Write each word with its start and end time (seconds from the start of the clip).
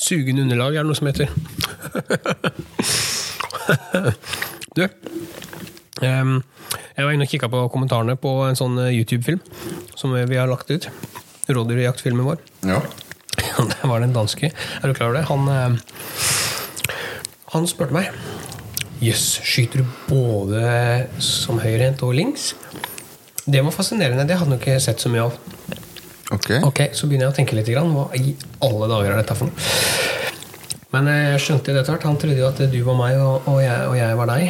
Sugende 0.00 0.44
underlag 0.46 0.76
er 0.76 0.84
det 0.84 0.90
noe 0.90 0.98
som 0.98 1.08
heter. 1.10 1.28
du, 4.76 4.84
ehm, 6.06 6.40
jeg 6.96 7.06
var 7.06 7.12
inne 7.14 7.26
og 7.26 7.32
kikka 7.32 7.50
på 7.52 7.64
kommentarene 7.74 8.16
på 8.20 8.32
en 8.46 8.58
sånn 8.58 8.78
eh, 8.82 8.94
YouTube-film 8.96 9.40
som 9.98 10.14
vi 10.14 10.38
har 10.38 10.50
lagt 10.50 10.70
ut. 10.72 10.88
Rådyrjaktfilmen 11.50 12.26
vår. 12.26 12.42
Ja. 12.68 12.80
Der 13.70 13.88
var 13.88 14.00
det 14.00 14.10
en 14.10 14.16
danske. 14.16 14.52
Er 14.52 14.86
du 14.88 14.94
klar 14.94 15.10
over 15.10 15.20
det? 15.20 15.26
Han, 15.30 15.48
eh, 15.48 15.70
han 17.54 17.68
spurte 17.70 17.96
meg 17.96 18.12
Jøss, 19.00 19.38
skyter 19.48 19.80
du 19.80 19.92
både 20.10 20.60
som 21.24 21.56
høyrehendt 21.62 22.02
og 22.04 22.12
links? 22.18 22.50
Det 23.48 23.62
var 23.64 23.72
fascinerende. 23.72 24.26
Det 24.28 24.36
hadde 24.36 24.52
han 24.52 24.60
ikke 24.60 24.76
sett 24.84 25.00
så 25.00 25.08
mye 25.08 25.24
av. 25.30 25.38
Ok. 26.30 26.50
Ok, 26.62 26.80
Så 26.94 27.06
begynner 27.10 27.28
jeg 27.28 27.34
å 27.34 27.36
tenke 27.40 27.56
litt. 27.58 27.70
Grann. 27.70 27.90
Hva 27.94 28.08
i 28.14 28.34
alle 28.66 28.88
dager 28.90 29.12
er 29.14 29.22
dette 29.22 29.36
for 29.38 29.50
noe? 29.50 29.56
Men 30.90 31.06
jeg 31.06 31.42
skjønte 31.44 31.70
det 31.74 31.82
etter 31.84 31.94
hvert. 31.94 32.06
Han 32.08 32.18
trodde 32.18 32.38
jo 32.40 32.48
at 32.48 32.62
du 32.72 32.80
var 32.86 32.96
meg, 32.98 33.18
og, 33.22 33.46
og, 33.50 33.60
jeg, 33.62 33.86
og 33.86 33.94
jeg 33.98 34.16
var 34.18 34.30
deg. 34.32 34.42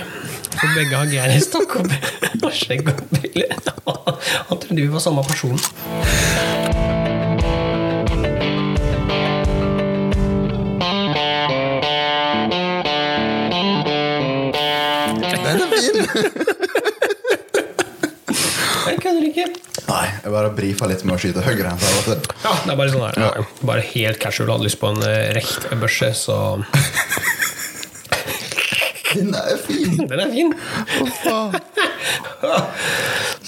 For 0.57 0.77
begge 0.77 0.97
har 0.97 1.13
geirstokk 1.13 1.77
og, 1.81 1.93
og 2.47 2.53
skjegg 2.57 2.89
og 2.89 3.03
briller. 3.13 3.57
Han 4.49 4.61
trodde 4.61 4.81
vi 4.81 4.89
var 4.93 5.05
samme 5.05 5.25
person. 5.25 5.57
Den 15.41 15.61
er 15.61 15.69
fin! 15.73 15.97
Jeg 18.91 18.99
kødder 19.03 19.23
ikke. 19.29 19.70
Nei, 19.91 20.07
jeg 20.23 20.31
bare 20.33 20.51
brifa 20.55 20.87
litt 20.91 21.03
med 21.03 21.17
å 21.17 21.21
skyte 21.21 21.43
her. 21.43 21.59
Ja, 21.67 21.73
det 21.75 22.71
er 22.71 22.79
bare 22.79 22.91
sånn 22.93 23.03
her. 23.09 23.17
Ja. 23.19 23.45
Bare 23.67 23.83
helt 23.91 24.21
casual. 24.23 24.53
Hadde 24.55 24.69
lyst 24.69 24.79
på 24.81 24.91
en 24.93 25.03
rekt 25.35 25.67
børse, 25.81 26.13
så 26.15 26.37
Den 29.15 29.35
er 29.35 29.57
fin! 29.59 29.97
Den 30.11 30.21
er 30.21 30.31
fin! 30.31 30.55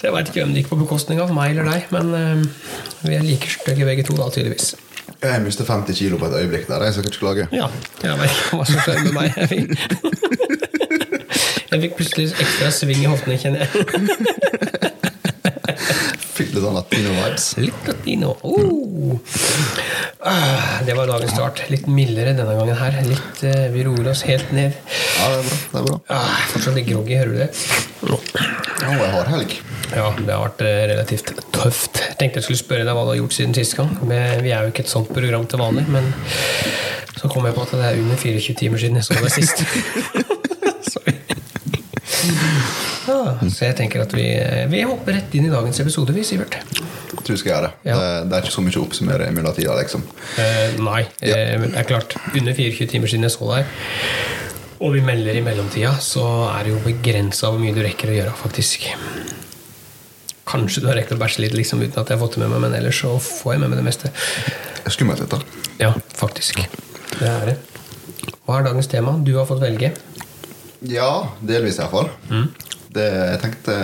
Så 0.03 0.09
jeg 0.09 0.15
veit 0.17 0.29
ikke 0.29 0.41
hvem 0.43 0.53
det 0.53 0.63
gikk 0.65 0.73
på 0.73 0.81
bekostning 0.81 1.21
av, 1.23 1.31
meg 1.35 1.53
eller 1.55 1.69
deg, 1.71 1.85
men 1.95 2.09
eh, 2.19 2.41
vi 3.07 3.15
er 3.15 3.23
like 3.23 3.47
stygge 3.53 3.87
begge 3.87 4.03
to, 4.09 4.17
da, 4.19 4.27
tydeligvis. 4.35 4.73
Jeg 5.23 5.45
mistet 5.45 5.69
50 5.71 5.95
kilo 5.95 6.19
på 6.19 6.27
et 6.27 6.35
øyeblikk 6.41 6.67
der. 6.67 6.83
Jeg 6.89 6.97
skal 6.97 7.07
ikke 7.07 7.21
klage. 7.21 7.47
Ja, 7.55 7.69
jeg 8.03 8.19
vet 8.19 8.35
ikke 8.35 8.59
hva 8.59 8.67
som 8.67 8.83
skjedde 8.83 9.05
med 9.07 9.15
meg. 9.15 9.29
Jeg 9.39 9.49
fikk, 9.53 9.67
jeg 11.71 11.85
fikk 11.87 11.95
plutselig 12.01 12.27
ekstra 12.35 12.73
sving 12.75 13.05
i 13.05 13.11
hoftene, 13.13 13.39
kjenner 13.39 13.63
jeg. 13.63 13.71
Fikk 16.37 16.55
litt 16.55 16.65
sånn 16.65 16.77
latino-vibes. 16.77 17.47
Litt 17.63 17.89
latino. 17.89 18.33
Oh. 18.43 19.19
Ah, 20.27 20.81
det 20.87 20.97
var 20.99 21.11
dagens 21.11 21.35
start. 21.35 21.65
Litt 21.73 21.87
mildere 21.91 22.35
denne 22.37 22.57
gangen 22.59 22.79
her. 22.79 22.99
Litt, 23.07 23.45
eh, 23.47 23.69
vi 23.75 23.85
roer 23.87 24.13
oss 24.13 24.25
helt 24.29 24.53
ned. 24.55 24.75
Ja, 25.19 25.29
det 25.29 25.39
er 25.39 25.47
bra. 25.47 25.59
det 25.59 25.83
er 25.83 25.87
bra. 25.91 26.01
Ah, 26.17 26.35
fortsatt 26.55 26.79
litt 26.79 26.89
groggy, 26.91 27.19
hører 27.21 27.33
du 27.33 27.41
det? 27.45 27.51
Ja, 28.83 28.97
jeg 28.97 29.13
har 29.15 29.33
helg. 29.37 29.57
Ja, 29.93 30.09
det 30.17 30.33
har 30.33 30.45
vært 30.47 30.65
eh, 30.67 30.83
relativt 30.95 31.35
tøft. 31.55 32.01
Jeg 32.01 32.19
tenkte 32.19 32.41
jeg 32.41 32.49
skulle 32.49 32.63
spørre 32.63 32.89
deg 32.89 32.97
hva 32.97 33.07
du 33.07 33.13
har 33.13 33.21
gjort 33.21 33.37
siden 33.37 33.57
sist 33.57 33.77
gang. 33.79 33.93
Vi 34.09 34.17
er 34.19 34.67
jo 34.67 34.73
ikke 34.73 34.87
et 34.87 34.93
sånt 34.93 35.13
program 35.13 35.47
til 35.47 35.63
vanlig, 35.63 35.87
men 35.93 36.13
så 37.19 37.31
kom 37.31 37.47
jeg 37.47 37.55
på 37.55 37.67
at 37.67 37.75
det 37.77 37.89
er 37.93 38.01
under 38.03 38.19
24 38.19 38.59
timer 38.59 38.83
siden 38.83 38.99
jeg 38.99 39.11
så 39.11 39.21
deg 39.21 39.35
sist. 39.37 39.67
Så 43.49 43.67
jeg 43.67 43.77
tenker 43.79 44.05
at 44.05 44.13
vi, 44.17 44.27
vi 44.73 44.83
hopper 44.87 45.17
rett 45.19 45.35
inn 45.37 45.49
i 45.49 45.53
dagens 45.53 45.81
episode, 45.85 46.15
vi, 46.17 46.25
Sivert. 46.27 46.59
Jeg 46.59 47.19
tror 47.19 47.35
jeg 47.35 47.43
skal 47.43 47.53
gjøre 47.53 47.69
det. 47.69 47.91
Ja. 47.91 47.97
det. 48.25 48.37
Er 48.37 48.47
ikke 48.47 48.55
så 48.55 48.65
mye 48.65 48.79
å 48.81 48.85
oppsummere 48.87 49.29
i 49.29 49.35
mellomtida, 49.37 49.75
liksom. 49.79 50.05
Eh, 50.43 50.79
nei, 50.83 51.03
eh, 51.23 51.57
det 51.63 51.73
er 51.79 51.89
klart. 51.89 52.17
Under 52.33 52.57
24 52.57 52.89
timer 52.95 53.13
siden 53.13 53.29
jeg 53.29 53.35
så 53.37 53.51
deg, 53.53 53.77
og 54.83 54.97
vi 54.97 55.03
melder 55.07 55.39
i 55.39 55.45
mellomtida, 55.47 55.93
så 56.03 56.25
er 56.51 56.67
det 56.67 56.75
jo 56.75 56.81
begrensa 56.83 57.53
hvor 57.53 57.63
mye 57.63 57.75
du 57.77 57.83
rekker 57.85 58.11
å 58.11 58.17
gjøre, 58.17 58.35
faktisk. 58.41 58.89
Kanskje 60.49 60.83
du 60.83 60.89
har 60.91 60.99
rekt 60.99 61.15
å 61.15 61.21
bæsje 61.21 61.45
litt 61.45 61.55
liksom, 61.55 61.85
uten 61.85 62.01
at 62.03 62.11
jeg 62.11 62.19
har 62.19 62.23
fått 62.25 62.35
det 62.39 62.43
med 62.43 62.51
meg, 62.57 62.65
men 62.65 62.75
ellers 62.81 62.99
så 63.05 63.15
får 63.23 63.55
jeg 63.55 63.63
med 63.63 63.73
meg 63.73 63.83
det 63.83 63.87
meste. 63.87 64.11
Skummelt, 64.91 65.23
dette. 65.23 65.39
Ja, 65.79 65.93
faktisk. 66.19 66.65
Det 67.21 67.29
er 67.29 67.53
det. 67.53 67.61
Hva 68.43 68.59
er 68.59 68.67
dagens 68.67 68.91
tema? 68.91 69.15
Du 69.23 69.37
har 69.39 69.47
fått 69.47 69.63
velge. 69.63 69.93
Ja, 70.91 71.31
delvis 71.47 71.79
iallfall. 71.79 72.11
Mm. 72.27 72.49
Det 72.93 73.07
jeg 73.09 73.41
tenkte 73.43 73.77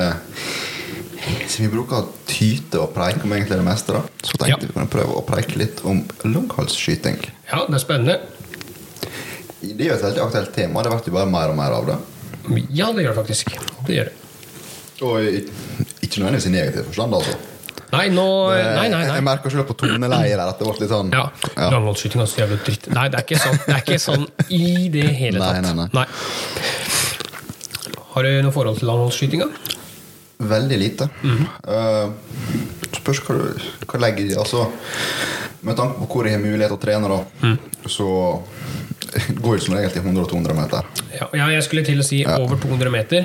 Siden 1.49 1.67
vi 1.67 1.71
bruker 1.75 2.07
tyte 2.29 2.79
og 2.81 2.93
preik 2.95 3.25
om 3.25 3.33
egentlig 3.35 3.59
det 3.59 3.65
meste, 3.67 3.93
da, 3.97 4.03
så 4.23 4.37
tenkte 4.39 4.49
Ja. 4.53 4.57
vi 4.63 4.73
kunne 4.73 4.89
prøve 4.93 5.17
å 5.19 5.25
preike 5.27 5.57
litt 5.61 5.81
om 5.85 6.03
langhalsskyting. 6.25 7.19
Ja, 7.51 7.65
det 7.67 7.75
er 7.75 7.83
spennende. 7.83 8.19
Det 9.61 9.75
er 9.83 9.91
jo 9.91 9.97
et 9.99 10.05
veldig 10.07 10.23
aktuelt 10.25 10.53
tema. 10.55 10.83
Det 10.87 10.93
blir 10.93 11.11
jo 11.11 11.17
bare 11.19 11.27
mer 11.33 11.51
og 11.53 11.57
mer 11.59 11.75
av 11.75 11.87
det. 11.91 11.97
Ja, 12.71 12.93
det 12.93 13.05
gjør 13.05 13.15
det 13.15 13.19
faktisk. 13.19 13.51
Det 13.89 13.97
gjør 13.99 14.09
det. 14.09 14.15
Og 15.03 15.21
ikke 16.03 16.23
nødvendigvis 16.23 16.47
i 16.49 16.55
negativ 16.55 16.85
forstand, 16.89 17.15
altså. 17.19 17.37
Nei, 17.93 18.09
nå 18.13 18.25
nei, 18.53 18.63
Nei, 18.77 18.89
nei, 18.93 19.03
Jeg 19.17 19.25
merker 19.25 19.51
selv 19.51 19.65
på 19.71 19.75
toneleiet 19.81 20.37
der 20.37 20.43
at 20.45 20.59
det 20.61 20.67
ble 20.69 20.75
litt 20.83 20.91
sånn 20.93 21.09
Ja, 21.15 21.23
Ja. 21.57 21.71
Langholdsskyting 21.73 22.21
er 22.21 22.27
så 22.29 22.43
jævlig 22.43 22.59
dritt. 22.67 22.89
Nei, 22.93 23.07
det 23.09 23.17
er 23.21 23.25
ikke 23.25 23.39
sånn, 23.41 23.59
det 23.65 23.75
er 23.75 23.83
ikke 23.85 24.01
sånn 24.03 24.27
i 24.53 24.89
det 24.93 25.07
hele 25.17 25.41
tatt. 25.41 25.55
Nei, 25.55 25.61
nei, 25.61 25.73
nei, 25.73 25.89
nei. 25.93 26.07
Har 28.19 28.27
du 28.27 28.41
noe 28.43 28.51
forhold 28.51 28.81
til 28.81 28.89
landholdsskytinga? 28.91 29.47
Veldig 30.51 30.79
lite. 30.79 31.09
Mm 31.23 31.37
-hmm. 31.37 31.47
uh, 31.71 32.11
spørs 32.97 33.21
hva 33.23 33.35
du 33.35 33.61
hva 33.87 34.01
legger 34.03 34.25
i 34.27 34.35
Altså, 34.35 34.67
med 35.63 35.77
tanke 35.77 35.99
på 35.99 36.07
hvor 36.07 36.27
jeg 36.27 36.35
har 36.35 36.43
mulighet 36.43 36.69
til 36.69 36.79
å 36.79 36.81
trene, 36.83 37.09
da, 37.09 37.19
mm. 37.43 37.59
så 37.87 38.09
går 39.43 39.55
det 39.55 39.63
som 39.63 39.75
regel 39.75 39.91
til 39.91 40.03
100-200 40.03 40.55
meter. 40.55 40.83
Ja, 41.15 41.27
ja, 41.35 41.47
jeg 41.47 41.63
skulle 41.63 41.85
til 41.85 42.01
å 42.01 42.03
si 42.03 42.25
over 42.27 42.57
200 42.57 42.91
meter. 42.91 43.25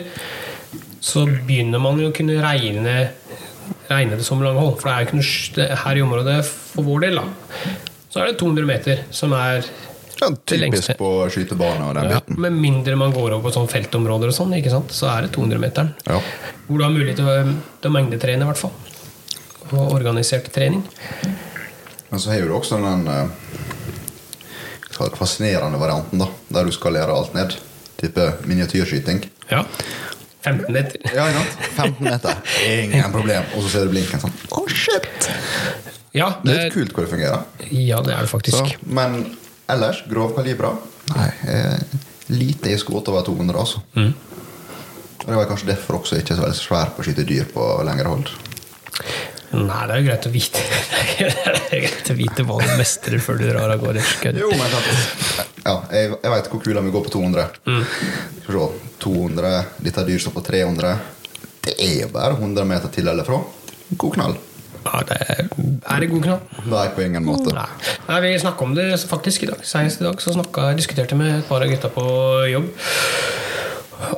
Så 1.01 1.25
begynner 1.25 1.79
man 1.79 1.99
jo 1.99 2.09
å 2.09 2.13
kunne 2.13 2.37
regne, 2.41 3.09
regne 3.89 4.15
det 4.15 4.25
som 4.25 4.41
langhold. 4.41 4.77
For 4.79 4.89
det 4.89 4.93
er 4.93 4.99
jo 4.99 5.07
ikke 5.07 5.21
noe 5.21 5.77
her 5.85 5.97
i 5.97 6.01
området 6.01 6.45
for 6.45 6.83
vår 6.83 6.99
del, 6.99 7.15
da. 7.15 7.25
Så 8.09 8.19
er 8.19 8.25
det 8.29 8.37
200 8.37 8.65
meter 8.65 9.03
som 9.09 9.33
er 9.33 9.65
Det 10.45 10.57
lengste. 10.61 10.93
typisk 10.95 10.99
på 11.01 11.09
skytebane 11.33 11.87
og 11.89 11.95
den 11.97 12.09
ja, 12.09 12.19
biten. 12.21 12.39
Med 12.45 12.55
mindre 12.57 12.95
man 12.99 13.13
går 13.15 13.35
over 13.35 13.43
på 13.49 13.53
sånn 13.55 13.69
feltområder 13.71 14.31
og 14.31 14.37
sånn, 14.37 14.53
ikke 14.57 14.71
sant? 14.73 14.93
så 14.95 15.09
er 15.11 15.25
det 15.27 15.33
200-meteren. 15.35 15.93
Ja. 16.07 16.19
Hvor 16.67 16.79
du 16.79 16.85
har 16.85 16.93
mulighet 16.93 17.19
til 17.21 17.29
å, 17.29 17.35
til 17.81 17.91
å 17.91 17.93
mengdetrene, 17.97 18.45
i 18.45 18.49
hvert 18.51 18.61
fall. 18.61 18.73
Og 19.73 19.93
organisert 19.95 20.49
trening. 20.53 20.83
Men 22.09 22.21
så 22.21 22.31
har 22.33 22.45
du 22.45 22.53
også 22.53 22.77
den 22.83 23.07
eh, 23.09 23.27
er 24.93 25.09
det, 25.09 25.17
fascinerende 25.17 25.79
varianten, 25.81 26.21
da 26.21 26.29
der 26.53 26.69
du 26.69 26.75
skalerer 26.75 27.13
alt 27.15 27.33
ned. 27.33 27.55
Type 27.97 28.27
miniatyrskyting. 28.45 29.23
Ja. 29.49 29.63
15 30.43 30.73
meter. 30.75 30.99
Ja, 31.15 31.29
ikke 31.31 31.39
sant? 31.39 31.69
15 31.77 32.03
meter. 32.03 32.41
Ingen 32.67 33.11
problem. 33.17 33.47
Og 33.55 33.63
så 33.63 33.69
ser 33.73 33.87
du 33.87 33.93
blinken 33.95 34.21
sånn. 34.21 34.33
Å, 34.51 34.65
shit! 34.69 35.29
Ja, 36.13 36.27
Det 36.43 36.53
er 36.53 36.67
litt 36.67 36.75
kult 36.75 36.91
hvor 36.93 37.07
det 37.07 37.13
fungerer. 37.15 37.45
ja, 37.73 38.01
det 38.05 38.13
er 38.13 38.21
det 38.21 38.29
Så, 38.29 38.35
faktisk. 38.35 38.75
men 38.85 39.23
ellers, 39.71 40.03
grovkalibra 40.09 40.73
Nei, 41.13 41.29
eh, 41.51 41.79
lite 42.31 42.71
i 42.71 42.77
skudd 42.79 43.09
over 43.11 43.25
200, 43.27 43.59
altså. 43.59 43.81
Mm. 43.95 44.13
Og 45.23 45.29
Det 45.29 45.35
var 45.35 45.47
kanskje 45.47 45.69
derfor 45.71 45.99
også 45.99 46.19
ikke 46.19 46.35
så 46.35 46.43
veldig 46.43 46.59
svær 46.59 46.91
på 46.93 47.03
å 47.03 47.07
skyte 47.07 47.25
dyr 47.27 47.47
på 47.51 47.65
lengre 47.87 48.11
hold. 48.11 48.31
Nei, 49.53 49.81
det 49.87 49.93
er 49.93 49.99
jo 49.99 50.05
greit 50.07 50.25
å 50.25 50.31
vite 50.33 50.61
Det 51.19 51.75
er 51.77 51.83
greit 51.83 52.09
å 52.09 52.15
vite 52.17 52.45
hva 52.47 52.57
du 52.57 52.71
mestrer 52.79 53.21
før 53.21 53.37
du 53.37 53.45
drar 53.45 53.73
av 53.75 53.83
gårde. 53.83 54.03
Jo, 54.39 54.49
men. 54.57 54.77
Ja, 55.63 55.75
jeg, 55.93 56.15
jeg 56.15 56.33
veit 56.33 56.49
hvor 56.51 56.63
kula 56.63 56.81
mi 56.83 56.93
går 56.93 57.05
på 57.05 57.13
200. 57.13 57.59
Mm. 57.69 57.83
Skal 58.43 58.55
vi 58.55 58.63
se, 58.63 58.95
200, 59.03 59.53
Dette 59.83 60.05
dyr 60.07 60.23
står 60.23 60.35
på 60.39 60.45
300. 60.47 60.95
Det 61.63 61.75
er 61.79 61.99
jo 62.01 62.09
bare 62.15 62.39
100 62.39 62.67
meter 62.67 62.91
til 62.91 63.07
eller 63.11 63.27
fra. 63.27 63.39
God 63.93 64.17
knall. 64.17 64.35
Ja, 64.83 64.99
det 65.07 65.17
er, 65.23 65.45
er 65.47 66.03
det 66.03 66.09
god 66.11 66.25
knall? 66.25 66.41
Nei, 66.69 66.87
på 66.95 67.05
ingen 67.05 67.25
måte. 67.25 67.53
Nei. 67.55 67.67
Nei, 68.09 68.19
vi 68.25 68.33
snakka 68.41 68.65
om 68.65 68.75
det 68.77 68.89
faktisk 69.07 69.45
i 69.45 69.49
dag. 69.53 69.63
Senest 69.67 70.03
i 70.03 70.07
dag 70.07 70.19
så 70.21 70.35
snakket, 70.35 70.73
jeg 70.73 70.81
diskuterte 70.81 71.17
med 71.19 71.39
et 71.39 71.47
par 71.49 71.63
av 71.63 71.71
gutta 71.71 71.91
på 71.93 72.05
jobb. 72.51 72.67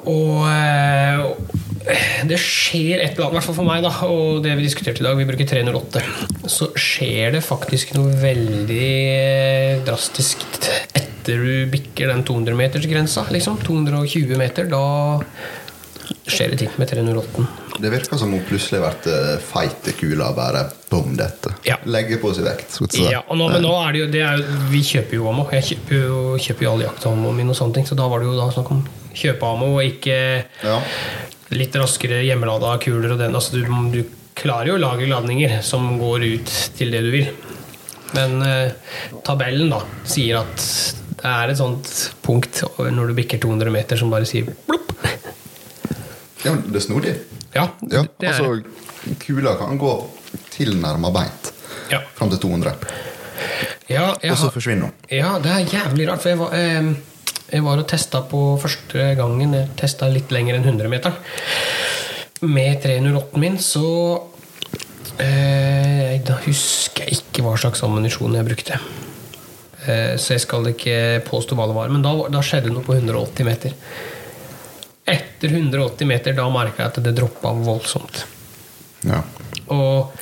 Og 0.09 0.45
eh, 0.49 1.21
det 2.29 2.39
skjer 2.41 3.03
et 3.03 3.13
eller 3.13 3.27
annet, 3.27 3.35
i 3.35 3.37
hvert 3.37 3.47
fall 3.47 3.57
for 3.59 3.67
meg, 3.67 3.83
da, 3.85 3.91
og 4.09 4.41
det 4.45 4.55
vi 4.57 4.65
diskuterte 4.65 5.03
i 5.03 5.05
dag, 5.05 5.17
vi 5.19 5.27
bruker 5.29 5.49
308, 5.51 6.01
så 6.49 6.71
skjer 6.79 7.35
det 7.37 7.43
faktisk 7.45 7.93
noe 7.97 8.15
veldig 8.21 8.87
eh, 9.11 9.83
drastisk 9.85 10.45
etter 10.97 11.41
du 11.41 11.69
bikker 11.73 12.09
den 12.11 12.25
200-metersgrensa. 12.25 13.27
Liksom. 13.33 13.61
220 13.65 14.33
meter, 14.39 14.69
da 14.69 15.21
skjer 16.25 16.53
det 16.53 16.63
ting 16.63 16.73
med 16.81 16.89
308. 16.89 17.64
Det 17.81 17.89
virker 17.91 18.17
som 18.17 18.31
hun 18.31 18.43
plutselig 18.47 18.79
har 18.79 18.85
vært 18.87 19.07
eh, 19.11 19.31
feit 19.43 19.87
i 19.91 19.93
kula 19.99 20.29
og 20.31 20.37
bare 20.37 20.61
bom 20.91 21.15
dette. 21.19 21.51
Ja. 21.67 21.75
Legger 21.91 22.21
på 22.21 22.31
seg 22.37 22.45
vekt. 22.47 22.77
Ja, 23.01 23.19
nå, 23.35 23.49
men 23.51 23.65
nå 23.65 23.73
er 23.83 23.91
det 23.95 23.99
jo, 24.03 24.07
det 24.13 24.21
er 24.23 24.39
jo 24.39 24.59
Vi 24.71 24.81
kjøper 24.87 25.17
jo 25.19 25.27
ammo. 25.31 25.47
Jeg 25.51 25.67
kjøper 25.73 25.99
jo, 26.05 26.19
kjøper 26.45 26.67
jo 26.67 26.71
alle 26.75 26.87
jaktammoen 26.87 27.35
min, 27.41 27.51
og 27.51 27.57
sånne 27.59 27.75
ting, 27.79 27.87
så 27.89 27.97
da 27.99 28.07
var 28.11 28.23
det 28.23 28.29
jo 28.29 28.37
da 28.39 28.47
snakk 28.55 28.71
om 28.75 28.83
kjøpe 29.15 29.49
ammo, 29.49 29.73
og 29.79 29.83
ikke 29.89 30.19
Ja. 30.63 30.77
litt 31.55 31.75
raskere 31.79 32.21
hjemmelada 32.25 32.77
kuler 32.83 33.11
og 33.17 33.19
den. 33.25 33.35
Altså, 33.35 33.59
du, 33.59 33.67
du 33.91 34.01
klarer 34.35 34.71
jo 34.71 34.77
å 34.79 34.83
lage 34.85 35.07
ladninger 35.11 35.59
som 35.63 35.97
går 35.99 36.25
ut 36.31 36.55
til 36.79 36.91
det 36.95 37.03
du 37.05 37.11
vil. 37.13 37.29
Men 38.15 38.39
eh, 38.45 38.71
tabellen 39.27 39.69
da 39.73 39.81
sier 40.07 40.39
at 40.45 40.67
det 41.15 41.27
er 41.31 41.51
et 41.51 41.57
sånt 41.59 41.89
punkt 42.23 42.61
når 42.79 43.11
du 43.11 43.17
bikker 43.17 43.39
200 43.43 43.71
meter 43.73 43.99
som 43.99 44.11
bare 44.13 44.27
sier 44.29 44.47
blopp. 44.67 44.91
Ja, 46.45 46.51
men 46.53 46.67
det 46.69 46.77
er 46.79 46.85
snodig. 46.85 47.13
Ja, 47.55 47.69
Ja, 47.89 48.03
det 48.19 48.27
er 48.29 48.33
altså, 48.33 48.63
kula 49.21 49.55
kan 49.59 49.77
gå 49.79 49.91
tilnærma 50.51 51.11
beint 51.15 51.51
Ja. 51.91 52.01
fram 52.15 52.29
til 52.33 52.39
200, 52.39 52.73
ja, 53.89 54.07
og 54.15 54.37
så 54.39 54.49
forsvinner 54.49 54.87
hun. 54.89 54.93
Ja, 55.11 55.35
det 55.43 55.51
er 55.51 55.65
jævlig 55.69 56.07
rart. 56.09 56.23
For 56.23 56.29
jeg 56.29 56.39
var, 56.39 56.53
eh, 56.57 56.95
jeg 57.53 57.63
var 57.63 57.77
og 57.77 57.87
testa 57.87 58.21
på 58.21 58.39
første 58.61 59.15
gangen. 59.15 59.53
Jeg 59.53 59.69
testa 59.77 60.09
litt 60.09 60.31
lenger 60.33 60.55
enn 60.57 60.65
100-meteren. 60.65 61.13
Med 62.41 62.81
308-en 62.83 63.39
min, 63.39 63.57
så 63.61 63.85
eh, 65.19 66.19
Da 66.25 66.39
husker 66.45 67.05
jeg 67.05 67.19
ikke 67.19 67.43
hva 67.45 67.55
slags 67.59 67.83
ammunisjon 67.85 68.33
jeg 68.35 68.47
brukte. 68.47 68.79
Eh, 69.85 70.15
så 70.17 70.33
jeg 70.33 70.41
skal 70.41 70.71
ikke 70.71 70.97
påstå 71.27 71.55
hva 71.57 71.67
det 71.69 71.77
var. 71.77 71.93
Men 71.93 72.01
da, 72.05 72.15
da 72.33 72.41
skjedde 72.41 72.73
noe 72.73 72.83
på 72.85 72.95
180 72.97 73.45
meter. 73.45 73.75
Etter 75.05 75.53
180 75.53 76.09
meter 76.09 76.33
da 76.37 76.47
merka 76.49 76.83
jeg 76.83 76.93
at 76.93 77.03
det 77.05 77.13
droppa 77.17 77.51
voldsomt. 77.53 78.23
Ja. 79.05 79.21
Og 79.73 80.15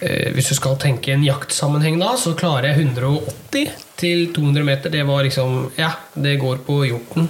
eh, 0.00 0.30
hvis 0.34 0.52
du 0.52 0.54
skal 0.58 0.78
tenke 0.78 1.12
en 1.14 1.26
jaktsammenheng 1.26 1.98
da, 2.00 2.12
så 2.20 2.36
klarer 2.38 2.70
jeg 2.70 2.86
180 2.94 3.74
til 3.98 4.28
200 4.36 4.66
meter. 4.66 4.94
Det 4.94 5.02
var 5.08 5.26
liksom 5.26 5.72
Ja, 5.78 5.92
det 6.14 6.38
går 6.42 6.62
på 6.66 6.84
hjorten. 6.86 7.28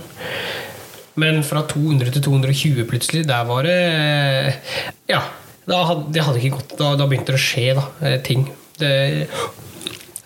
Men 1.19 1.43
fra 1.43 1.65
200 1.67 2.13
til 2.15 2.23
220 2.29 2.85
plutselig, 2.91 3.25
der 3.27 3.49
var 3.49 3.67
det 3.67 3.81
eh, 3.89 4.81
Ja. 5.11 5.25
Da 5.69 5.83
hadde, 5.85 6.07
det 6.17 6.23
hadde 6.25 6.41
ikke 6.41 6.57
gått. 6.57 6.79
Da, 6.79 6.95
da 6.97 7.05
begynte 7.09 7.35
det 7.35 7.37
å 7.37 7.45
skje 7.45 7.75
da, 7.77 7.83
eh, 8.01 8.21
ting. 8.25 8.47
Det, 8.81 8.93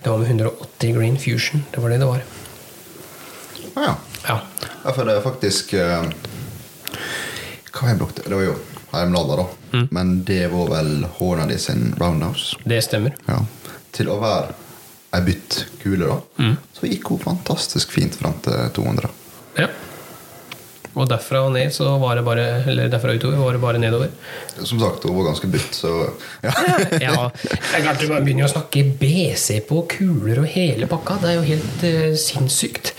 det 0.02 0.06
var 0.06 0.20
med 0.20 0.30
180 0.30 0.94
Green 0.94 1.18
Fusion. 1.18 1.64
Det 1.72 1.82
var 1.82 1.90
det 1.90 1.98
det 2.02 2.10
var. 2.10 2.22
Ja. 3.74 3.96
Ja. 4.28 4.36
ja, 4.84 4.92
for 4.92 5.04
det 5.08 5.16
er 5.18 5.24
faktisk 5.24 5.74
uh, 5.74 6.06
Hva 7.72 7.84
har 7.86 7.92
jeg 7.94 8.00
brukt? 8.02 8.20
Det 8.24 8.34
var 8.36 8.44
jo 8.46 8.56
heimlada, 8.92 9.36
da. 9.42 9.46
Mm. 9.72 9.86
Men 9.96 10.10
det 10.28 10.42
var 10.52 10.68
vel 10.74 10.90
Hornady 11.18 11.56
sin 11.58 11.94
Roundhouse. 12.00 12.58
Det 12.68 12.82
stemmer. 12.84 13.14
Ja. 13.26 13.38
Til 13.96 14.10
å 14.12 14.18
være 14.22 14.52
ei 15.16 15.22
bytt 15.26 15.56
kule, 15.82 16.06
da, 16.08 16.18
Mm. 16.40 16.54
så 16.76 16.88
gikk 16.88 17.08
hun 17.12 17.18
fantastisk 17.20 17.90
fint 17.92 18.14
fram 18.16 18.36
til 18.44 18.68
200. 18.76 19.10
Ja. 19.58 19.66
Og 20.92 21.06
derfra 21.08 21.40
og 21.46 21.54
ned 21.54 21.72
så 21.72 21.86
var 22.00 22.18
det 22.18 22.22
bare 22.26 22.42
Eller 22.68 22.90
derfra 22.92 23.14
utover 23.16 23.38
var 23.40 23.54
det 23.56 23.60
bare 23.62 23.78
nedover. 23.80 24.10
Som 24.60 24.76
sagt, 24.80 25.04
hun 25.08 25.16
var 25.16 25.30
ganske 25.30 25.48
bytt, 25.48 25.72
så 25.72 25.92
ja. 26.44 26.52
Ja, 27.00 27.30
det 27.42 27.78
er 27.78 27.84
klart 27.86 28.00
du 28.00 28.08
bare 28.10 28.20
begynner 28.26 28.44
å 28.44 28.52
snakke 28.52 28.84
BC 29.00 29.62
på 29.68 29.86
kuler 29.88 30.42
og 30.44 30.50
hele 30.52 30.88
pakka. 30.90 31.16
Det 31.22 31.30
er 31.32 31.38
jo 31.40 31.46
helt 31.48 31.86
uh, 31.88 32.12
sinnssykt. 32.20 32.92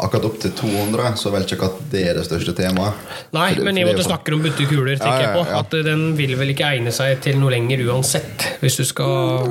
Akkurat 0.00 0.24
opp 0.30 0.36
til 0.40 0.52
200 0.56 1.10
så 1.20 1.30
vel 1.34 1.44
ikke 1.44 1.66
at 1.66 1.80
det 1.92 2.02
er 2.08 2.14
det 2.16 2.24
største 2.24 2.54
temaet. 2.56 2.96
Nei, 3.36 3.50
For 3.54 3.66
men 3.66 3.76
i 3.76 3.82
og 3.84 3.90
med 3.90 3.94
at 3.94 4.00
du 4.00 4.04
er 4.04 4.08
snakker 4.08 4.36
om 4.36 4.44
buttekuler, 4.46 4.96
tenker 4.96 5.24
Ja, 5.26 5.26
ja, 5.26 5.26
jeg 5.26 5.34
på 5.36 5.58
at 5.60 5.76
den 5.90 6.04
vil 6.16 6.32
vel 6.40 6.54
ikke 6.54 6.68
egne 6.70 6.92
seg 6.96 7.20
til 7.24 7.36
noe 7.40 7.52
lenger 7.52 7.82
uansett. 7.90 8.46
Hvis 8.62 8.78
du 8.80 8.84
skal 8.88 9.50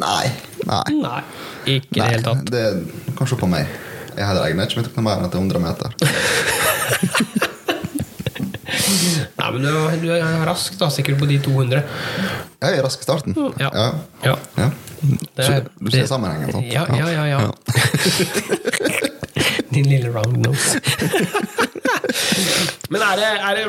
Nei. 0.00 0.26
Nei. 0.68 0.82
Nei, 1.00 1.22
ikke 1.78 1.96
i 1.96 2.02
det 2.02 2.10
hele 2.10 2.26
tatt. 2.26 2.44
Det 2.52 2.60
er 2.66 2.82
kanskje 3.18 3.40
på 3.40 3.48
meg. 3.50 3.64
Jeg 4.18 4.26
hadde 4.28 4.42
regnet 4.44 4.68
ikke 4.74 4.82
med 4.82 4.92
noe 4.98 5.06
mer 5.06 5.24
enn 5.24 5.32
til 5.32 5.40
100 5.40 5.64
meter. 5.64 5.88
Nei, 9.40 9.48
men 9.54 9.64
du, 9.64 9.72
du 10.04 10.10
er 10.12 10.44
rask, 10.46 10.76
da. 10.78 10.90
Sikkert 10.92 11.18
på 11.22 11.28
de 11.30 11.38
200. 11.42 11.80
Jeg 12.60 12.76
er 12.76 12.84
rask 12.84 13.00
i 13.00 13.06
starten. 13.08 13.36
Ja. 13.60 13.70
ja. 13.72 13.88
Ja. 14.26 14.36
ja. 14.60 14.68
Det 15.00 15.44
Så 15.46 15.52
er- 15.56 15.68
du 15.80 15.90
ser 15.90 16.06
sammenhengen, 16.10 16.52
sant? 16.52 16.68
Ja, 16.68 16.84
ja, 16.92 17.08
ja. 17.08 17.24
ja. 17.30 17.40
Din 19.70 19.86
lille 19.86 20.10
round 20.10 20.40
nose. 20.42 20.80
Men 22.90 23.04
er 23.06 23.20
det, 23.20 23.28
er, 23.30 23.60
det, 23.60 23.66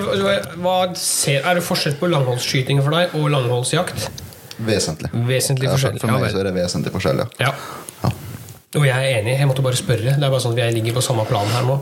hva 0.64 0.76
ser, 0.98 1.44
er 1.46 1.60
det 1.60 1.64
forskjell 1.66 1.98
på 2.00 2.10
langholdsskyting 2.10 2.82
for 2.82 2.96
deg 2.96 3.14
og 3.20 3.28
langholdsjakt? 3.34 4.08
Vesentlig. 4.66 5.12
Vesentlig 5.28 5.70
forskjell. 5.70 6.00
for, 6.02 6.14
meg 6.18 6.32
så 6.34 6.42
er 6.42 6.50
det 6.50 6.56
vesentlig 6.58 6.94
forskjell, 6.96 7.22
ja. 7.22 7.28
Ja. 7.48 7.52
ja. 8.02 8.10
Og 8.80 8.86
jeg 8.88 8.98
er 8.98 9.20
enig, 9.20 9.36
jeg 9.38 9.48
måtte 9.50 9.66
bare 9.66 9.78
spørre. 9.78 10.16
Det 10.16 10.26
er 10.26 10.32
bare 10.32 10.42
sånn 10.42 10.58
at 10.58 10.64
vi 10.64 10.80
ligger 10.80 10.98
på 10.98 11.04
samme 11.06 11.26
plan 11.30 11.50
her 11.54 11.64
nå. 11.68 11.78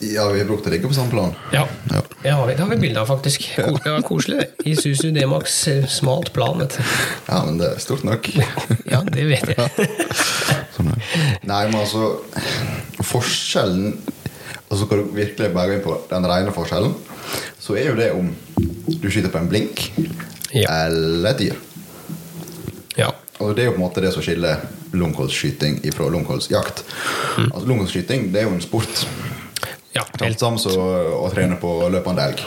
Ja, 0.00 0.24
vi 0.32 0.44
brukte 0.48 0.70
å 0.70 0.72
ligge 0.74 0.88
på 0.90 0.96
samme 0.96 1.12
plan. 1.12 1.34
Ja, 1.54 1.66
Ja. 1.92 2.00
Det 2.22 2.30
har 2.30 2.46
vi, 2.46 2.54
det 2.54 2.60
har 2.62 2.70
vi 2.70 2.76
bilde 2.76 3.00
av, 3.00 3.06
faktisk. 3.06 3.46
Det 3.56 3.90
var 3.90 4.02
koselig. 4.04 4.44
i 4.64 4.70
Isuzu 4.74 5.10
D-Max 5.10 5.68
eh, 5.68 5.86
smalt 5.88 6.32
plan. 6.32 6.58
Vet 6.60 6.76
du. 6.76 6.82
Ja, 7.30 7.38
men 7.46 7.56
det 7.58 7.70
er 7.70 7.78
stort 7.80 8.04
nok. 8.04 8.28
Ja, 8.92 9.00
det 9.08 9.24
vet 9.30 9.54
jeg. 9.54 9.86
Sånn. 10.76 10.90
Nei, 11.48 11.62
men 11.70 11.78
altså 11.80 12.10
Forskjellen 13.04 13.94
Altså 14.70 14.84
Skal 14.86 15.00
du 15.00 15.14
virkelig 15.16 15.48
bare 15.54 15.72
gå 15.72 15.78
inn 15.78 15.82
på 15.82 15.94
den 16.12 16.26
rene 16.30 16.52
forskjellen, 16.54 16.92
så 17.58 17.74
er 17.74 17.88
jo 17.88 17.96
det 17.98 18.12
om 18.14 18.28
du 19.00 19.08
skyter 19.10 19.32
på 19.32 19.40
en 19.40 19.48
blink 19.50 19.88
Ja. 20.54 20.84
eller 20.84 21.32
et 21.32 21.40
dyr. 21.40 21.56
Ja. 22.98 23.08
Og 23.40 23.56
Det 23.56 23.64
er 23.64 23.70
jo 23.70 23.74
på 23.74 23.80
en 23.80 23.86
måte 23.88 24.04
det 24.04 24.12
som 24.14 24.22
skiller 24.22 24.62
longholdsskyting 24.94 25.80
fra 25.94 26.06
longholdsjakt. 26.12 26.84
Mm. 27.38 27.50
Altså, 27.50 27.66
det 28.06 28.40
er 28.40 28.46
jo 28.46 28.54
en 28.54 28.62
sport. 28.62 29.06
Ja, 29.92 30.04
Helt 30.20 30.38
sammen 30.38 30.60
så 30.62 30.70
som 30.74 30.82
å 31.18 31.30
trene 31.34 31.56
på 31.60 31.70
løpende 31.90 32.28
elg. 32.30 32.42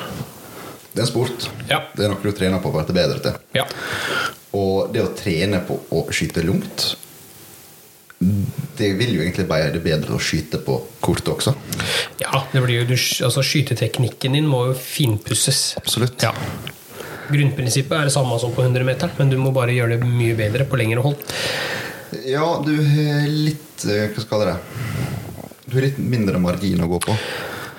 Det 0.93 1.01
er 1.01 1.05
en 1.07 1.09
sport. 1.09 1.47
Ja. 1.69 1.79
Det 1.95 2.05
er 2.05 2.11
noe 2.13 2.21
du 2.21 2.35
trener 2.37 2.61
på 2.61 2.71
for 2.71 2.83
å 2.83 2.85
bli 2.85 2.95
bedre 2.95 3.19
til. 3.23 3.39
Ja. 3.57 3.65
Og 4.53 4.93
det 4.93 5.01
å 5.01 5.13
trene 5.17 5.63
på 5.65 5.79
å 5.89 6.03
skyte 6.13 6.43
langt 6.45 6.91
Det 8.77 8.91
vil 8.99 9.15
jo 9.15 9.23
egentlig 9.23 9.47
bare 9.49 9.65
gjøre 9.65 9.73
det 9.79 9.81
bedre 9.83 10.13
å 10.15 10.19
skyte 10.21 10.59
på 10.63 10.77
kortet 11.03 11.31
også. 11.33 11.55
ja 12.21 12.43
det 12.53 12.61
blir 12.63 12.77
jo, 12.77 12.85
du, 12.93 12.93
altså 12.95 13.41
Skyteteknikken 13.43 14.37
din 14.37 14.47
må 14.47 14.67
jo 14.69 14.75
finpusses. 14.77 15.73
Absolutt. 15.81 16.23
Ja. 16.23 16.31
Grunnprinsippet 17.33 17.97
er 17.97 18.07
det 18.07 18.13
samme 18.15 18.37
som 18.39 18.53
på 18.55 18.63
100-meteren, 18.63 19.11
men 19.17 19.33
du 19.33 19.35
må 19.41 19.51
bare 19.55 19.75
gjøre 19.75 19.97
det 19.97 20.07
mye 20.07 20.37
bedre 20.39 20.67
på 20.69 20.79
lengre 20.79 21.03
hold. 21.03 21.19
Ja, 22.29 22.45
du 22.63 22.75
har 22.77 23.27
litt 23.27 23.85
eh, 23.89 24.07
Hva 24.13 24.23
skal 24.23 24.45
det? 24.45 24.55
Har 24.55 25.02
litt 25.81 25.97
mindre 25.97 26.39
margin 26.39 26.81
å 26.83 26.87
gå 26.87 26.99
på. 26.99 27.15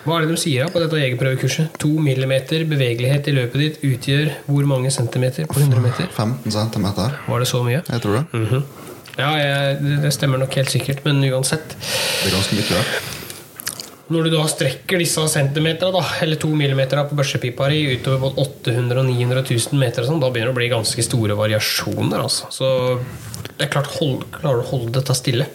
Hva 0.04 0.18
er 0.18 0.26
det 0.26 0.34
de 0.34 0.36
sier 0.36 0.68
på 0.68 0.80
dette 0.82 0.98
jegerprøvekurset? 1.00 1.78
To 1.80 1.88
millimeter 1.98 2.64
bevegelighet 2.68 3.28
i 3.28 3.32
løpet 3.32 3.54
ditt 3.62 3.78
utgjør 3.82 4.32
hvor 4.46 4.64
mange 4.68 4.90
centimeter 4.90 5.46
på 5.46 5.60
100 5.62 5.80
meter? 5.80 6.06
15 6.12 6.50
centimeter. 6.52 7.14
Var 7.26 7.38
det 7.40 7.48
så 7.48 7.62
mye? 7.64 7.80
Jeg 7.88 8.00
tror 8.02 8.18
det. 8.18 8.24
Mhm. 8.32 8.64
Ja, 9.16 9.30
jeg, 9.38 9.78
det- 10.02 10.12
stemmer 10.12 10.38
nok 10.38 10.52
helt 10.54 10.68
sikkert, 10.68 11.04
men 11.04 11.22
uansett. 11.24 11.68
Det 11.78 12.26
er 12.32 12.34
ganske 12.36 12.54
mye. 12.54 12.68
det. 12.68 12.84
Når 14.10 14.24
du 14.24 14.30
da 14.36 14.42
strekker 14.46 14.98
disse 14.98 15.22
centimeterne, 15.32 16.02
eller 16.20 16.36
to 16.36 16.48
millimeter 16.48 17.00
på 17.08 17.16
børsepipa 17.16 17.70
di 17.70 17.96
utover 17.96 18.18
både 18.20 18.36
800 18.42 18.98
og 19.00 19.06
900 19.06 19.42
000 19.48 19.78
meter, 19.80 20.04
sånn, 20.04 20.20
da 20.20 20.28
begynner 20.28 20.50
det 20.52 20.56
å 20.56 20.58
bli 20.58 20.68
ganske 20.68 21.02
store 21.02 21.34
variasjoner. 21.34 22.20
Altså. 22.20 22.50
Så 22.52 23.00
det 23.56 23.64
er 23.64 23.72
klart, 23.72 23.86
hold, 23.96 24.24
klarer 24.30 24.60
du 24.60 24.66
å 24.66 24.70
holde 24.74 24.92
dette 24.98 25.14
stille 25.16 25.46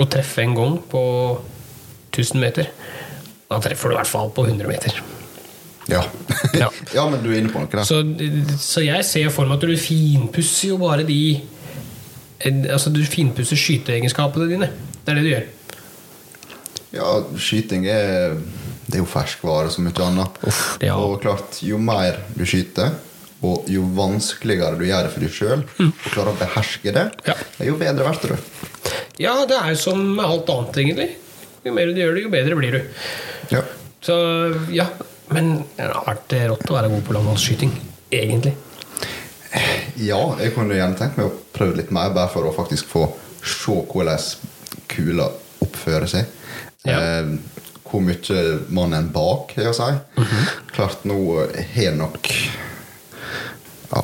og 0.00 0.10
treffe 0.10 0.42
en 0.42 0.54
gang 0.56 0.80
på 0.90 1.04
1000 2.16 2.40
meter, 2.42 2.70
da 3.50 3.60
treffer 3.62 3.92
du 3.92 3.94
i 3.94 3.98
hvert 4.00 4.10
fall 4.10 4.32
på 4.34 4.46
100 4.48 4.68
meter. 4.70 5.02
Ja. 5.92 6.02
Ja. 6.56 6.68
ja, 6.94 7.02
men 7.10 7.20
du 7.22 7.28
er 7.32 7.38
inne 7.40 7.50
på 7.52 7.60
noe 7.60 7.68
der. 7.70 7.84
Så, 7.86 7.98
så 8.60 8.82
jeg 8.84 9.04
ser 9.04 9.28
for 9.34 9.46
meg 9.48 9.58
at 9.58 9.66
du 9.68 9.76
finpusser 9.80 10.70
jo 10.72 10.78
bare 10.80 11.04
de 11.06 11.18
Altså 12.70 12.90
du 12.92 13.00
finpusser 13.08 13.56
skyteegenskapene 13.56 14.46
dine. 14.50 14.68
Det 15.04 15.12
er 15.12 15.18
det 15.18 15.24
du 15.24 15.30
gjør. 15.30 15.46
Ja, 16.96 17.08
skyting 17.40 17.86
er 17.90 18.36
Det 18.86 18.98
er 18.98 19.02
jo 19.02 19.08
ferskvare 19.10 19.70
som 19.72 19.86
mye 19.88 20.04
annet. 20.04 20.36
Uff, 20.46 20.62
ja. 20.84 20.94
Og 21.00 21.18
klart, 21.24 21.58
jo 21.66 21.78
mer 21.82 22.20
du 22.36 22.44
skyter, 22.46 22.92
og 23.44 23.66
jo 23.72 23.82
vanskeligere 23.96 24.78
du 24.78 24.84
gjør 24.86 25.08
det 25.08 25.12
for 25.14 25.24
deg 25.24 25.32
sjøl, 25.34 25.64
og 25.82 26.04
klarer 26.12 26.30
å 26.32 26.38
beherske 26.38 26.92
det, 26.94 27.06
Ja. 27.26 27.34
jo 27.66 27.74
bedre 27.80 28.06
blir 28.06 28.36
du. 28.36 28.60
Ja, 29.18 29.34
det 29.48 29.58
er 29.58 29.72
jo 29.74 29.80
som 29.80 30.04
med 30.14 30.24
alt 30.24 30.52
annet, 30.54 30.78
egentlig. 30.84 31.08
Jo 31.66 31.74
mer 31.74 31.90
du 31.90 31.98
gjør 31.98 32.14
det, 32.14 32.22
jo 32.22 32.30
bedre 32.30 32.58
blir 32.58 32.76
du. 32.76 32.82
Ja. 33.50 33.62
Så 34.04 34.14
ja, 34.70 34.86
men 35.34 35.64
det 35.74 35.88
har 35.90 36.04
vært 36.06 36.34
rått 36.52 36.70
å 36.70 36.76
være 36.76 36.92
god 36.92 37.04
på 37.08 37.16
langholdsskyting. 37.16 37.72
Egentlig. 38.14 38.52
ja, 39.98 40.20
jeg 40.38 40.52
kunne 40.54 40.76
gjerne 40.76 40.98
tenkt 40.98 41.18
meg 41.18 41.26
å 41.26 41.34
prøve 41.56 41.80
litt 41.80 41.90
mer, 41.94 42.12
bare 42.14 42.30
for 42.30 42.46
å 42.46 42.54
faktisk 42.54 42.86
få 42.92 43.08
se 43.42 43.74
hvordan 43.90 44.22
kula 44.92 45.26
oppfører 45.64 46.10
seg. 46.10 46.30
Ja. 46.86 47.00
Eh, 47.00 47.32
hvor 47.86 48.02
mye 48.02 48.44
mannen 48.74 49.10
bak 49.14 49.56
har 49.56 49.72
å 49.72 49.74
si. 49.74 49.90
Mhm. 50.20 50.46
Klart, 50.76 51.04
nå 51.08 51.18
har 51.74 51.98
nok 51.98 52.30
Ja, 53.90 54.02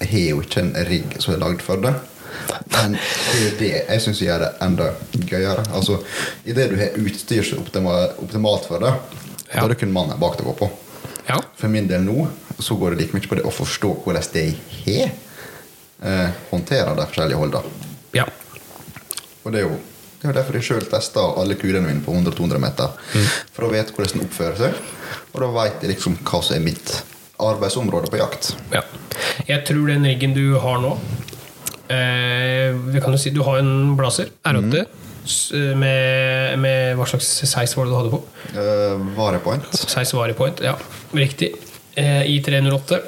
har 0.00 0.18
jo 0.18 0.42
ikke 0.42 0.60
en 0.62 0.74
rigg 0.88 1.16
som 1.22 1.34
er 1.34 1.42
lagd 1.42 1.62
for 1.62 1.76
det. 1.82 1.94
Men 2.74 2.96
det 3.32 3.50
det 3.58 3.70
jeg 3.88 4.00
syns 4.04 4.20
gjør 4.22 4.38
det 4.44 4.50
enda 4.66 4.88
gøyere. 5.30 5.64
Altså, 5.74 5.98
Idet 6.44 6.70
du 6.70 6.76
har 6.80 6.96
utstyr 7.00 7.42
som 7.46 7.86
er 7.86 8.14
optimalt 8.22 8.66
for 8.68 8.78
det, 8.82 8.94
Ja. 9.54 9.60
da 9.60 9.64
er 9.64 9.68
det 9.74 9.78
kun 9.80 9.92
mannen 9.92 10.18
bak 10.20 10.36
det 10.38 10.44
å 10.44 10.52
gå 10.52 10.56
på. 10.64 10.70
Ja. 11.28 11.38
For 11.56 11.68
min 11.68 11.86
del 11.88 12.00
nå 12.04 12.26
så 12.60 12.74
går 12.78 12.94
det 12.94 13.00
like 13.04 13.14
mye 13.16 13.28
på 13.28 13.34
det 13.38 13.44
å 13.46 13.52
forstå 13.54 13.94
hvordan 14.04 14.32
de 14.32 14.46
har. 14.84 15.10
eh, 16.04 16.28
håndterer 16.50 16.96
de 16.96 17.06
forskjellige 17.06 17.38
holdene. 17.38 17.62
Ja. 18.12 18.24
Og 19.44 19.52
det 19.52 19.60
er 19.62 19.68
jo 19.68 19.78
det 20.20 20.30
er 20.30 20.36
derfor 20.38 20.54
jeg 20.56 20.64
sjøl 20.64 20.84
testa 20.88 21.20
alle 21.36 21.54
kulene 21.60 21.84
mine 21.86 22.00
på 22.00 22.12
100-200 22.12 22.58
meter. 22.58 22.88
For 23.52 23.66
å 23.66 23.70
vite 23.72 23.92
hvordan 23.92 24.18
den 24.18 24.26
oppfører 24.26 24.56
seg. 24.56 24.74
Og 25.34 25.40
da 25.42 25.48
veit 25.52 25.82
jeg 25.82 25.90
liksom 25.90 26.16
hva 26.24 26.40
som 26.42 26.56
er 26.56 26.60
mitt 26.64 27.02
arbeidsområde 27.38 28.08
på 28.10 28.16
jakt. 28.22 28.54
ja. 28.72 28.82
Jeg 29.46 29.64
tror 29.66 29.86
den 29.88 30.04
riggen 30.04 30.32
du 30.34 30.58
har 30.58 30.78
nå 30.80 30.98
eh, 31.92 32.76
Vi 32.94 33.02
kan 33.02 33.14
jo 33.14 33.20
si 33.20 33.32
Du 33.34 33.42
har 33.46 33.60
en 33.60 33.94
blazer, 33.98 34.30
R8, 34.44 34.84
mm. 34.84 35.78
med, 35.80 36.58
med 36.62 36.96
Hva 36.98 37.08
slags 37.10 37.28
size 37.42 37.76
var 37.76 37.88
det 37.88 37.92
du 37.92 37.98
hadde 37.98 38.14
på? 38.14 38.22
Eh, 38.54 39.04
Varepoint. 39.18 39.68
Size 39.74 40.16
varepoint, 40.16 40.64
ja. 40.64 40.76
Riktig. 41.12 41.54
Eh, 41.94 42.24
I 42.30 42.40
308. 42.44 43.00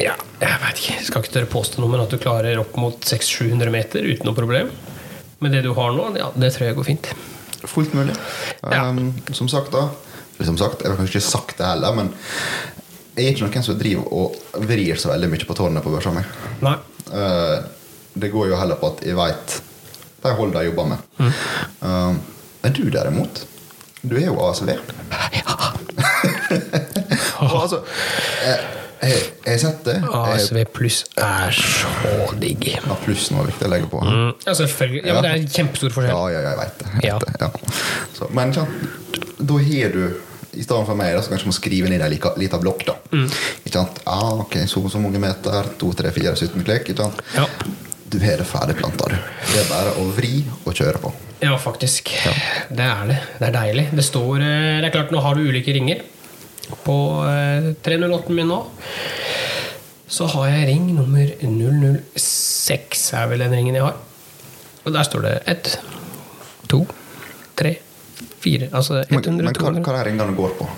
Ja, 0.00 0.14
jeg 0.40 0.60
veit 0.62 0.80
ikke. 0.80 0.96
Skal 1.04 1.24
ikke 1.24 1.34
dere 1.36 1.50
påstå 1.52 1.82
noe, 1.82 1.92
men 1.92 2.02
at 2.04 2.12
du 2.12 2.18
klarer 2.20 2.60
opp 2.62 2.76
mot 2.80 3.04
600-700 3.04 3.72
meter 3.74 4.06
uten 4.08 4.28
noe 4.28 4.36
problem. 4.36 4.72
Men 5.42 5.52
det 5.52 5.64
du 5.66 5.72
har 5.76 5.92
nå, 5.94 6.12
ja, 6.16 6.30
det 6.38 6.52
tror 6.54 6.68
jeg 6.68 6.78
går 6.78 6.88
fint. 6.88 7.10
Fullt 7.68 7.94
mulig. 7.94 8.14
Ja. 8.62 8.88
Um, 8.88 9.12
som 9.34 9.50
sagt, 9.50 9.72
da 9.74 9.90
Som 10.42 10.56
sagt, 10.58 10.80
Jeg 10.82 10.90
har 10.90 10.96
kanskje 10.98 11.20
ikke 11.20 11.28
sagt 11.28 11.58
det 11.58 11.66
heller, 11.66 11.94
men 11.94 12.08
jeg 13.14 13.26
er 13.26 13.34
ikke 13.34 13.44
noen 13.44 13.64
som 13.66 13.76
driver 13.78 14.08
og 14.16 14.62
vrir 14.64 14.96
så 14.98 15.12
veldig 15.12 15.28
mye 15.30 15.46
på 15.46 15.54
tårnet 15.54 15.84
på 15.84 15.92
børsa 15.92 16.10
mi. 16.16 16.22
Uh, 17.12 17.62
det 18.14 18.28
går 18.32 18.50
jo 18.52 18.56
heller 18.60 18.76
på 18.80 18.92
at 18.92 19.04
jeg 19.06 19.16
veit 19.16 19.60
de 20.22 20.30
holder 20.38 20.60
jeg 20.62 20.70
jobber 20.70 20.84
med. 20.86 20.98
Mm. 21.18 22.18
men 22.62 22.72
du 22.76 22.82
derimot, 22.94 23.40
du 24.02 24.16
er 24.16 24.28
jo 24.28 24.38
ASV. 24.48 24.68
Ja. 27.42 27.58
altså, 27.58 27.80
jeg, 29.02 29.22
har 29.46 29.56
sett 29.58 29.84
det. 29.84 29.96
ASV 30.14 30.58
pluss 30.74 31.00
er 31.18 31.50
så 31.56 32.12
digg. 32.38 32.68
ja, 32.70 32.96
plussen 33.02 33.38
var 33.40 33.48
viktig 33.48 33.66
å 33.66 33.70
legge 33.72 33.88
på. 33.90 34.02
Mm, 34.04 34.28
ja, 34.46 34.54
selvfølgelig. 34.54 35.00
Ja, 35.08 35.14
men 35.16 35.24
det 35.26 35.30
er 35.32 35.40
en 35.40 35.48
kjempestor 35.56 35.94
forskjell. 35.96 36.12
Ja, 36.14 36.28
ja, 36.30 36.42
jeg 36.46 36.60
veit 36.60 36.76
det. 36.78 36.92
Jeg 36.92 37.08
Ja. 37.08 37.16
vet 37.18 37.40
det 37.40 37.48
ja. 37.48 37.72
Så, 38.14 38.28
men 38.30 38.54
da 38.54 39.58
har 39.66 39.96
du 39.96 40.04
i 40.52 40.62
stedet 40.64 40.86
for 40.88 40.98
meg, 40.98 41.14
da, 41.16 41.22
så 41.24 41.32
kanskje 41.32 41.48
må 41.48 41.54
skrive 41.56 41.88
ned 41.92 42.02
ei 42.04 42.18
lita 42.42 42.58
blokk. 42.60 42.84
da 42.86 42.96
Mm. 43.12 43.26
Ikke 43.64 43.72
sant? 43.78 44.00
Ja, 44.06 44.18
ok, 44.44 44.56
Så 44.66 44.82
så 44.90 45.00
mange 45.00 45.18
meter, 45.18 45.68
2, 45.78 45.92
3, 45.94 46.12
4, 46.12 46.36
17 46.36 46.64
klikk. 46.64 46.88
Ikke 46.88 47.02
sant? 47.04 47.22
Ja. 47.36 47.46
Du 48.12 48.18
har 48.20 48.36
det 48.36 48.46
ferdig 48.46 48.76
planta, 48.76 49.08
du. 49.08 49.16
Det 49.52 49.60
er 49.60 49.68
bare 49.70 49.92
å 49.96 50.04
vri 50.12 50.44
og 50.66 50.74
kjøre 50.74 50.98
på. 51.00 51.12
Ja, 51.42 51.56
faktisk. 51.58 52.10
Det 52.70 52.84
er 52.84 53.06
det. 53.08 53.18
Det 53.38 53.48
er 53.48 53.54
deilig. 53.56 53.86
Det 53.96 54.04
står 54.04 54.40
eh, 54.44 54.80
Det 54.80 54.88
er 54.90 54.94
klart, 54.94 55.10
nå 55.12 55.20
har 55.24 55.34
du 55.34 55.46
ulike 55.48 55.72
ringer. 55.72 56.02
På 56.84 57.24
eh, 57.26 57.72
308 57.82 58.32
min 58.36 58.48
nå 58.52 58.60
så 60.12 60.26
har 60.28 60.50
jeg 60.50 60.66
ring 60.68 60.90
nummer 60.92 61.24
006, 61.40 63.12
er 63.16 63.30
vel 63.30 63.40
den 63.46 63.54
ringen 63.56 63.78
jeg 63.78 63.84
har. 63.86 63.96
Og 64.84 64.92
der 64.92 65.06
står 65.08 65.22
det 65.24 65.32
ett, 65.48 65.70
to, 66.68 66.82
tre, 67.56 67.78
fire. 68.42 68.68
Altså 68.72 69.02
Men, 69.10 69.22
100, 69.22 69.44
men 69.46 69.54
hva, 69.54 69.72
hva 69.80 70.00
er 70.00 70.10
ringene 70.10 70.34
går 70.38 70.56
på? 70.58 70.68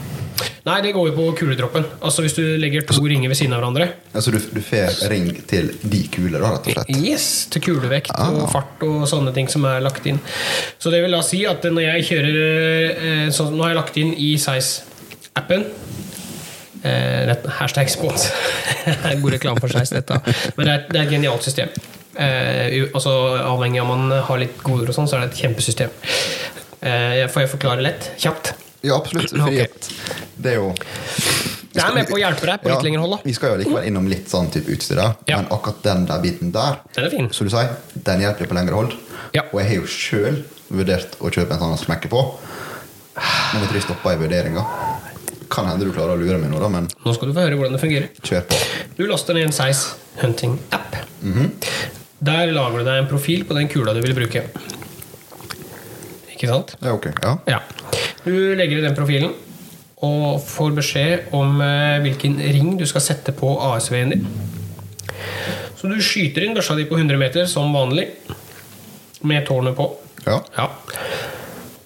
Nei, 0.65 0.79
det 0.81 0.95
går 0.97 1.11
jo 1.11 1.13
på 1.15 1.25
kuledroppen. 1.39 1.85
Altså 2.03 2.23
Hvis 2.25 2.35
du 2.39 2.43
legger 2.59 2.83
to 2.89 3.03
ringer 3.05 3.29
ved 3.31 3.37
siden 3.39 3.53
av 3.55 3.61
hverandre. 3.61 3.87
Altså 4.17 4.33
Du, 4.33 4.39
du 4.41 4.61
får 4.65 4.97
ring 5.13 5.29
til 5.49 5.69
de 5.83 6.01
kuler, 6.13 6.41
da, 6.41 6.55
rett 6.57 6.71
og 6.71 6.79
slett? 6.79 6.93
Yes, 7.05 7.27
til 7.53 7.63
kulevekt 7.69 8.11
Ah. 8.17 8.33
og 8.33 8.49
fart 8.53 8.83
og 8.87 9.05
sånne 9.11 9.35
ting 9.37 9.49
som 9.53 9.65
er 9.69 9.85
lagt 9.85 10.07
inn. 10.09 10.19
Så 10.81 10.91
det 10.95 11.03
vil 11.05 11.13
da 11.15 11.21
si 11.27 11.43
at 11.47 11.63
når 11.69 11.85
jeg 11.85 12.07
kjører 12.11 13.31
sånn, 13.37 13.53
Nå 13.59 13.67
har 13.67 13.75
jeg 13.75 13.81
lagt 13.83 14.01
inn 14.01 14.15
i 14.17 14.31
Size-appen 14.41 15.67
eh, 16.83 17.35
Hashtag 17.61 17.91
spons. 17.93 18.29
God 19.23 19.33
reklame 19.37 19.61
for 19.63 19.69
Size, 19.73 20.01
dette. 20.01 20.21
Men 20.57 20.67
det 20.69 20.73
er, 20.75 20.87
det 20.91 21.01
er 21.01 21.05
et 21.07 21.15
genialt 21.19 21.47
system. 21.47 21.69
Eh, 22.15 22.89
altså 22.95 23.13
Avhengig 23.43 23.81
av 23.83 23.91
om 23.91 24.05
man 24.09 24.21
har 24.29 24.41
litt 24.43 24.61
goder, 24.65 24.91
og 24.91 24.97
sånn, 24.97 25.09
så 25.11 25.19
er 25.19 25.27
det 25.27 25.33
et 25.35 25.45
kjempesystem. 25.45 25.93
Eh, 26.85 27.25
får 27.33 27.45
jeg 27.47 27.51
forklare 27.55 27.83
lett? 27.85 28.11
Kjapt? 28.21 28.53
Ja, 28.85 28.99
absolutt. 29.01 29.31
Fordi 29.41 29.63
Ok. 29.65 29.91
det 30.37 30.51
er 30.53 30.59
jo 30.61 30.73
Det 31.75 31.83
er 31.83 31.95
med 31.97 32.07
på 32.07 32.15
å 32.15 32.21
hjelpe 32.21 32.47
deg 32.47 32.61
på 32.63 32.69
litt 32.71 32.85
lengre 32.87 33.01
hold. 33.03 33.17
da 33.17 33.25
Vi 33.25 33.33
skal 33.35 33.55
jo 33.55 33.63
likevel 33.65 33.87
innom 33.89 34.07
litt 34.11 34.29
sånn 34.31 34.51
type 34.53 34.71
utstyr. 34.71 35.01
Ja. 35.27 35.39
men 35.41 35.49
akkurat 35.51 35.81
den 35.83 36.05
der 36.07 36.21
biten 36.23 36.53
der, 36.55 36.77
Den 36.95 37.09
er 37.09 37.11
fin. 37.11 37.31
Så 37.35 37.45
du 37.49 37.51
sier, 37.51 37.73
den 37.97 38.21
hjelper 38.23 38.47
på 38.51 38.55
lengre 38.59 38.77
hold. 38.79 38.93
Ja. 39.35 39.43
Og 39.53 39.59
jeg 39.63 39.69
har 39.73 39.81
jo 39.81 39.89
sjøl 39.91 40.43
vurdert 40.71 41.17
å 41.21 41.33
kjøpe 41.35 41.57
en 41.57 41.65
sånn 41.65 41.75
å 41.75 41.81
smekke 41.81 42.09
på, 42.13 42.21
men 43.17 43.63
jeg 43.63 43.69
tror 43.71 43.79
jeg 43.81 43.87
stoppa 43.89 44.13
i 44.15 44.21
vurderinga. 44.21 44.63
Kan 45.51 45.67
hende 45.69 45.85
du 45.87 45.93
klarer 45.95 46.15
å 46.15 46.21
lure 46.21 46.39
meg 46.41 46.51
nå, 46.51 46.59
da, 46.63 46.69
men 46.73 46.87
Nå 47.05 47.13
skal 47.15 47.29
du 47.31 47.35
få 47.37 47.43
høre 47.45 47.57
hvordan 47.59 47.75
det 47.77 47.81
fungerer. 47.83 48.09
kjør 48.23 48.47
på. 48.49 48.61
Du 48.97 49.05
laster 49.11 49.35
ned 49.37 49.49
en 49.49 49.53
Size 49.55 49.95
Hunting-app. 50.23 50.97
Der 52.25 52.53
lager 52.55 52.79
du 52.81 52.85
deg 52.87 53.03
en 53.03 53.09
profil 53.11 53.45
på 53.49 53.55
den 53.59 53.69
kula 53.69 53.93
du 53.95 54.01
vil 54.05 54.15
bruke. 54.17 54.45
Ikke 56.35 56.51
sant? 56.51 56.75
Ja, 56.83 56.93
ok. 56.97 57.09
Ja. 57.23 57.35
Ja. 57.49 57.61
Du 58.25 58.33
legger 58.59 58.81
i 58.81 58.85
den 58.85 58.97
profilen 58.97 59.33
og 60.05 60.43
får 60.45 60.75
beskjed 60.77 61.31
om 61.37 61.61
eh, 61.65 62.01
hvilken 62.05 62.37
ring 62.43 62.75
du 62.81 62.85
skal 62.91 63.05
sette 63.05 63.33
på 63.37 63.55
ASV-en 63.71 64.13
din. 64.17 64.27
Så 65.79 65.89
du 65.89 65.97
skyter 66.03 66.45
inn 66.45 66.57
børsa 66.57 66.77
di 66.77 66.85
på 66.89 66.99
100 66.99 67.21
meter 67.21 67.47
som 67.49 67.73
vanlig, 67.77 68.09
med 69.25 69.47
tårnet 69.49 69.77
på. 69.79 69.89
ja. 70.27 70.41
Ja. 70.59 70.69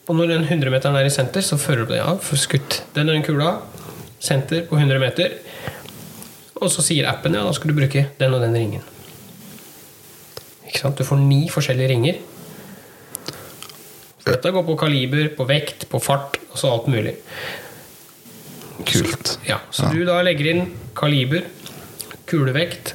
Og 0.08 0.16
når 0.16 0.30
den 0.30 0.44
100-meteren 0.48 0.96
er 0.96 1.04
i 1.04 1.12
senter, 1.12 1.44
så 1.44 1.58
fører 1.60 1.84
du 1.84 1.90
deg 1.92 2.00
av 2.00 2.22
for 2.24 2.40
skutt. 2.40 2.78
Den 2.96 3.10
er 3.10 3.18
den 3.18 3.24
kula. 3.26 3.58
Senter 4.24 4.62
på 4.64 4.78
100 4.78 4.96
meter. 5.02 5.34
Og 6.56 6.70
så 6.72 6.80
sier 6.82 7.10
appen 7.10 7.36
ja, 7.36 7.42
da 7.44 7.52
skal 7.52 7.68
du 7.68 7.76
bruke 7.76 8.06
den 8.16 8.32
og 8.32 8.40
den 8.40 8.56
ringen. 8.56 8.86
Ikke 10.64 10.80
sant? 10.80 10.96
Du 10.96 11.04
får 11.04 11.20
ni 11.20 11.42
forskjellige 11.52 11.90
ringer. 11.92 12.22
Så 14.28 14.34
dette 14.34 14.50
går 14.52 14.64
på 14.66 14.76
kaliber, 14.76 15.30
på 15.32 15.44
vekt, 15.48 15.86
på 15.88 15.98
fart, 16.04 16.36
altså 16.50 16.68
alt 16.74 16.88
mulig. 16.92 17.14
Kult. 18.84 19.38
Ja, 19.48 19.56
så 19.72 19.88
du 19.88 20.02
da 20.04 20.18
legger 20.20 20.50
inn 20.50 20.66
kaliber, 20.98 21.46
kulevekt, 22.28 22.92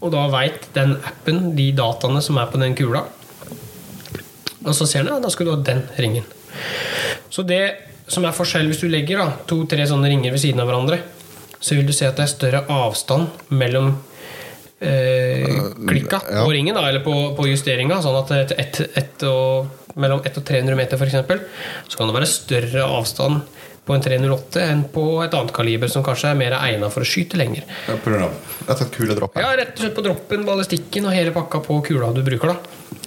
og 0.00 0.14
da 0.14 0.22
veit 0.32 0.64
den 0.72 0.94
appen 0.96 1.52
de 1.58 1.68
dataene 1.76 2.22
som 2.24 2.40
er 2.40 2.48
på 2.48 2.60
den 2.62 2.72
kula. 2.78 3.04
Og 4.62 4.72
så 4.72 4.88
ser 4.88 5.04
den 5.04 5.12
ja, 5.12 5.20
da 5.20 5.28
skal 5.34 5.50
du 5.50 5.52
ha 5.52 5.60
den 5.60 5.84
ringen. 6.00 6.24
Så 7.28 7.44
det 7.44 7.60
som 8.08 8.24
er 8.24 8.32
forskjell 8.32 8.70
hvis 8.70 8.80
du 8.80 8.88
legger 8.88 9.20
da, 9.20 9.28
to-tre 9.48 9.84
sånne 9.88 10.08
ringer 10.08 10.32
ved 10.32 10.40
siden 10.40 10.64
av 10.64 10.72
hverandre, 10.72 11.02
så 11.60 11.76
vil 11.76 11.84
du 11.84 11.92
se 11.92 12.08
at 12.08 12.16
det 12.16 12.24
er 12.24 12.32
større 12.32 12.64
avstand 12.72 13.52
mellom 13.52 13.92
eh, 14.82 15.56
klikka 15.88 16.20
ja. 16.26 16.44
på 16.44 16.52
ringen, 16.54 16.76
da, 16.76 16.84
eller 16.88 17.04
på, 17.04 17.14
på 17.38 17.48
justeringa. 17.48 18.00
Sånn 18.04 18.18
at 18.20 18.34
et, 18.36 18.54
et, 18.58 18.80
et 18.98 19.26
og, 19.28 19.70
mellom 20.00 20.22
1 20.24 20.38
og 20.40 20.46
300 20.48 20.78
meter, 20.78 21.00
f.eks., 21.00 21.88
så 21.88 21.98
kan 22.00 22.10
det 22.10 22.16
være 22.16 22.30
større 22.30 22.86
avstand 22.86 23.42
på 23.82 23.96
en 23.96 24.04
308 24.04 24.62
enn 24.62 24.84
på 24.94 25.04
et 25.24 25.32
annet 25.34 25.54
kaliber 25.54 25.90
som 25.90 26.04
kanskje 26.06 26.30
er 26.30 26.38
mer 26.38 26.54
egna 26.60 26.90
for 26.92 27.02
å 27.02 27.08
skyte 27.08 27.38
lenger. 27.40 27.64
Ja, 27.88 27.96
På 27.98 28.12
grunn 28.12 28.28
av 28.28 28.36
rett 28.68 28.84
og 28.84 28.92
kuledroppen. 28.94 29.42
Ja, 29.42 29.50
rett 29.58 29.74
og 29.74 29.82
slett 29.82 29.96
på 29.96 30.04
droppen, 30.06 30.46
ballistikken 30.46 31.08
og 31.10 31.16
hele 31.16 31.34
pakka 31.34 31.62
på 31.66 31.80
kula 31.88 32.12
du 32.14 32.22
bruker. 32.26 32.54
da. 32.54 33.02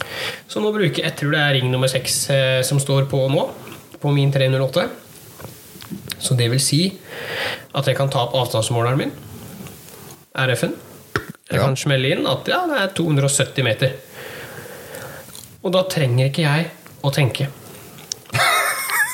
Så 0.52 0.64
nå 0.64 0.74
bruker 0.76 1.06
jeg 1.06 1.16
tror 1.20 1.32
det 1.36 1.42
er 1.42 1.56
ring 1.56 1.72
nummer 1.72 1.92
6 1.92 2.18
eh, 2.36 2.60
som 2.68 2.82
står 2.84 3.08
på 3.12 3.24
nå, 3.32 3.48
på 4.02 4.12
min 4.16 4.34
308. 4.36 4.88
Så 6.20 6.36
det 6.36 6.50
vil 6.52 6.64
si 6.64 6.82
at 7.76 7.88
jeg 7.88 7.96
kan 7.96 8.12
ta 8.12 8.26
opp 8.26 8.36
avstandsmåleren 8.36 9.00
min, 9.00 9.16
RF-en. 10.36 10.76
Jeg 11.52 11.60
Ja. 11.60 11.66
kan 11.68 11.76
smelle 11.78 12.10
inn 12.16 12.26
at 12.28 12.48
ja, 12.50 12.64
det 12.68 12.78
er 12.82 12.88
270 12.98 13.64
meter. 13.64 13.92
Og 15.64 15.72
da 15.74 15.84
trenger 15.90 16.30
ikke 16.32 16.42
jeg 16.46 16.72
å 17.06 17.12
tenke. 17.14 17.48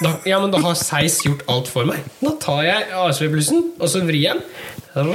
Da, 0.02 0.16
ja, 0.26 0.40
men 0.42 0.50
da 0.50 0.58
har 0.64 0.74
Seis 0.80 1.20
gjort 1.24 1.44
alt 1.52 1.68
for 1.70 1.86
meg. 1.86 2.00
Da 2.24 2.32
tar 2.42 2.64
jeg 2.66 2.88
ASV-blussen, 2.98 3.60
og 3.80 3.88
så 3.92 4.02
vrir 4.08 4.24
jeg 4.24 4.40
den 4.96 5.12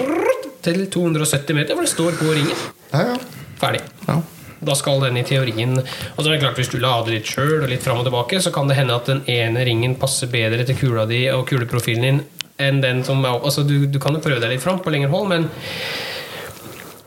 til 0.63 0.85
270 0.93 1.55
meter, 1.59 1.75
for 1.75 1.83
det 1.83 1.91
står 1.91 2.13
på 2.21 2.31
ringen. 2.37 2.57
Ja, 2.93 3.01
ja. 3.13 3.17
Ferdig. 3.59 3.81
ja. 4.07 4.21
Da 4.67 4.73
skal 4.75 5.01
den 5.03 5.17
i 5.19 5.23
teorien 5.23 5.75
Og 5.79 6.19
så 6.19 6.27
er 6.27 6.33
det 6.33 6.41
klart 6.41 6.57
Hvis 6.57 6.71
du 6.73 6.79
lader 6.81 7.13
litt 7.13 7.27
sjøl 7.29 7.63
og 7.63 7.69
litt 7.69 7.83
fram 7.85 7.99
og 8.01 8.07
tilbake, 8.07 8.39
så 8.41 8.51
kan 8.53 8.67
det 8.69 8.77
hende 8.79 8.95
at 8.97 9.05
den 9.11 9.21
ene 9.29 9.65
ringen 9.69 9.95
passer 10.01 10.31
bedre 10.33 10.65
til 10.65 10.77
kula 10.81 11.05
di 11.07 11.27
og 11.29 11.45
kuleprofilen 11.51 12.03
din 12.07 12.21
enn 12.59 12.81
den 12.81 13.03
som 13.05 13.21
Altså, 13.29 13.67
du, 13.69 13.85
du 13.87 13.99
kan 14.01 14.15
jo 14.17 14.21
prøve 14.25 14.41
deg 14.41 14.55
litt 14.55 14.63
fram 14.65 14.79
på 14.81 14.91
lengre 14.91 15.11
hold, 15.13 15.29
men 15.29 15.45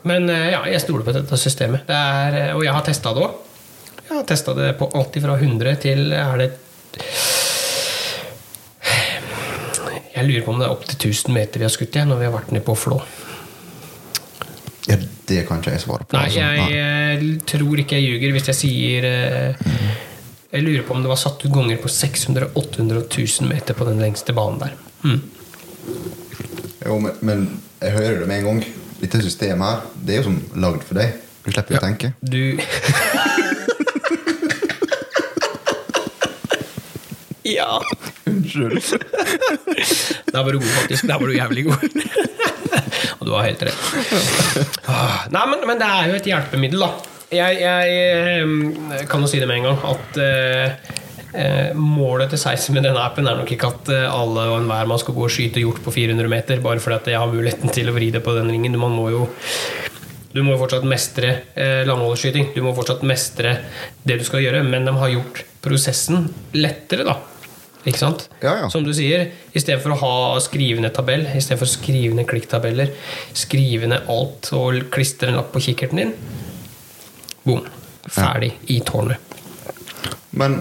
Men 0.08 0.30
eh, 0.30 0.50
ja, 0.54 0.64
jeg 0.70 0.82
stoler 0.84 1.06
på 1.08 1.14
dette 1.16 1.40
systemet. 1.40 1.86
Det 1.88 1.96
er, 1.96 2.38
eh, 2.40 2.56
og 2.56 2.64
jeg 2.64 2.76
har 2.76 2.86
testa 2.86 3.14
det 3.16 3.26
òg. 3.26 3.38
Jeg 4.00 4.16
har 4.16 4.28
testa 4.30 4.56
det 4.58 4.72
på 4.80 4.90
alt 4.98 5.20
fra 5.22 5.36
100 5.38 5.76
til 5.84 6.14
er 6.18 6.40
det 6.42 6.50
Jeg 10.20 10.26
lurer 10.26 10.44
på 10.44 10.52
om 10.52 10.60
det 10.60 10.66
er 10.68 10.74
opptil 10.74 10.98
1000 10.98 11.32
meter 11.36 11.62
vi 11.62 11.68
har 11.68 11.72
skutt 11.72 11.94
igjen 11.96 12.10
når 12.12 12.20
vi 12.20 12.26
har 12.28 12.34
vært 12.34 12.50
nede 12.52 12.66
på 12.66 12.76
Flå. 12.76 12.98
ja 14.90 14.98
det 15.30 15.44
kan 15.48 15.62
ikke 15.62 15.76
jeg 15.76 15.84
svare 15.84 16.08
på. 16.08 16.18
Nei, 16.18 16.26
jeg, 16.34 16.66
jeg 16.74 17.20
eh, 17.22 17.38
tror 17.48 17.84
ikke 17.84 18.00
jeg 18.00 18.10
ljuger 18.10 18.34
hvis 18.36 18.50
jeg 18.50 18.58
sier 18.58 19.06
Jeg 20.50 20.66
lurer 20.66 20.84
på 20.88 20.96
om 20.96 21.06
det 21.06 21.12
var 21.12 21.22
satt 21.22 21.46
ut 21.46 21.54
ganger 21.54 21.78
på 21.78 21.92
600 21.94 22.50
800 22.58 23.06
1000 23.06 23.52
meter 23.52 23.78
på 23.78 23.86
den 23.86 24.02
lengste 24.02 24.34
banen 24.34 24.60
der. 24.64 24.76
Mm. 25.06 25.22
Jo, 26.86 27.00
men, 27.00 27.14
men 27.22 27.48
jeg 27.80 27.96
hører 27.96 28.20
det 28.24 28.28
med 28.28 28.42
en 28.42 28.50
gang. 28.50 28.79
Dette 29.00 29.22
systemet 29.24 29.66
her, 29.68 29.80
det 30.06 30.14
er 30.14 30.22
jo 30.22 30.28
som 30.30 30.40
lagd 30.60 30.84
for 30.88 31.00
deg. 31.00 31.10
Du 31.46 31.52
slipper 31.54 31.76
jo 31.76 31.80
å 31.80 31.86
tenke. 31.88 32.14
Du 32.20 32.44
Ja. 37.50 37.82
Unnskyld. 38.26 38.84
Der 40.34 40.44
var 40.44 40.52
du 40.52 40.60
god, 40.60 40.68
faktisk. 40.68 41.08
Der 41.08 41.20
var 41.20 41.28
du 41.28 41.34
jævlig 41.34 41.64
god. 41.66 41.90
Og 43.20 43.28
du 43.28 43.32
har 43.34 43.44
helt 43.48 43.64
rett. 43.64 43.80
Ah, 44.86 45.26
Nei, 45.34 45.46
men, 45.50 45.64
men 45.68 45.80
det 45.82 45.88
er 45.88 46.12
jo 46.12 46.20
et 46.20 46.30
hjelpemiddel, 46.30 46.84
da. 46.84 46.92
Jeg, 47.30 47.60
jeg 47.62 47.86
eh, 47.98 49.04
kan 49.10 49.22
jo 49.22 49.30
si 49.30 49.42
det 49.42 49.48
med 49.50 49.60
en 49.60 49.68
gang 49.70 49.84
at 49.92 50.18
eh, 50.22 50.94
eh, 51.34 51.76
målet 51.76 52.34
til 52.34 52.42
Seis 52.42 52.68
med 52.74 52.86
denne 52.88 53.02
appen 53.04 53.28
er 53.28 53.38
nok 53.40 53.52
ikke 53.54 53.70
at 53.70 53.92
eh, 53.94 54.08
alle 54.08 54.48
og 54.52 54.60
enhver 54.62 54.90
man 54.90 55.02
skal 55.02 55.18
gå 55.18 55.26
og 55.28 55.34
skyte 55.34 55.64
hjort 55.64 55.82
på 55.86 55.94
400 55.96 56.32
meter 56.32 56.64
bare 56.64 56.82
fordi 56.84 57.00
at 57.00 57.12
jeg 57.14 57.22
har 57.22 57.32
muligheten 57.32 57.74
til 57.76 57.92
å 57.92 57.96
vri 57.96 58.12
det 58.16 58.24
på 58.26 58.36
den 58.38 58.52
ringen. 58.54 58.80
Man 58.80 58.96
må 58.98 59.10
jo 59.14 59.28
du 60.30 60.44
må 60.46 60.60
fortsatt 60.62 60.86
mestre 60.86 61.32
eh, 61.58 61.82
langholdsskyting. 61.90 62.52
Du 62.54 62.62
må 62.62 62.76
fortsatt 62.78 63.02
mestre 63.08 63.56
det 64.06 64.20
du 64.20 64.26
skal 64.28 64.44
gjøre, 64.44 64.62
men 64.68 64.86
de 64.86 64.94
har 64.94 65.14
gjort 65.16 65.44
prosessen 65.64 66.30
lettere, 66.54 67.08
da. 67.08 67.18
Ikke 67.88 68.02
sant? 68.02 68.26
Ja, 68.44 68.54
ja. 68.60 68.68
Som 68.70 68.84
du 68.86 68.92
sier, 68.94 69.30
i 69.56 69.62
stedet 69.62 69.80
for 69.82 69.96
å 69.96 70.00
ha 70.02 70.42
skrivende 70.44 70.92
tabell, 70.94 71.24
i 71.32 71.42
stedet 71.42 71.62
for 71.62 71.66
å 71.66 72.26
klikktabeller, 72.30 72.92
skrivende 73.34 74.04
alt 74.12 74.52
og 74.54 74.90
klistre 74.94 75.32
en 75.32 75.40
lapp 75.40 75.54
på 75.56 75.64
kikkerten 75.70 76.04
din 76.04 76.14
Boom. 77.46 77.64
Ferdig 78.10 78.52
i 78.70 78.80
tårnet. 78.86 79.18
Men 80.38 80.60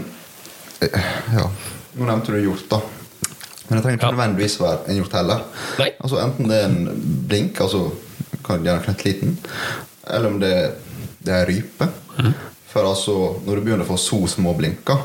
Ja, 0.80 1.46
nå 1.98 2.06
nevnte 2.06 2.32
du 2.34 2.40
hjort, 2.42 2.66
da. 2.70 2.80
Men 3.68 3.76
det 3.78 3.82
trenger 3.84 3.98
ikke 3.98 4.06
Ja. 4.06 4.12
nødvendigvis 4.14 4.58
være 4.60 4.78
en 4.88 4.96
hjort 5.00 5.12
heller. 5.18 5.40
Nei. 5.78 5.88
Altså 6.00 6.20
Enten 6.22 6.48
det 6.48 6.58
er 6.62 6.68
en 6.68 7.24
blink, 7.28 7.60
altså 7.60 7.80
kan 8.44 8.62
gjerne 8.64 8.84
knøttliten, 8.84 9.34
eller 10.08 10.28
om 10.30 10.38
det, 10.40 10.52
det 11.24 11.34
er 11.34 11.46
rype. 11.50 11.88
Mm. 12.18 12.32
For 12.68 12.86
altså, 12.88 13.16
når 13.44 13.54
du 13.58 13.60
begynner 13.64 13.84
å 13.84 13.88
få 13.90 13.98
så 14.00 14.20
små 14.28 14.54
blinker, 14.56 15.02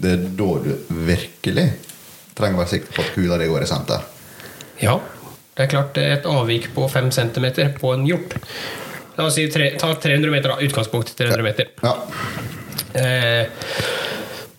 det 0.00 0.12
er 0.12 0.24
da 0.38 0.48
du 0.64 0.72
virkelig 1.06 1.68
trenger 2.36 2.58
å 2.58 2.62
være 2.64 2.72
sikker 2.74 2.92
på 2.96 3.04
at 3.04 3.14
kula 3.14 3.38
di 3.40 3.46
går 3.48 3.62
i 3.62 3.66
senter. 3.70 4.02
Ja, 4.82 4.98
det 5.56 5.64
er 5.66 5.70
klart 5.72 5.96
et 6.02 6.26
avvik 6.28 6.68
på 6.74 6.88
5 6.90 7.10
cm 7.16 7.46
på 7.80 7.92
en 7.94 8.04
hjort. 8.08 8.34
La 9.16 9.24
oss 9.24 9.34
si 9.38 9.46
tre, 9.48 9.70
ta 9.80 9.94
300 9.94 10.30
meter, 10.30 10.48
da. 10.52 10.56
Utgangspunkt 10.60 11.14
300 11.16 11.42
meter. 11.42 11.70
Ja. 11.82 11.94
Eh, 12.92 13.46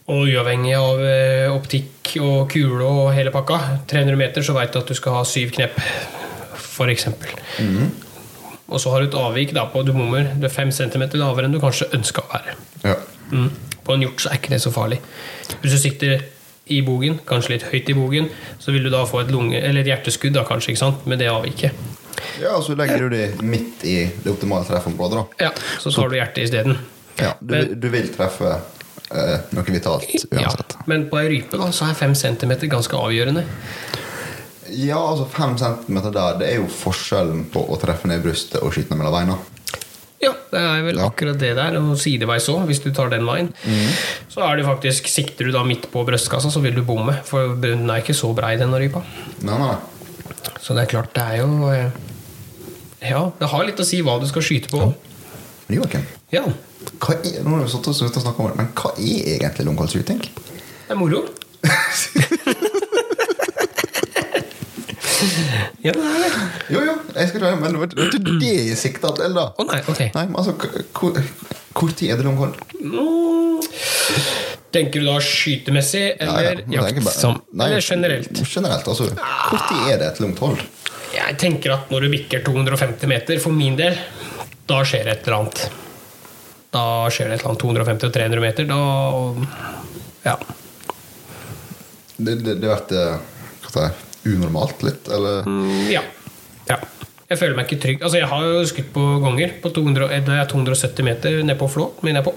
og 0.08 0.24
uavhengig 0.30 0.74
av 0.80 1.02
eh, 1.04 1.48
optikk 1.52 2.14
og 2.24 2.46
kule 2.54 2.86
og 2.88 3.10
hele 3.16 3.32
pakka, 3.34 3.58
300 3.92 4.16
meter, 4.20 4.46
så 4.46 4.54
veit 4.56 4.72
du 4.72 4.80
at 4.80 4.88
du 4.88 4.96
skal 4.96 5.18
ha 5.20 5.24
syv 5.28 5.52
knep, 5.58 5.76
f.eks. 6.56 7.08
Og 8.68 8.82
så 8.84 8.92
har 8.92 9.04
du 9.04 9.08
et 9.10 9.16
avvik 9.20 9.54
da, 9.56 9.66
på 9.72 9.82
du 9.88 9.94
bommer. 9.96 10.30
Du 10.40 10.46
er 10.48 10.52
fem 10.54 10.72
centimeter 10.76 11.20
lavere 11.22 11.48
enn 11.48 11.56
du 11.56 11.60
kanskje 11.64 11.90
ønska 11.96 12.24
å 12.26 12.32
være. 12.34 12.58
ja. 12.88 12.98
Mm. 13.32 13.50
På 13.84 13.96
en 13.96 14.02
hjort 14.04 14.20
så 14.24 14.30
er 14.32 14.38
ikke 14.40 14.52
det 14.52 14.58
så 14.64 14.72
farlig. 14.76 14.98
Hvis 15.62 15.72
du 15.72 15.78
sikter 15.80 16.22
i 16.76 16.82
bogen, 16.84 17.18
kanskje 17.28 17.54
litt 17.54 17.66
høyt 17.72 17.88
i 17.92 17.96
bogen, 17.96 18.26
så 18.60 18.74
vil 18.76 18.84
du 18.84 18.90
da 18.92 19.06
få 19.08 19.22
et, 19.24 19.30
lunge, 19.32 19.60
eller 19.64 19.80
et 19.80 19.88
hjerteskudd 19.94 20.36
da, 20.36 20.44
kanskje, 20.48 20.74
ikke 20.74 20.82
sant? 20.82 21.06
med 21.08 21.20
det 21.24 21.30
avviket. 21.32 21.76
Ja, 22.42 22.54
og 22.58 22.66
så 22.68 22.76
legger 22.76 23.06
du 23.06 23.16
det 23.16 23.42
midt 23.48 23.84
i 23.88 23.98
det 24.24 24.32
optimale 24.34 24.68
treffområdet, 24.68 25.22
da. 25.22 25.48
Ja, 25.48 25.52
Så 25.80 25.92
tar 25.96 26.12
du 26.12 26.18
hjertet 26.20 26.44
isteden. 26.50 26.76
Ja, 27.20 27.32
du, 27.40 27.54
Men- 27.56 27.80
du 27.80 27.88
vil 27.96 28.10
treffe 28.16 28.58
eh, 29.12 29.38
noe 29.56 29.64
vitalt 29.72 30.08
Ja, 30.32 30.48
uansett. 30.48 30.78
men 30.88 31.08
på 31.10 31.20
ei 31.22 31.28
rype 31.36 31.58
da, 31.60 31.70
så 31.72 31.90
er 31.90 31.94
5 31.96 32.16
cm 32.16 32.56
ganske 32.70 32.96
avgjørende. 32.98 33.44
Ja, 34.70 34.98
altså 35.00 35.26
fem 35.32 35.54
centimeter 35.58 36.12
der, 36.12 36.34
det 36.42 36.48
er 36.52 36.58
jo 36.60 36.66
forskjellen 36.68 37.46
på 37.54 37.62
å 37.72 37.78
treffe 37.80 38.10
ned 38.10 38.20
i 38.20 38.26
brystet 38.26 38.60
og 38.62 38.74
skyte 38.76 38.92
ned 38.92 39.00
mellom 39.00 39.16
beina. 39.16 39.38
Ja, 40.20 40.34
det 40.52 40.60
er 40.60 40.82
vel 40.84 40.98
Ja. 40.98 41.06
akkurat 41.08 41.38
det 41.40 41.54
der. 41.56 41.78
Og 41.80 41.96
sideveis 42.02 42.50
òg, 42.50 42.66
hvis 42.68 42.82
du 42.84 42.90
tar 42.92 43.08
den 43.10 43.24
veien. 43.26 43.54
Så 44.28 44.42
er 44.44 44.58
det 44.58 44.66
faktisk 44.66 45.08
Sikter 45.08 45.46
du 45.46 45.52
da 45.54 45.64
midt 45.64 45.88
på 45.92 46.04
brystkassa, 46.06 46.50
så 46.52 46.60
vil 46.62 46.74
du 46.76 46.82
bomme. 46.82 47.16
For 47.24 47.56
den 47.56 47.88
er 47.90 48.02
ikke 48.02 48.16
så 48.18 48.34
brei, 48.36 48.58
denne 48.58 48.80
rypa. 48.82 49.04
Nei, 49.46 49.58
nei. 49.62 49.76
Så 50.60 50.74
det 50.76 50.84
er 50.84 50.92
klart, 50.98 51.14
det 51.14 51.24
er 51.24 51.38
jo 51.46 51.70
eh, 51.70 51.92
Ja, 53.08 53.32
det 53.40 53.48
har 53.48 53.64
litt 53.64 53.80
å 53.80 53.86
si 53.86 54.02
hva 54.02 54.20
du 54.20 54.26
skal 54.28 54.42
skyte 54.42 54.70
på. 54.74 54.94
Men 55.68 55.78
Joakim, 55.82 56.04
Ja, 56.32 56.44
hva 57.04 57.16
er, 57.20 57.42
nå 57.44 57.58
har 57.58 57.64
vi 57.66 57.72
satt 57.74 57.88
oss 57.92 58.02
ut 58.02 58.16
og 58.16 58.22
snakket 58.24 58.40
om 58.40 58.48
det, 58.52 58.58
men 58.62 58.70
hva 58.78 58.92
er 58.96 59.34
egentlig 59.38 59.66
longholdskyting? 59.68 60.22
det 60.88 60.94
er 60.96 61.00
moro. 61.00 61.20
ja, 65.84 65.92
det 65.92 66.04
er 66.04 66.24
det. 66.24 66.32
Jo, 66.72 66.82
jo, 66.86 66.94
jeg 67.16 67.30
skal 67.32 67.42
klare 67.42 67.60
men 67.60 67.76
det 67.76 67.80
var 67.82 67.88
det 68.42 68.54
jeg 68.54 68.78
sikta 68.80 69.12
til, 69.18 69.36
da. 69.38 69.46
Å 69.60 69.66
nei, 69.68 69.80
ok. 69.84 70.02
Nei, 70.16 70.26
men 70.30 70.38
altså, 70.40 70.56
hvor, 70.98 71.20
hvor 71.78 71.94
tid 71.98 72.14
er 72.14 72.22
det 72.22 72.28
longhold? 72.28 72.56
Mm. 72.80 73.60
Tenker 74.76 75.02
du 75.04 75.08
da 75.08 75.18
skytemessig, 75.24 76.06
eller 76.22 76.64
Ja, 76.68 76.84
ja, 76.88 77.02
bare-? 77.02 77.36
Nei, 77.56 77.70
Eller 77.70 77.82
generelt? 77.84 78.42
Generelt, 78.44 78.88
altså. 78.92 79.10
Hvor 79.16 79.64
tid 79.70 79.94
er 79.94 80.02
det 80.02 80.12
et 80.14 80.22
langt 80.24 80.40
hold? 80.44 80.60
Jeg 81.16 81.38
tenker 81.42 81.74
at 81.78 81.92
når 81.92 82.06
du 82.06 82.10
bikker 82.14 82.44
250 82.46 83.08
meter, 83.10 83.40
for 83.42 83.56
min 83.56 83.78
del, 83.80 83.96
da 84.68 84.82
skjer 84.88 85.08
det 85.08 85.16
et 85.16 85.28
eller 85.28 85.38
annet. 85.40 85.64
Da 86.76 86.84
skjer 87.14 87.32
det 87.32 87.38
et 87.38 87.46
eller 87.46 87.54
annet 87.54 88.12
250-300 88.12 88.44
meter. 88.44 88.70
Da 88.70 88.82
Ja. 90.28 90.38
Det, 92.18 92.34
det, 92.42 92.56
det 92.58 92.70
vært 92.72 92.94
eh, 92.98 93.90
unormalt 94.26 94.82
litt, 94.84 95.10
eller? 95.14 95.46
Mm, 95.48 95.90
ja. 95.94 96.02
ja. 96.70 96.80
Jeg 97.28 97.40
føler 97.40 97.58
meg 97.58 97.68
ikke 97.68 97.84
trygg. 97.84 98.02
Altså, 98.02 98.18
jeg 98.20 98.30
har 98.32 98.46
jo 98.48 98.64
skutt 98.68 98.90
på 98.96 99.04
ganger 99.24 99.54
på 99.64 99.72
200, 99.76 100.08
det 100.26 100.40
er 100.40 100.50
270 100.50 101.08
meter 101.08 101.44
ned 101.46 101.60
på 101.60 101.70
Flå, 101.72 101.92
mener 102.02 102.24
jeg 102.24 102.28
på. 102.30 102.34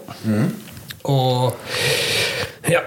Og 1.11 1.57
ja, 2.69 2.83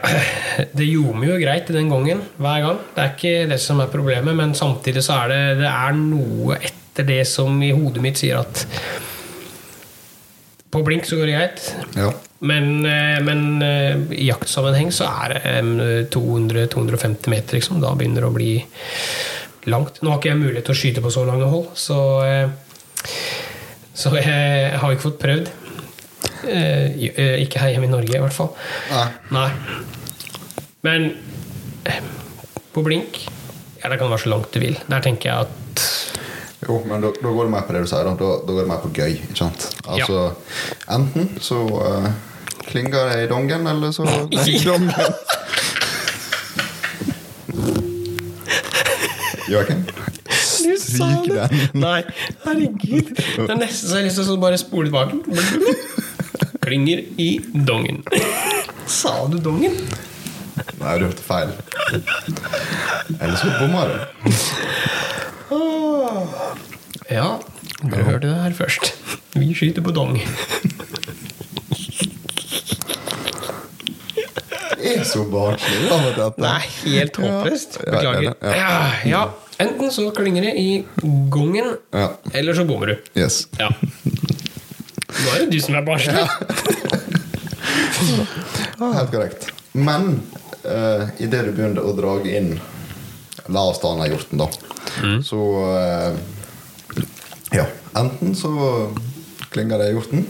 det 0.77 0.85
ljomer 0.85 1.31
jo 1.31 1.39
greit 1.41 1.71
den 1.73 1.89
gangen 1.91 2.21
hver 2.37 2.67
gang. 2.67 2.81
Det 2.93 3.03
er 3.03 3.15
ikke 3.15 3.47
det 3.49 3.59
som 3.63 3.81
er 3.81 3.91
problemet, 3.91 4.37
men 4.37 4.53
samtidig 4.57 5.03
så 5.05 5.23
er 5.23 5.33
det, 5.33 5.41
det 5.63 5.71
er 5.71 5.97
noe 5.97 6.59
etter 6.61 7.07
det 7.07 7.23
som 7.27 7.57
i 7.65 7.73
hodet 7.73 8.03
mitt 8.05 8.21
sier 8.21 8.43
at 8.43 8.67
på 10.73 10.83
blink 10.85 11.07
så 11.07 11.19
går 11.19 11.29
det 11.29 11.37
greit. 11.37 11.67
Ja. 11.99 12.11
Men, 12.43 12.85
eh, 12.89 13.19
men 13.23 13.61
eh, 13.63 14.01
i 14.17 14.27
jaktsammenheng 14.27 14.91
så 14.91 15.07
er 15.23 15.35
det 15.35 15.41
eh, 15.53 16.03
200-250 16.11 17.31
meter, 17.31 17.59
liksom. 17.59 17.79
Da 17.83 17.93
begynner 17.95 18.25
det 18.25 18.31
å 18.31 18.35
bli 18.35 18.53
langt. 19.71 20.01
Nå 20.03 20.11
har 20.11 20.19
ikke 20.19 20.33
jeg 20.33 20.41
mulighet 20.41 20.67
til 20.67 20.75
å 20.75 20.81
skyte 20.81 21.03
på 21.05 21.13
så 21.13 21.23
lange 21.29 21.47
hold, 21.47 21.69
så, 21.79 21.99
eh, 22.27 23.05
så 23.95 24.11
jeg 24.17 24.79
har 24.81 24.95
ikke 24.95 25.07
fått 25.07 25.21
prøvd. 25.21 25.53
Eh, 26.43 27.07
eh, 27.15 27.35
Ikke 27.43 27.61
her 27.61 27.73
hjemme 27.73 27.87
i 27.87 27.93
Norge, 27.93 28.17
i 28.17 28.21
hvert 28.23 28.35
fall. 28.35 28.51
Nei. 28.91 29.07
Nei. 29.31 29.49
Men 30.83 31.05
eh, 31.87 32.01
på 32.75 32.83
blink 32.83 33.21
Ja, 33.79 33.89
det 33.91 33.99
kan 33.99 34.11
være 34.11 34.23
så 34.25 34.31
langt 34.31 34.51
du 34.55 34.59
vil. 34.63 34.77
Der 34.91 35.03
tenker 35.03 35.29
jeg 35.29 35.47
at 35.47 35.85
Jo, 36.67 36.77
men 36.87 37.01
da, 37.03 37.09
da 37.19 37.31
går 37.35 37.47
det 37.47 37.51
mer 37.53 37.65
på 37.67 37.73
det 37.75 37.81
du 37.83 37.89
sier. 37.91 38.07
Da, 38.07 38.13
da, 38.19 38.29
da 38.47 38.53
går 38.55 38.61
det 38.63 38.69
mer 38.69 38.81
på 38.83 38.91
gøy. 38.95 39.15
ikke 39.19 39.39
sant? 39.39 39.65
Altså, 39.83 40.19
Enten 40.95 41.29
så 41.43 41.59
uh, 41.67 42.07
klinger 42.69 43.09
det 43.11 43.23
i 43.25 43.29
dongen, 43.31 43.67
eller 43.67 43.91
så 43.95 44.05
Nei, 44.07 44.45
i 44.53 44.59
dongen. 44.67 44.93
Joakim? 49.51 49.83
Du 50.63 50.77
sa 50.79 51.09
Stryk 51.09 51.27
det! 51.27 51.49
den. 51.49 51.81
Nei, 51.83 51.99
herregud. 52.45 53.09
Det 53.17 53.49
er 53.51 53.59
nesten 53.59 53.89
så 53.89 53.97
jeg 53.99 54.05
har 54.05 54.07
lyst 54.07 54.21
til 54.21 54.31
å 54.31 54.39
bare 54.41 54.57
spole 54.61 54.87
tilbake. 54.87 55.19
Klinger 56.63 57.03
i 57.19 57.29
dongen. 57.67 57.99
Sa 58.89 59.25
du 59.29 59.35
dongen? 59.43 59.75
Nei, 60.79 60.95
du 61.01 61.05
hørte 61.09 61.23
feil. 61.25 61.51
Eller 63.19 63.35
så 63.39 63.51
bomma 63.59 63.83
du. 63.91 63.95
Ja, 67.13 67.39
du 67.83 67.93
hørte 67.93 68.25
det 68.25 68.35
her 68.41 68.53
først. 68.57 68.93
Vi 69.37 69.51
skyter 69.53 69.83
på 69.85 69.91
dong. 69.93 70.15
Det 74.73 74.95
er 74.97 75.03
så 75.07 75.21
barnslig. 75.29 75.91
er 76.49 76.65
helt 76.81 77.19
håpløst. 77.21 77.77
Beklager. 77.85 78.33
ja, 78.33 78.33
ja. 78.41 78.55
Ja, 78.57 78.91
ja. 79.11 79.21
Enten 79.61 79.91
så 79.93 80.09
klinger 80.15 80.41
det 80.47 80.55
i 80.57 80.85
gongen, 81.29 81.75
eller 82.33 82.57
så 82.57 82.65
bommer 82.65 82.87
du. 82.95 82.95
Yes. 83.21 83.47
Ja. 83.61 83.69
Nå 83.69 85.29
er 85.35 85.43
det 85.45 85.49
du 85.53 85.59
som 85.61 85.77
er 85.77 85.85
barnslig. 85.85 86.25
Helt 88.81 89.11
korrekt. 89.13 89.51
Men 89.73 90.15
uh, 90.65 91.05
idet 91.21 91.45
du 91.45 91.53
begynner 91.53 91.85
å 91.85 91.93
dra 91.97 92.17
inn 92.25 92.55
La 93.51 93.67
oss 93.69 93.81
ta 93.83 93.91
den 93.93 94.07
hjorten, 94.07 94.39
da. 94.39 94.47
Så 95.25 95.39
eh, 95.67 96.13
Ja. 97.53 97.65
Enten 97.99 98.33
så 98.35 98.49
klinger 99.53 99.77
det 99.77 99.91
i 99.91 99.93
hjorten, 99.95 100.23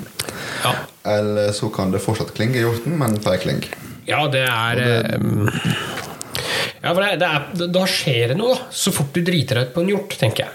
Ja. 0.63 0.73
eller 1.07 1.51
så 1.55 1.69
kan 1.73 1.91
det 1.91 2.01
fortsatt 2.03 2.33
klinge 2.36 2.57
i 2.59 2.63
hjorten, 2.65 2.97
men 2.99 3.19
feil 3.23 3.39
kling. 3.39 3.62
Ja, 4.07 4.25
det 4.27 4.41
er 4.43 4.81
eh, 4.83 5.62
Ja, 6.83 6.91
for 6.91 6.99
det, 6.99 7.13
det 7.21 7.27
er, 7.29 7.67
Da 7.71 7.86
skjer 7.88 8.33
det 8.33 8.36
noe, 8.38 8.57
da. 8.57 8.65
Så 8.75 8.91
fort 8.91 9.13
du 9.15 9.21
driter 9.23 9.55
deg 9.62 9.69
ut 9.69 9.73
på 9.77 9.81
en 9.86 9.91
hjort, 9.93 10.17
tenker 10.19 10.43
jeg. 10.43 10.51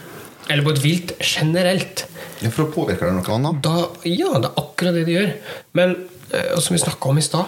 eller 0.50 0.64
på 0.64 0.70
et 0.74 0.83
vilt 0.85 1.12
generelt, 1.24 2.04
Ja, 2.40 2.50
For 2.50 2.64
da 2.68 2.70
påvirker 2.74 3.09
det 3.09 3.14
noe 3.16 3.35
annet. 3.38 3.62
da 3.64 3.88
Ja, 4.04 4.35
det 4.38 4.50
er 4.52 4.61
akkurat 4.62 4.94
det 4.94 5.07
det 5.09 5.16
gjør. 5.16 5.33
Men 5.74 5.96
eh, 6.33 6.59
som 6.61 6.74
vi 6.76 6.83
snakka 6.85 7.09
om 7.09 7.18
i 7.18 7.24
stad 7.24 7.46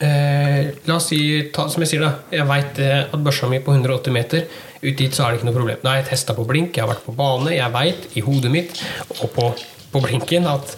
eh, 0.00 0.72
La 0.86 0.96
oss 0.96 1.08
si, 1.12 1.20
ta, 1.54 1.68
som 1.68 1.84
jeg 1.84 1.92
sier, 1.92 2.04
da. 2.04 2.14
Jeg 2.32 2.46
veit 2.48 2.80
at 2.80 3.14
børsa 3.24 3.48
mi 3.52 3.60
på 3.64 3.72
180 3.76 4.12
meter 4.16 4.46
ut 4.84 4.98
dit 5.00 5.14
så 5.16 5.24
er 5.24 5.32
det 5.32 5.40
ikke 5.40 5.48
noe 5.48 5.56
problem. 5.56 5.80
Nå 5.82 5.90
har 5.90 6.00
jeg 6.02 6.10
testa 6.12 6.36
på 6.36 6.44
blink, 6.48 6.76
jeg 6.76 6.84
har 6.84 6.92
vært 6.92 7.04
på 7.06 7.14
bane, 7.16 7.54
jeg 7.56 7.74
veit 7.74 8.08
i 8.18 8.24
hodet 8.24 8.52
mitt 8.52 8.80
og 9.20 9.30
på, 9.34 9.48
på 9.94 10.02
blinken 10.04 10.48
at 10.50 10.74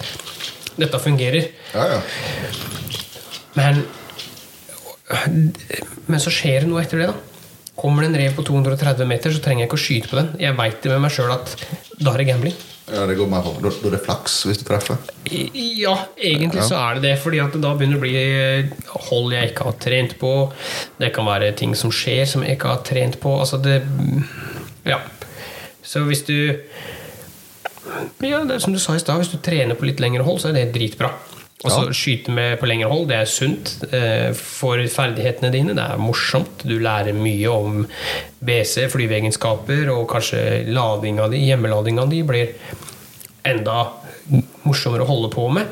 dette 0.77 1.01
fungerer. 1.03 1.49
Ja, 1.75 1.87
ja. 1.97 2.01
Men 3.57 3.85
Men 6.07 6.19
så 6.23 6.33
skjer 6.35 6.65
det 6.65 6.71
noe 6.71 6.83
etter 6.83 6.99
det, 7.03 7.11
da. 7.13 7.15
Kommer 7.77 8.03
det 8.03 8.09
en 8.11 8.19
rev 8.19 8.35
på 8.39 8.43
230 8.49 9.07
meter, 9.07 9.35
så 9.35 9.43
trenger 9.45 9.65
jeg 9.65 9.69
ikke 9.69 9.79
å 9.79 9.83
skyte 9.85 10.11
på 10.11 10.17
den. 10.19 10.31
Jeg 10.41 10.57
veit 10.59 10.81
det 10.83 10.91
med 10.95 11.03
meg 11.05 11.13
sjøl 11.15 11.35
at 11.35 11.53
da 12.01 12.15
er 12.15 12.23
det 12.23 12.29
gambling. 12.31 12.57
Ja 12.87 13.07
det 13.09 13.17
går 13.19 13.29
mer 13.31 13.43
på 13.43 13.53
Da 13.65 13.71
er 13.73 13.95
det 13.97 14.03
flaks 14.05 14.37
hvis 14.47 14.61
du 14.61 14.65
treffer. 14.69 14.99
Ja, 15.27 15.97
egentlig 16.15 16.63
så 16.69 16.79
er 16.79 16.99
det 16.99 17.09
det, 17.09 17.15
fordi 17.23 17.41
at 17.43 17.57
da 17.59 17.73
begynner 17.75 17.99
det 17.99 18.01
å 18.01 18.05
bli 18.05 19.01
hold 19.09 19.35
jeg 19.35 19.51
ikke 19.51 19.67
har 19.67 19.79
trent 19.83 20.17
på. 20.21 20.33
Det 21.01 21.11
kan 21.17 21.27
være 21.27 21.51
ting 21.59 21.75
som 21.79 21.91
skjer 21.95 22.25
som 22.31 22.45
jeg 22.47 22.59
ikke 22.59 22.75
har 22.77 22.85
trent 22.87 23.19
på. 23.23 23.35
Altså 23.43 23.59
det 23.63 23.81
Ja. 24.87 25.01
Så 25.83 26.05
hvis 26.07 26.23
du 26.27 26.59
Ja, 28.21 28.43
det 28.45 28.57
er 28.57 28.59
som 28.63 28.75
du 28.75 28.79
sa 28.83 28.95
i 28.95 29.03
stad, 29.03 29.19
hvis 29.23 29.31
du 29.31 29.39
trener 29.39 29.75
på 29.79 29.87
litt 29.87 30.01
lengre 30.03 30.25
hold, 30.27 30.41
så 30.43 30.51
er 30.51 30.59
det 30.59 30.75
dritbra. 30.75 31.13
Altså 31.65 31.87
Ja. 31.87 31.93
Skyte 31.97 32.31
med 32.31 32.59
på 32.61 32.67
lengre 32.69 32.91
hold, 32.91 33.07
det 33.09 33.17
er 33.17 33.25
sunt 33.31 33.71
eh, 33.91 34.33
for 34.37 34.77
ferdighetene 34.93 35.51
dine. 35.55 35.75
Det 35.75 35.83
er 35.83 35.97
morsomt. 35.99 36.63
Du 36.69 36.77
lærer 36.79 37.17
mye 37.17 37.49
om 37.49 37.87
BC, 38.45 38.91
flyveegenskaper, 38.93 39.89
og 39.95 40.05
kanskje 40.13 40.67
ladinga 40.69 41.31
di, 41.33 41.41
hjemmeladinga 41.49 42.05
di 42.13 42.23
blir 42.29 42.53
enda 43.47 43.87
morsommere 44.67 45.07
å 45.07 45.09
holde 45.09 45.33
på 45.33 45.49
med. 45.55 45.67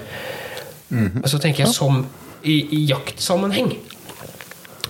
Og 0.95 1.29
så 1.29 1.41
tenker 1.43 1.65
jeg 1.65 1.75
som 1.75 2.05
i, 2.45 2.61
i 2.77 2.85
jaktsammenheng 2.89 3.73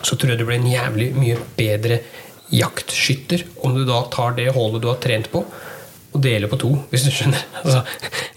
så 0.05 0.19
tror 0.19 0.35
jeg 0.35 0.41
du 0.41 0.45
blir 0.45 0.61
en 0.61 0.69
jævlig 0.69 1.13
mye 1.17 1.39
bedre 1.57 2.01
jaktskytter 2.53 3.47
om 3.65 3.73
du 3.77 3.87
da 3.89 4.03
tar 4.13 4.35
det 4.37 4.51
holdet 4.53 4.83
du 4.85 4.91
har 4.91 5.01
trent 5.03 5.31
på, 5.33 5.41
og 6.15 6.23
deler 6.23 6.47
på 6.51 6.57
to, 6.63 6.71
hvis 6.93 7.05
du 7.07 7.11
skjønner. 7.11 7.41
Altså, 7.65 7.81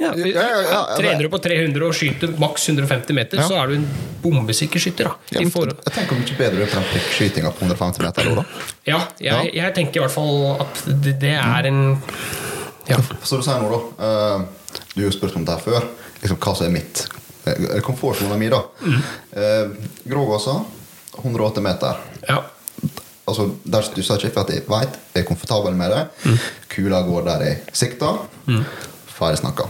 ja, 0.02 0.10
Ja, 0.18 0.46
ja, 0.66 0.80
trener 0.98 1.28
du 1.28 1.30
på 1.30 1.40
300 1.44 1.86
og 1.86 1.94
skyter 1.94 2.32
maks 2.42 2.66
150 2.72 3.14
meter, 3.18 3.42
så 3.46 3.60
er 3.62 3.70
du 3.70 3.76
en 3.78 3.86
bombesikker 4.24 4.82
skytter. 4.82 5.12
Da, 5.30 5.36
jeg 5.36 5.52
tenker 5.52 6.18
mye 6.18 6.38
bedre 6.40 6.66
på 6.66 6.74
den 6.74 6.88
prikkskytinga 6.94 7.52
på 7.54 7.68
150 7.68 8.06
meter. 8.08 8.32
Da, 8.40 8.46
ja, 8.90 9.02
jeg, 9.22 9.54
jeg 9.60 9.76
tenker 9.78 10.02
i 10.02 10.06
hvert 10.08 10.16
fall 10.16 10.64
at 10.66 10.84
det, 10.90 11.18
det 11.22 11.36
er 11.38 11.70
en 11.70 11.82
Ja. 12.88 12.98
Så 13.22 13.38
du 13.38 13.46
sier 13.46 13.62
nå, 13.62 13.70
da 13.70 14.08
eh, 14.08 14.76
Du 14.96 15.02
har 15.02 15.10
jo 15.10 15.14
spurt 15.14 15.36
om 15.36 15.46
det 15.46 15.58
her 15.58 15.64
før. 15.66 15.88
Liksom, 16.22 16.40
hva 16.42 16.54
som 16.58 16.70
er 16.70 16.76
mitt 16.80 17.04
eh, 17.46 17.80
komfortsona 17.86 18.38
mi, 18.40 18.48
da. 18.50 18.64
Uh, 19.38 19.76
Grågåsa, 20.08 20.62
108 21.22 21.62
meter. 21.62 22.06
ja. 22.30 22.42
Altså, 23.28 23.50
Der 23.66 23.82
stusser 23.84 24.16
ikke, 24.24 24.34
for 24.34 24.42
at 24.48 24.54
jeg 24.54 24.64
vet 24.70 24.98
jeg 25.16 25.24
er 25.24 25.28
komfortabel 25.28 25.76
med 25.76 25.92
det. 25.92 26.38
Kula 26.72 27.02
går 27.02 27.26
der 27.28 27.42
jeg 27.44 27.58
sikter. 27.74 28.22
Ferdig 29.08 29.38
snakka. 29.42 29.64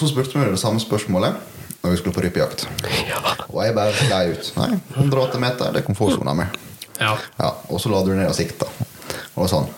Så 0.00 0.08
spurte 0.08 0.38
vi 0.38 0.50
det 0.50 0.58
samme 0.60 0.80
spørsmålet 0.80 1.34
når 1.82 1.90
vi 1.94 1.96
skulle 2.00 2.14
på 2.16 2.20
rypejakt. 2.24 2.66
Ja. 3.08 3.20
Og 3.48 3.62
jeg 3.64 3.74
bare 3.76 3.92
sklei 3.96 4.30
ut. 4.34 4.50
Nei, 4.56 4.70
180 4.96 5.40
meter, 5.40 5.70
det 5.72 5.80
er 5.80 5.86
komfortsona 5.86 6.34
mi. 6.36 6.44
ja. 7.00 7.14
Ja, 7.40 7.50
og 7.70 7.80
så 7.80 7.88
la 7.92 8.02
du 8.04 8.10
ned 8.14 8.28
og 8.28 8.34
sikta. 8.36 8.66
Og 9.36 9.48
sånn 9.48 9.68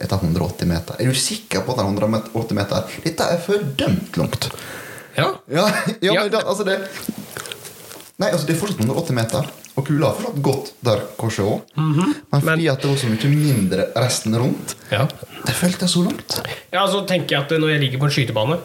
Jeg 0.00 0.08
tar 0.08 0.22
180 0.24 0.64
meter. 0.66 0.96
Er 0.98 1.10
du 1.12 1.14
sikker 1.14 1.60
på 1.60 1.74
at 1.74 1.78
det 1.78 1.84
er 1.84 1.90
180 1.92 2.56
meter? 2.56 2.86
Dette 3.04 3.26
er 3.34 3.42
fordømt 3.44 4.16
langt. 4.16 4.48
ja. 5.16 5.26
Ja, 5.50 5.66
ja, 5.66 5.66
Ja. 6.14 6.22
men 6.22 6.30
da, 6.32 6.40
altså 6.46 6.64
det 6.64 6.78
Nei, 8.20 8.28
altså 8.34 8.48
det 8.48 8.54
er 8.54 8.60
fortsatt 8.60 8.82
180 8.84 9.16
meter. 9.16 9.46
Og 9.78 9.86
kula 9.86 10.10
har 10.10 10.18
fortsatt 10.18 10.42
gått 10.44 10.72
der 10.84 11.04
korset 11.20 11.46
òg. 11.46 11.62
Men 11.78 12.44
fordi 12.44 12.68
at 12.68 12.82
det 12.82 12.90
var 12.90 13.00
så 13.00 13.12
mye 13.12 13.30
mindre 13.32 13.86
resten 13.96 14.36
rundt, 14.36 14.76
ja. 14.92 15.06
det 15.46 15.56
føltes 15.56 15.94
så 15.96 16.04
langt. 16.04 16.36
Ja, 16.74 16.84
så 16.90 17.04
tenker 17.08 17.36
jeg 17.38 17.46
at 17.46 17.56
når 17.56 17.74
jeg 17.74 17.84
ligger 17.86 18.02
på 18.02 18.10
en 18.10 18.14
skytebane 18.14 18.60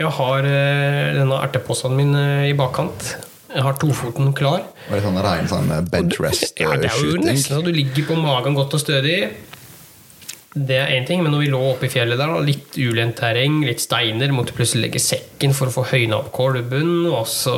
Jeg 0.00 0.12
har 0.16 0.46
eh, 0.48 1.10
denne 1.16 1.40
erteposen 1.44 1.96
min 1.96 2.14
eh, 2.16 2.50
i 2.50 2.54
bakkant. 2.56 3.10
Jeg 3.50 3.64
har 3.66 3.78
tofoten 3.80 4.34
klar. 4.36 4.62
Og 4.86 4.92
det 4.92 5.00
er 5.00 5.06
sånn 5.08 5.22
rein 5.24 5.48
sånn 5.50 5.72
bench 5.90 6.20
Ja, 6.60 6.76
det 6.78 6.92
er 6.92 7.00
jo 7.02 7.16
nesten 7.20 7.56
så 7.56 7.64
du 7.64 7.72
ligger 7.74 8.12
på 8.12 8.18
magen 8.20 8.56
godt 8.58 8.76
og 8.76 8.84
stødig. 8.84 9.18
Det 10.50 10.74
er 10.74 10.88
én 10.96 11.04
ting, 11.06 11.20
men 11.22 11.30
når 11.30 11.44
vi 11.44 11.50
lå 11.52 11.58
oppe 11.70 11.86
i 11.86 11.90
fjellet 11.92 12.18
der, 12.18 12.32
litt 12.42 12.74
ulendt 12.82 13.20
terreng, 13.20 13.60
litt 13.62 13.78
steiner, 13.84 14.32
måtte 14.34 14.54
plutselig 14.56 14.88
legge 14.88 15.02
sekken 15.02 15.52
for 15.54 15.70
å 15.70 15.74
få 15.76 15.84
høyna 15.92 16.16
opp 16.18 16.32
kolben. 16.34 17.04
Og 17.06 17.22
så, 17.30 17.54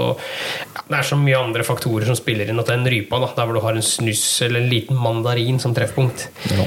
ja, 0.74 0.82
det 0.90 0.98
er 0.98 1.08
så 1.08 1.16
mye 1.16 1.38
andre 1.40 1.64
faktorer 1.64 2.04
som 2.10 2.18
spiller 2.18 2.52
inn. 2.52 2.60
At 2.60 2.68
den 2.68 2.84
rypa, 2.92 3.16
da, 3.22 3.30
der 3.38 3.48
hvor 3.48 3.56
du 3.56 3.62
har 3.64 3.78
en 3.80 3.86
snus 3.86 4.26
eller 4.44 4.60
en 4.60 4.68
liten 4.68 5.00
mandarin 5.00 5.60
som 5.62 5.72
treffpunkt 5.76 6.26
Ja. 6.52 6.66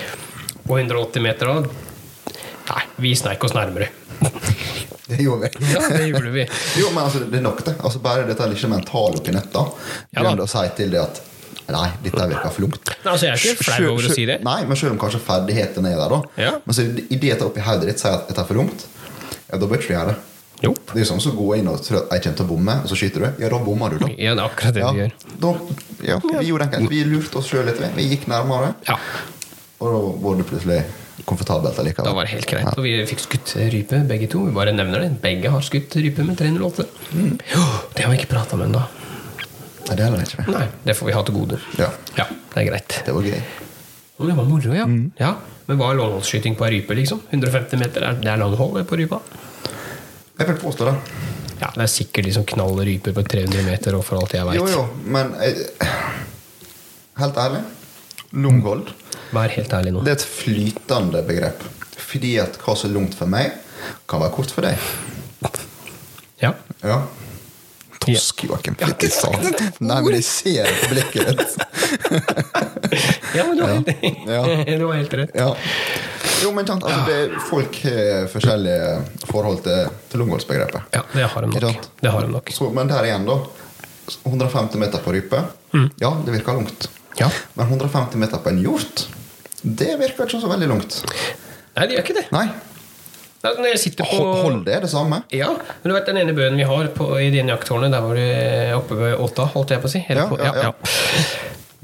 på 0.65 0.79
180 0.81 1.21
meter 1.21 1.51
da, 1.51 1.59
Nei, 2.65 2.81
vi 2.97 3.11
sneik 3.13 3.43
oss 3.45 3.53
nærmere. 3.53 3.91
Det 5.05 5.19
gjorde 5.21 5.51
vi. 5.51 5.67
Ja, 5.69 5.83
det 5.85 6.07
gjorde 6.09 6.31
vi. 6.33 6.47
Jo, 6.81 6.87
men 6.89 7.03
altså, 7.03 7.19
det 7.29 7.37
er 7.37 7.43
nok, 7.45 7.59
det. 7.67 7.75
Altså, 7.85 7.99
bare 8.01 8.23
dette 8.25 8.41
er 8.41 8.55
ikke 8.55 8.71
mentale 8.71 9.19
oppi 9.19 9.35
nettet. 9.35 9.83
Ja 10.17 10.23
da. 10.25 10.31
Å 10.41 10.47
si 10.49 10.63
til 10.79 10.89
det 10.95 11.03
at 11.03 11.19
Nei, 11.73 11.87
dette 12.03 12.27
virker 12.29 12.51
for 12.53 12.61
lungt. 12.67 12.91
Altså, 13.05 13.25
jeg 13.25 13.31
er 13.33 13.41
ikke 13.55 13.63
flau 13.65 13.91
over 13.95 14.05
å 14.05 14.13
si 14.13 14.25
det. 14.29 14.37
Nei, 14.45 14.59
men 14.69 14.77
selv 14.77 14.93
om 14.93 14.99
kanskje 15.01 15.21
ferdigheten 15.25 15.87
er 15.89 15.97
der, 15.97 16.13
da. 16.13 16.19
Ja. 16.37 16.51
Men 16.65 16.77
så 16.77 16.85
i 16.85 17.17
det 17.21 17.39
oppi 17.41 17.63
hodet 17.65 17.89
ditt 17.89 18.03
sier 18.03 18.19
at 18.19 18.27
dette 18.29 18.43
er 18.43 18.49
for 18.49 18.59
lungt, 18.59 18.85
ja, 19.49 19.57
da 19.57 19.65
bør 19.65 19.79
ikke 19.79 19.87
du 19.89 19.93
gjøre 19.95 20.13
det. 20.13 20.17
Jo. 20.63 20.71
Det 20.87 20.95
er 20.95 21.01
jo 21.03 21.07
sånn 21.09 21.21
som 21.23 21.33
å 21.33 21.39
gå 21.41 21.47
inn 21.59 21.67
og 21.67 21.81
tro 21.83 21.97
at 21.99 22.13
jeg 22.15 22.23
kommer 22.23 22.37
til 22.39 22.45
å 22.45 22.49
bomme, 22.53 22.75
og 22.83 22.87
så 22.91 22.95
skyter 22.99 23.25
du. 23.25 23.41
Ja, 23.43 23.49
da 23.51 23.59
bommer 23.65 23.91
du, 23.95 23.97
da. 24.05 24.11
Ja, 24.15 24.35
det 24.37 24.43
er 24.43 24.45
akkurat 24.45 24.77
det 24.77 24.83
Ja, 24.85 24.91
vi 24.95 25.01
gjør. 25.03 25.15
da, 25.43 25.51
ja, 26.07 26.19
vi 26.23 26.45
gjorde 26.47 26.67
enkelt. 26.69 26.89
Vi 26.93 27.01
lurte 27.09 27.41
oss 27.41 27.49
sjøl 27.51 27.65
litt. 27.67 27.81
vi. 27.97 28.05
Gikk 28.13 28.27
nærmere, 28.31 28.75
Ja, 28.87 28.95
og 29.79 29.89
da 29.91 29.99
var 30.23 30.37
det 30.39 30.45
plutselig 30.47 30.79
komfortabelt 31.25 31.77
allikevel. 31.81 32.07
Da 32.07 32.13
var 32.15 32.27
det 32.27 32.31
helt 32.35 32.47
greit. 32.47 32.69
Og 32.77 32.83
vi 32.85 32.93
fikk 33.09 33.19
skutt 33.25 33.55
rype, 33.73 33.99
begge 34.07 34.29
to. 34.31 34.45
Vi 34.47 34.53
bare 34.55 34.71
nevner 34.75 35.03
det. 35.03 35.09
Begge 35.21 35.51
har 35.51 35.61
skutt 35.65 35.95
rype 35.99 36.23
med 36.23 36.37
308. 36.39 36.85
Jo, 37.51 37.63
det 37.95 38.05
har 38.05 38.11
vi 38.13 38.19
ikke 38.21 38.31
prata 38.31 38.55
om 38.55 38.63
ennå. 38.67 38.81
Nei, 39.85 39.95
det 39.95 39.99
er 40.01 40.07
heller 40.09 40.23
ikke. 40.25 40.45
Nei, 40.51 40.65
det 40.85 40.95
får 40.97 41.05
vi 41.09 41.13
ha 41.13 41.21
til 41.27 41.35
gode. 41.35 41.59
Ja, 41.77 41.89
Ja, 42.17 42.25
det 42.53 42.61
er 42.63 42.69
greit. 42.71 43.01
det 43.05 43.13
var 43.13 43.21
gøy. 43.27 43.41
Men 44.17 44.27
det 44.31 44.35
var 44.37 44.45
moro, 44.49 44.73
ja. 44.73 44.85
ja. 45.19 45.33
Men 45.67 45.77
hva 45.81 45.89
er 45.91 45.97
lånholdsskyting 45.99 46.55
på 46.57 46.65
ei 46.67 46.71
rype, 46.77 46.95
liksom? 46.97 47.21
150 47.33 47.77
meter, 47.81 48.03
er- 48.09 48.19
det 48.21 48.29
er 48.31 48.37
langhold 48.41 48.83
på 48.87 48.97
rypa? 48.97 49.19
Jeg 50.39 50.47
vil 50.47 50.55
påstå 50.61 50.85
det. 50.89 50.95
Ja, 51.61 51.69
det 51.75 51.83
er 51.85 51.91
sikkert 51.91 52.25
de 52.27 52.33
som 52.35 52.43
knaller 52.45 52.85
ryper 52.85 53.13
på 53.15 53.23
300 53.23 53.63
meter, 53.63 53.95
og 53.95 54.03
for 54.03 54.19
alt 54.19 54.33
jeg 54.35 54.45
veit. 54.45 54.57
Jo, 54.59 54.67
jo, 54.67 54.85
men 55.05 55.33
jeg, 55.39 55.67
helt 57.21 57.37
ærlig 57.39 57.61
Lunghold 58.35 58.89
Vær 59.31 59.49
helt 59.53 59.71
ærlig 59.73 59.93
nå. 59.95 60.01
det 60.03 60.11
er 60.11 60.17
et 60.19 60.25
flytende 60.27 61.21
begrep. 61.27 61.63
Fordi 62.05 62.33
at 62.43 62.57
hva 62.61 62.75
som 62.77 62.89
er 62.91 62.97
langt 62.99 63.15
for 63.15 63.31
meg, 63.31 63.53
kan 64.07 64.19
være 64.21 64.31
kort 64.35 64.51
for 64.51 64.61
deg. 64.67 64.77
Ja. 66.41 66.51
Ja. 66.83 66.99
Tosk, 68.05 68.43
Joakim. 68.47 68.75
Fytti 68.79 69.09
satan. 69.09 69.53
Nei, 69.79 69.97
men 70.05 70.15
jeg 70.19 70.25
ser 70.27 70.69
på 70.81 70.91
blikket 70.93 71.31
ditt. 71.31 71.55
ja, 73.35 73.43
men 73.47 73.57
du 73.57 73.63
har 73.63 73.73
helt, 73.73 73.89
Ja. 74.27 74.41
du 74.79 74.85
har 74.85 74.93
helt 74.99 75.13
rett. 75.13 75.35
Ja. 75.35 75.49
Jo, 76.43 76.51
men 76.51 76.67
sant, 76.67 76.83
altså, 76.83 77.01
det, 77.07 77.41
folk 77.49 77.77
har 77.87 78.27
forskjellige 78.29 78.89
forhold 79.31 79.61
til, 79.65 79.87
til 80.11 80.21
lungholdsbegrepet. 80.21 80.81
Ja, 80.95 81.01
det 81.13 81.29
har 81.33 81.45
de 81.45 81.51
nok. 81.53 81.87
Det 82.01 82.11
har 82.11 82.27
de 82.27 82.33
nok. 82.35 82.51
Så, 82.53 82.69
men 82.75 82.91
der 82.91 83.07
igjen, 83.07 83.25
da. 83.29 83.39
150 84.23 84.77
meter 84.77 85.01
på 85.01 85.15
rype. 85.15 85.41
Ja, 85.99 86.11
det 86.25 86.35
virker 86.35 86.53
langt. 86.59 86.89
Ja. 87.19 87.29
Men 87.55 87.67
150 87.71 88.19
meter 88.21 88.37
på 88.43 88.51
en 88.51 88.59
hjort, 88.61 89.07
det 89.65 89.95
virker 89.99 90.27
ikke 90.27 90.41
så 90.43 90.51
veldig 90.51 90.67
langt. 90.69 91.01
Nei, 91.75 91.87
det 91.87 91.95
gjør 91.97 92.03
ikke 92.05 92.17
det. 92.19 92.25
Nei. 92.35 92.45
Nei, 92.45 92.51
Når 92.51 92.53
jeg 92.53 92.53
sitter 92.53 93.34
på 93.99 94.07
Hold 94.09 94.29
hold 94.41 94.61
det 94.65 94.79
det 94.85 94.89
samme? 94.91 95.21
Ja, 95.35 95.51
men 95.53 95.91
du 95.91 95.93
vet 95.93 96.07
den 96.09 96.21
ene 96.21 96.33
bøen 96.37 96.57
vi 96.57 96.65
har 96.67 96.89
på, 96.95 97.09
i 97.21 97.29
din 97.33 97.51
jakttårnet, 97.51 97.93
der 97.93 98.01
var 98.01 98.17
du 98.17 98.77
oppe 98.77 98.97
ved 98.99 99.21
Åta, 99.21 99.45
holdt 99.53 99.75
jeg 99.75 99.83
på 99.83 99.91
å 99.91 99.93
si? 99.93 100.01
Ja, 100.09 100.25
på, 100.31 100.39
ja, 100.41 100.53
ja. 100.65 100.73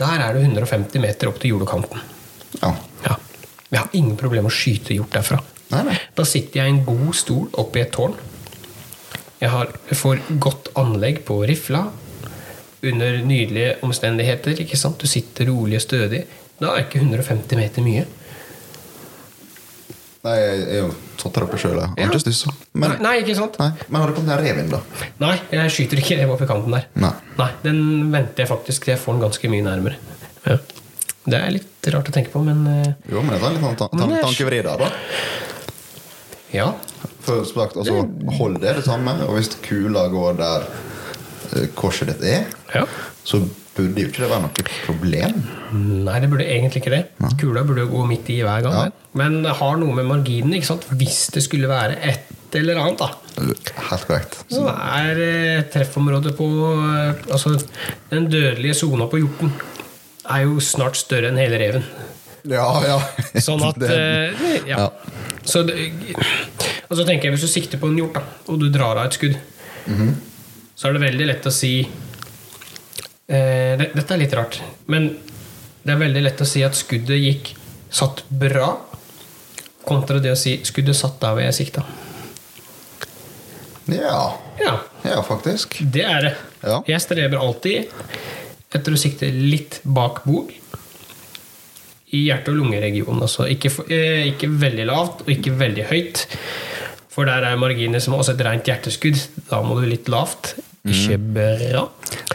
Der 0.02 0.26
er 0.26 0.34
det 0.34 0.42
150 0.48 1.04
meter 1.04 1.30
opp 1.30 1.40
til 1.42 1.54
jordekanten. 1.54 2.02
Ja. 2.62 2.74
Ja. 3.06 3.18
Vi 3.70 3.80
har 3.80 3.94
ingen 3.98 4.18
problemer 4.20 4.50
med 4.50 4.56
å 4.56 4.58
skyte 4.58 4.96
hjort 4.98 5.14
derfra. 5.14 5.40
Nei, 5.72 5.84
nei. 5.88 5.98
Da 6.18 6.26
sitter 6.28 6.62
jeg 6.62 6.72
i 6.72 6.76
en 6.76 6.84
god 6.88 7.14
stol 7.16 7.48
oppe 7.62 7.80
i 7.80 7.84
et 7.86 7.94
tårn. 7.96 8.16
Jeg, 9.42 9.50
har, 9.54 9.72
får 9.98 10.24
godt 10.42 10.72
anlegg 10.78 11.24
på 11.28 11.40
rifla. 11.50 11.86
Under 12.82 13.22
nydelige 13.26 13.78
omstendigheter. 13.86 14.58
ikke 14.64 14.80
sant? 14.80 15.02
Du 15.02 15.10
sitter 15.10 15.48
rolig 15.50 15.80
og 15.80 15.86
stødig. 15.86 16.26
Da 16.62 16.74
er 16.76 16.86
ikke 16.86 17.02
150 17.02 17.58
meter 17.58 17.86
mye. 17.86 18.04
Nei, 20.22 20.36
jeg 20.38 20.66
jeg, 20.76 20.90
satt 21.22 21.38
der 21.38 21.46
oppe 21.48 21.60
sjøl. 21.62 21.78
Har 21.80 21.94
Ja. 21.98 22.08
ikke 22.10 22.20
stussa. 22.24 22.52
Men, 22.74 22.96
nei, 22.96 23.00
nei, 23.06 23.14
ikke 23.24 23.36
sant? 23.38 23.58
nei, 23.62 23.70
men 23.88 24.02
har 24.02 24.12
du 24.12 24.18
på 24.20 24.26
den 24.26 24.38
rev 24.42 24.60
inn, 24.64 24.70
da? 24.74 24.80
Nei, 25.22 25.36
jeg 25.54 25.72
skyter 25.78 26.02
ikke 26.02 26.18
rev 26.22 26.34
opp 26.36 26.42
i 26.46 26.50
kanten 26.50 26.76
der. 26.76 26.88
Nei. 26.98 27.50
Den 27.64 27.82
venter 28.14 28.44
jeg 28.46 28.50
faktisk 28.52 28.86
til 28.88 28.96
jeg 28.96 29.02
får 29.04 29.18
den 29.18 29.26
ganske 29.28 29.52
mye 29.54 29.66
nærmere. 29.70 29.96
Ja. 30.48 30.58
Det 31.22 31.38
er 31.38 31.52
litt 31.54 31.90
rart 31.94 32.08
å 32.10 32.14
tenke 32.16 32.32
på, 32.34 32.42
men 32.44 32.64
eh, 32.66 32.94
Jo, 33.12 33.22
men 33.22 33.36
det 33.36 33.44
er 33.46 33.54
litt 33.54 33.62
sånn 33.62 33.76
ta 33.78 33.88
tan 33.94 34.10
tankevri 34.24 34.62
der, 34.66 34.82
da. 34.82 34.88
ja. 36.56 36.72
For 37.22 37.44
sagt, 37.46 37.78
altså, 37.78 38.02
hold 38.40 38.58
det 38.64 38.76
det 38.80 38.86
samme, 38.88 39.14
og 39.28 39.36
hvis 39.38 39.52
kula 39.66 40.08
går 40.10 40.40
der 40.40 40.66
eh, 41.60 41.68
korset 41.78 42.10
ditt 42.10 42.24
er, 42.26 42.48
ja. 42.74 42.86
så 43.24 43.44
burde 43.76 44.02
jo 44.04 44.10
ikke 44.12 44.24
det 44.26 44.30
være 44.32 44.44
noe 44.44 44.66
problem. 44.86 45.38
Nei, 46.06 46.18
det 46.20 46.30
burde 46.32 46.46
egentlig 46.48 46.82
ikke 46.82 46.92
det. 46.94 47.02
Kula 47.40 47.64
burde 47.68 47.86
jo 47.86 47.92
gå 47.94 48.04
midt 48.10 48.30
i 48.34 48.42
hver 48.44 48.66
gang. 48.66 48.76
Ja. 48.76 49.08
Men 49.22 49.40
det 49.46 49.54
har 49.62 49.78
noe 49.80 49.96
med 49.96 50.08
marginen 50.10 50.54
ikke 50.58 50.68
sant? 50.74 50.88
Hvis 51.00 51.22
det 51.36 51.44
skulle 51.46 51.70
være 51.72 51.96
et 52.12 52.58
eller 52.60 52.82
annet, 52.84 53.00
da. 53.00 53.08
Helt 53.88 54.06
korrekt. 54.10 54.42
Så 54.52 54.66
er 54.68 55.22
eh, 55.24 55.62
treffområdet 55.72 56.34
på 56.36 56.48
eh, 56.76 57.22
Altså, 57.32 57.54
den 58.12 58.28
dødelige 58.32 58.76
sona 58.82 59.08
på 59.08 59.22
hjorten 59.22 59.54
er 60.32 60.44
jo 60.44 60.60
snart 60.64 61.00
større 61.00 61.32
enn 61.32 61.40
hele 61.40 61.58
reven. 61.62 61.86
Ja, 62.52 62.68
ja. 62.84 63.00
Sånn 63.40 63.64
at 63.70 63.80
Det- 63.82 63.96
eh, 63.96 64.68
ja. 64.68 64.90
Så 65.48 65.64
det, 65.66 65.78
og 66.92 66.98
så 67.00 67.06
tenker 67.08 67.30
jeg 67.30 67.34
Hvis 67.38 67.48
du 67.48 67.50
sikter 67.50 67.80
på 67.82 67.88
en 67.90 67.98
hjort, 67.98 68.20
da, 68.20 68.22
og 68.52 68.60
du 68.62 68.68
drar 68.74 69.00
av 69.00 69.08
et 69.08 69.16
skudd, 69.18 69.40
Mhm. 69.88 70.12
så 70.78 70.90
er 70.90 70.94
det 70.94 71.02
veldig 71.08 71.26
lett 71.32 71.48
å 71.50 71.52
si 71.56 71.72
det, 71.82 71.90
Dette 73.32 74.12
er 74.12 74.20
litt 74.20 74.34
rart, 74.36 74.58
men 74.92 75.06
det 75.86 75.94
er 75.94 76.00
veldig 76.02 76.24
lett 76.26 76.42
å 76.44 76.48
si 76.48 76.64
at 76.68 76.76
skuddet 76.76 77.22
gikk 77.22 77.54
satt 77.92 78.26
bra, 78.28 78.74
kontra 79.88 80.20
det 80.20 80.34
å 80.34 80.40
si 80.40 80.58
skuddet 80.68 80.98
satt 81.00 81.20
der 81.22 81.38
hvor 81.38 81.46
jeg 81.46 81.56
sikta. 81.58 81.86
Ja. 83.92 84.38
Ja, 84.60 84.76
ja, 85.04 85.22
faktisk. 85.24 85.80
det 85.82 86.04
er 86.06 86.22
det. 86.28 86.34
Ja. 86.62 86.82
Jeg 86.88 87.02
streber 87.02 87.42
alltid 87.42 87.90
etter 88.72 88.94
å 88.94 89.00
sikte 89.00 89.32
litt 89.34 89.80
bak 89.84 90.24
bord. 90.28 90.52
I 92.12 92.26
hjerte- 92.28 92.52
og 92.52 92.60
lungeregionen. 92.60 93.22
Altså 93.24 93.48
ikke, 93.48 93.72
eh, 93.90 94.28
ikke 94.34 94.52
veldig 94.52 94.86
lavt 94.86 95.24
og 95.24 95.30
ikke 95.32 95.56
veldig 95.58 95.86
høyt. 95.88 96.26
For 97.12 97.26
der 97.26 97.44
er 97.48 97.60
marginer 97.60 98.00
som 98.00 98.14
også 98.14 98.36
et 98.36 98.44
rent 98.46 98.68
hjerteskudd. 98.68 99.18
Da 99.50 99.62
må 99.64 99.80
du 99.80 99.88
litt 99.88 100.08
lavt. 100.12 100.56
Ikke 100.82 101.18
bra. 101.22 101.84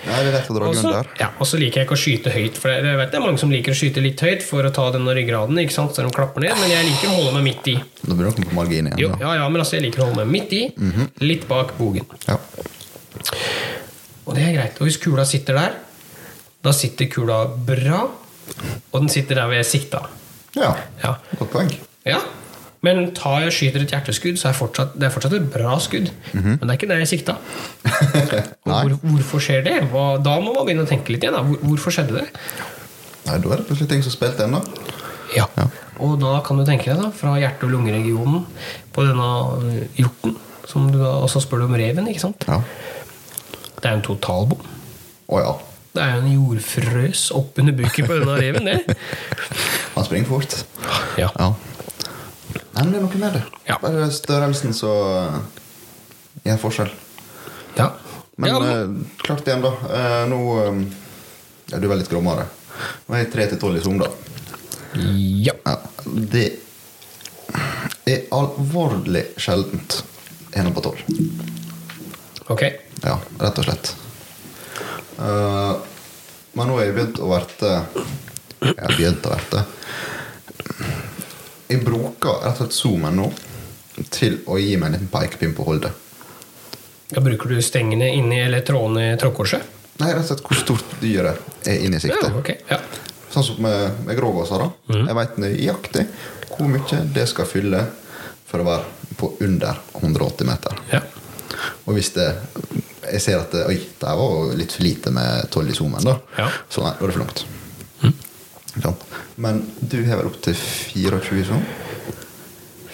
Og 0.06 0.76
så 0.78 0.90
ja, 1.18 1.30
liker 1.58 1.80
jeg 1.80 1.86
ikke 1.88 1.96
å 1.96 1.98
skyte 1.98 2.30
høyt. 2.30 2.58
For 2.62 2.70
jeg 2.70 2.98
vet 3.00 3.10
det 3.10 3.18
er 3.18 3.24
mange 3.24 3.40
som 3.42 3.50
liker 3.50 3.74
å 3.74 3.78
skyte 3.78 4.04
litt 4.04 4.22
høyt 4.22 4.44
for 4.46 4.66
å 4.66 4.70
ta 4.74 4.84
denne 4.94 5.14
ryggraden, 5.18 5.58
ikke 5.64 5.74
sant? 5.74 5.96
så 5.96 6.04
de 6.06 6.12
klapper 6.14 6.46
ned. 6.46 6.54
Men 6.60 6.70
jeg 6.70 6.86
liker 6.86 7.10
å 7.10 7.16
holde 7.16 7.32
meg 7.40 7.46
midt 7.48 7.72
i. 7.72 7.76
Da 8.04 8.14
blir 8.14 8.30
det 8.30 8.46
på 8.46 8.54
marginen 8.54 8.92
igjen. 8.92 9.02
Jo, 9.02 9.10
ja, 9.24 9.34
ja, 9.40 9.48
men 9.50 9.64
altså, 9.64 9.78
jeg 9.80 9.88
liker 9.88 10.04
å 10.04 10.08
holde 10.12 10.22
meg 10.22 10.32
midt 10.36 10.54
i. 10.54 10.62
Litt 11.26 11.48
bak 11.50 11.74
bogen. 11.80 12.06
Ja. 12.28 12.38
Og 14.26 14.34
det 14.38 14.46
er 14.46 14.54
greit. 14.54 14.78
Og 14.78 14.86
hvis 14.86 15.00
kula 15.02 15.26
sitter 15.26 15.58
der, 15.58 15.76
da 16.62 16.74
sitter 16.74 17.10
kula 17.10 17.42
bra, 17.66 18.04
og 18.06 18.96
den 19.00 19.10
sitter 19.10 19.40
der 19.40 19.50
hvor 19.50 19.58
jeg 19.58 19.70
sikta. 19.74 20.06
ja. 20.54 20.70
Ja. 21.02 21.16
Godt 21.40 21.50
poeng. 21.50 21.74
ja. 22.06 22.22
Men 22.86 23.08
tar 23.16 23.40
jeg 23.46 23.54
skyter 23.56 23.82
et 23.82 23.92
hjerteskudd, 23.94 24.38
så 24.38 24.50
er 24.50 24.56
fortsatt, 24.58 24.94
det 24.94 25.08
er 25.08 25.14
fortsatt 25.14 25.34
et 25.38 25.48
bra 25.50 25.74
skudd. 25.82 26.12
Men 26.36 26.60
det 26.62 26.68
er 26.70 26.78
ikke 26.78 26.90
det 26.92 27.00
jeg 27.02 27.10
sikta. 27.16 27.36
Hvor, 28.66 28.94
hvorfor 29.02 29.42
skjer 29.42 29.64
det? 29.66 29.76
Hva, 29.90 30.06
da 30.22 30.36
må 30.42 30.52
man 30.54 30.66
begynne 30.68 30.86
å 30.86 30.90
tenke 30.90 31.14
litt 31.14 31.24
igjen. 31.26 31.36
Hvor, 31.48 31.62
hvorfor 31.72 31.94
skjedde 31.96 32.20
det? 32.20 32.26
Nei, 33.26 33.40
da 33.42 33.52
er 33.56 33.60
det 33.62 33.66
plutselig 33.66 33.90
ting 33.90 34.04
som 34.06 34.14
spilte 34.14 34.46
ennå. 34.46 34.60
Ja. 35.34 35.46
Ja. 35.58 35.66
Og 36.04 36.18
da 36.22 36.36
kan 36.46 36.60
du 36.60 36.64
tenke 36.68 36.90
deg, 36.92 37.00
da, 37.00 37.10
fra 37.14 37.34
hjerte- 37.40 37.66
og 37.66 37.72
lungeregionen 37.74 38.44
på 38.94 39.06
denne 39.06 39.30
øh, 39.56 39.78
hjorten, 39.98 40.36
som 40.68 40.90
du 40.92 40.98
da 41.00 41.16
også 41.24 41.42
spør 41.42 41.64
om 41.66 41.74
reven, 41.78 42.06
ikke 42.12 42.22
sant? 42.22 42.46
Ja. 42.48 42.60
Det 43.76 43.88
er 43.88 43.96
jo 43.96 44.00
en 44.02 44.06
totalbom. 44.06 44.68
Å 45.32 45.40
ja. 45.42 45.54
Det 45.96 46.04
er 46.04 46.12
jo 46.12 46.22
en 46.22 46.32
jordfrøs 46.34 47.22
oppunder 47.34 47.74
buken 47.76 48.08
på 48.08 48.18
denne 48.20 48.36
reven, 48.38 48.68
det. 48.68 48.96
Han 49.96 50.04
springer 50.06 50.28
fort. 50.28 50.58
Ja. 51.18 51.30
Ja. 51.40 51.50
Nei, 52.76 52.84
men 52.84 52.92
det 52.92 52.98
er 52.98 53.04
noe 53.06 53.20
med 53.22 53.36
det. 53.38 53.44
Ja. 53.64 53.78
Bare 53.80 54.10
størrelsen 54.12 54.74
så 54.76 54.92
gjør 56.44 56.60
forskjell. 56.60 56.92
ja. 57.78 57.92
Men 58.36 58.50
ja, 58.50 58.56
eh, 58.68 58.88
klart 59.16 59.46
igjen, 59.48 59.62
da. 59.64 59.70
Eh, 59.96 60.28
nå 60.28 60.40
eh, 60.60 60.80
ja, 61.70 61.78
Du 61.78 61.86
er 61.86 61.88
vel 61.88 62.02
litt 62.02 62.10
grommere. 62.12 62.44
Nå 63.06 63.16
er 63.16 63.22
jeg 63.22 63.30
tre 63.32 63.46
til 63.48 63.60
tolv 63.62 63.78
i 63.78 63.84
som, 63.84 63.96
da. 63.96 64.10
ja. 65.00 65.54
Ja, 65.64 65.78
det 66.04 66.44
er 68.04 68.26
alvorlig 68.36 69.24
sjeldent 69.40 70.02
en 70.52 70.68
på 70.76 70.84
tolv. 70.84 71.00
Ok. 72.52 72.66
Ja, 73.00 73.16
rett 73.40 73.62
og 73.62 73.66
slett. 73.66 73.94
Uh, 75.16 75.80
men 76.52 76.68
nå 76.68 76.76
har 76.76 76.84
jeg 76.84 76.94
begynt 76.96 77.18
å 77.24 77.30
verte 77.30 77.70
Jeg 78.60 78.76
har 78.76 78.92
begynt 78.92 79.24
å 79.24 79.32
verte 79.32 79.62
Jeg 81.68 81.82
bruker 81.84 82.42
rett 82.44 82.52
og 82.60 82.66
slett 82.66 82.76
zoomen 82.76 83.16
nå 83.18 83.30
til 84.12 84.40
å 84.46 84.58
gi 84.60 84.76
meg 84.76 84.90
en 84.92 84.96
liten 84.98 85.08
pekepinn 85.12 85.54
på 85.56 85.64
holdet. 85.66 85.92
Da 87.10 87.22
bruker 87.22 87.48
du 87.54 87.60
stengene 87.62 88.08
inni 88.14 88.38
eller 88.42 88.64
trådene 88.66 89.12
i 89.14 89.18
trådkorset? 89.20 89.62
Nei, 90.02 90.10
rett 90.12 90.24
og 90.24 90.28
slett 90.28 90.42
hvor 90.46 90.60
stort 90.60 90.96
dyret 91.00 91.66
er 91.66 91.84
inne 91.86 91.96
i 92.02 92.08
Ja, 92.10 92.18
okay, 92.34 92.58
ok. 92.60 92.70
Ja. 92.70 92.80
Sånn 93.32 93.44
som 93.46 93.60
med, 93.62 94.02
med 94.06 94.16
grågåser. 94.18 94.58
da 94.58 94.70
Mhm. 94.92 95.06
Jeg 95.08 95.14
veit 95.16 95.36
nøyaktig 95.38 96.06
hvor 96.56 96.68
mye 96.68 97.00
det 97.14 97.28
skal 97.28 97.46
fylle 97.46 97.86
for 98.46 98.60
å 98.62 98.64
være 98.64 98.84
på 99.16 99.32
under 99.40 99.76
180 100.00 100.44
meter. 100.46 100.76
ja. 100.92 101.00
Og 101.86 101.94
hvis 101.94 102.10
det 102.12 102.26
jeg 103.12 103.20
ser 103.22 103.38
at 103.38 103.52
det, 103.52 103.66
oi, 103.66 103.76
det 104.00 104.12
var 104.18 104.54
litt 104.58 104.72
for 104.72 104.82
lite 104.82 105.10
med 105.14 105.48
12 105.50 105.70
i 105.70 105.72
zoomen, 105.78 106.04
da, 106.04 106.18
Ja. 106.36 106.48
så 106.68 106.82
nei, 106.82 106.90
da 106.98 107.04
er 107.04 107.06
det 107.06 107.14
for 107.14 107.22
langt. 107.24 107.44
Men 109.36 109.62
du 109.80 109.98
har 110.06 110.20
vel 110.20 110.30
opp 110.30 110.38
til 110.44 110.56
24 110.56 111.46
sånn? 111.50 111.64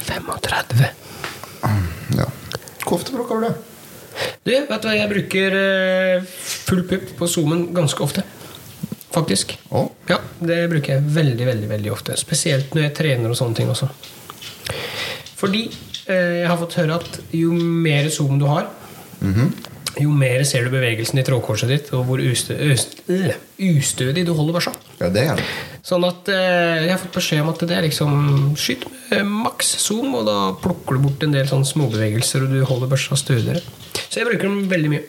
35. 0.03 0.85
Ja. 2.18 2.27
Hvor 2.83 2.99
ofte 2.99 3.14
bruker 3.14 3.40
du 3.40 3.47
det? 3.47 3.55
Du, 4.42 4.51
vet 4.53 4.83
du 4.83 4.88
hva, 4.88 4.95
jeg 4.97 5.11
bruker 5.11 5.57
eh, 5.57 6.25
full 6.66 6.83
pupp 6.88 7.12
på 7.18 7.29
zoomen 7.31 7.68
ganske 7.75 8.03
ofte. 8.05 8.25
Faktisk. 9.12 9.55
Å? 9.71 9.85
Ja, 10.09 10.18
det 10.40 10.59
bruker 10.73 10.97
jeg 10.97 11.14
veldig, 11.14 11.47
veldig 11.49 11.71
veldig 11.71 11.92
ofte. 11.92 12.16
Spesielt 12.21 12.75
når 12.75 12.88
jeg 12.88 12.97
trener 12.99 13.33
og 13.33 13.38
sånne 13.38 13.59
ting 13.59 13.71
også. 13.73 13.88
Fordi 15.38 15.66
eh, 15.68 16.42
jeg 16.42 16.49
har 16.51 16.61
fått 16.61 16.79
høre 16.81 16.99
at 17.01 17.21
jo 17.37 17.53
mer 17.55 18.09
zoom 18.14 18.38
du 18.40 18.49
har, 18.51 18.71
jo 20.01 20.11
mer 20.17 20.45
ser 20.49 20.65
du 20.65 20.71
bevegelsen 20.73 21.19
i 21.21 21.25
trådkorset 21.27 21.69
ditt, 21.69 21.91
og 21.93 22.07
hvor 22.09 22.21
ustø 22.23 22.55
øst- 22.73 23.03
øh, 23.13 23.35
ustødig 23.61 24.25
du 24.27 24.33
holder 24.35 24.57
børsa. 24.57 24.73
Ja, 25.01 25.09
det 25.13 25.25
er 25.29 25.37
det. 25.37 25.45
Sånn 25.85 26.05
at 26.07 26.29
eh, 26.33 26.85
jeg 26.87 26.91
har 26.95 27.01
fått 27.03 27.17
beskjed 27.19 27.43
om 27.43 27.51
at 27.53 27.59
det 27.67 27.77
er 27.77 27.83
liksom 27.89 28.55
Skyt 28.57 28.87
med 29.11 29.27
maks 29.27 29.73
zoom, 29.85 30.15
og 30.15 30.25
da 30.27 30.37
plukker 30.63 30.97
du 30.97 31.03
bort 31.09 31.23
en 31.27 31.33
del 31.35 31.49
sånne 31.51 31.67
småbevegelser, 31.69 32.47
og 32.47 32.55
du 32.55 32.63
holder 32.69 32.89
børsa 32.95 33.19
stødigere. 33.19 33.61
Så 34.09 34.21
jeg 34.23 34.29
bruker 34.31 34.49
den 34.49 34.69
veldig 34.71 34.93
mye. 34.95 35.03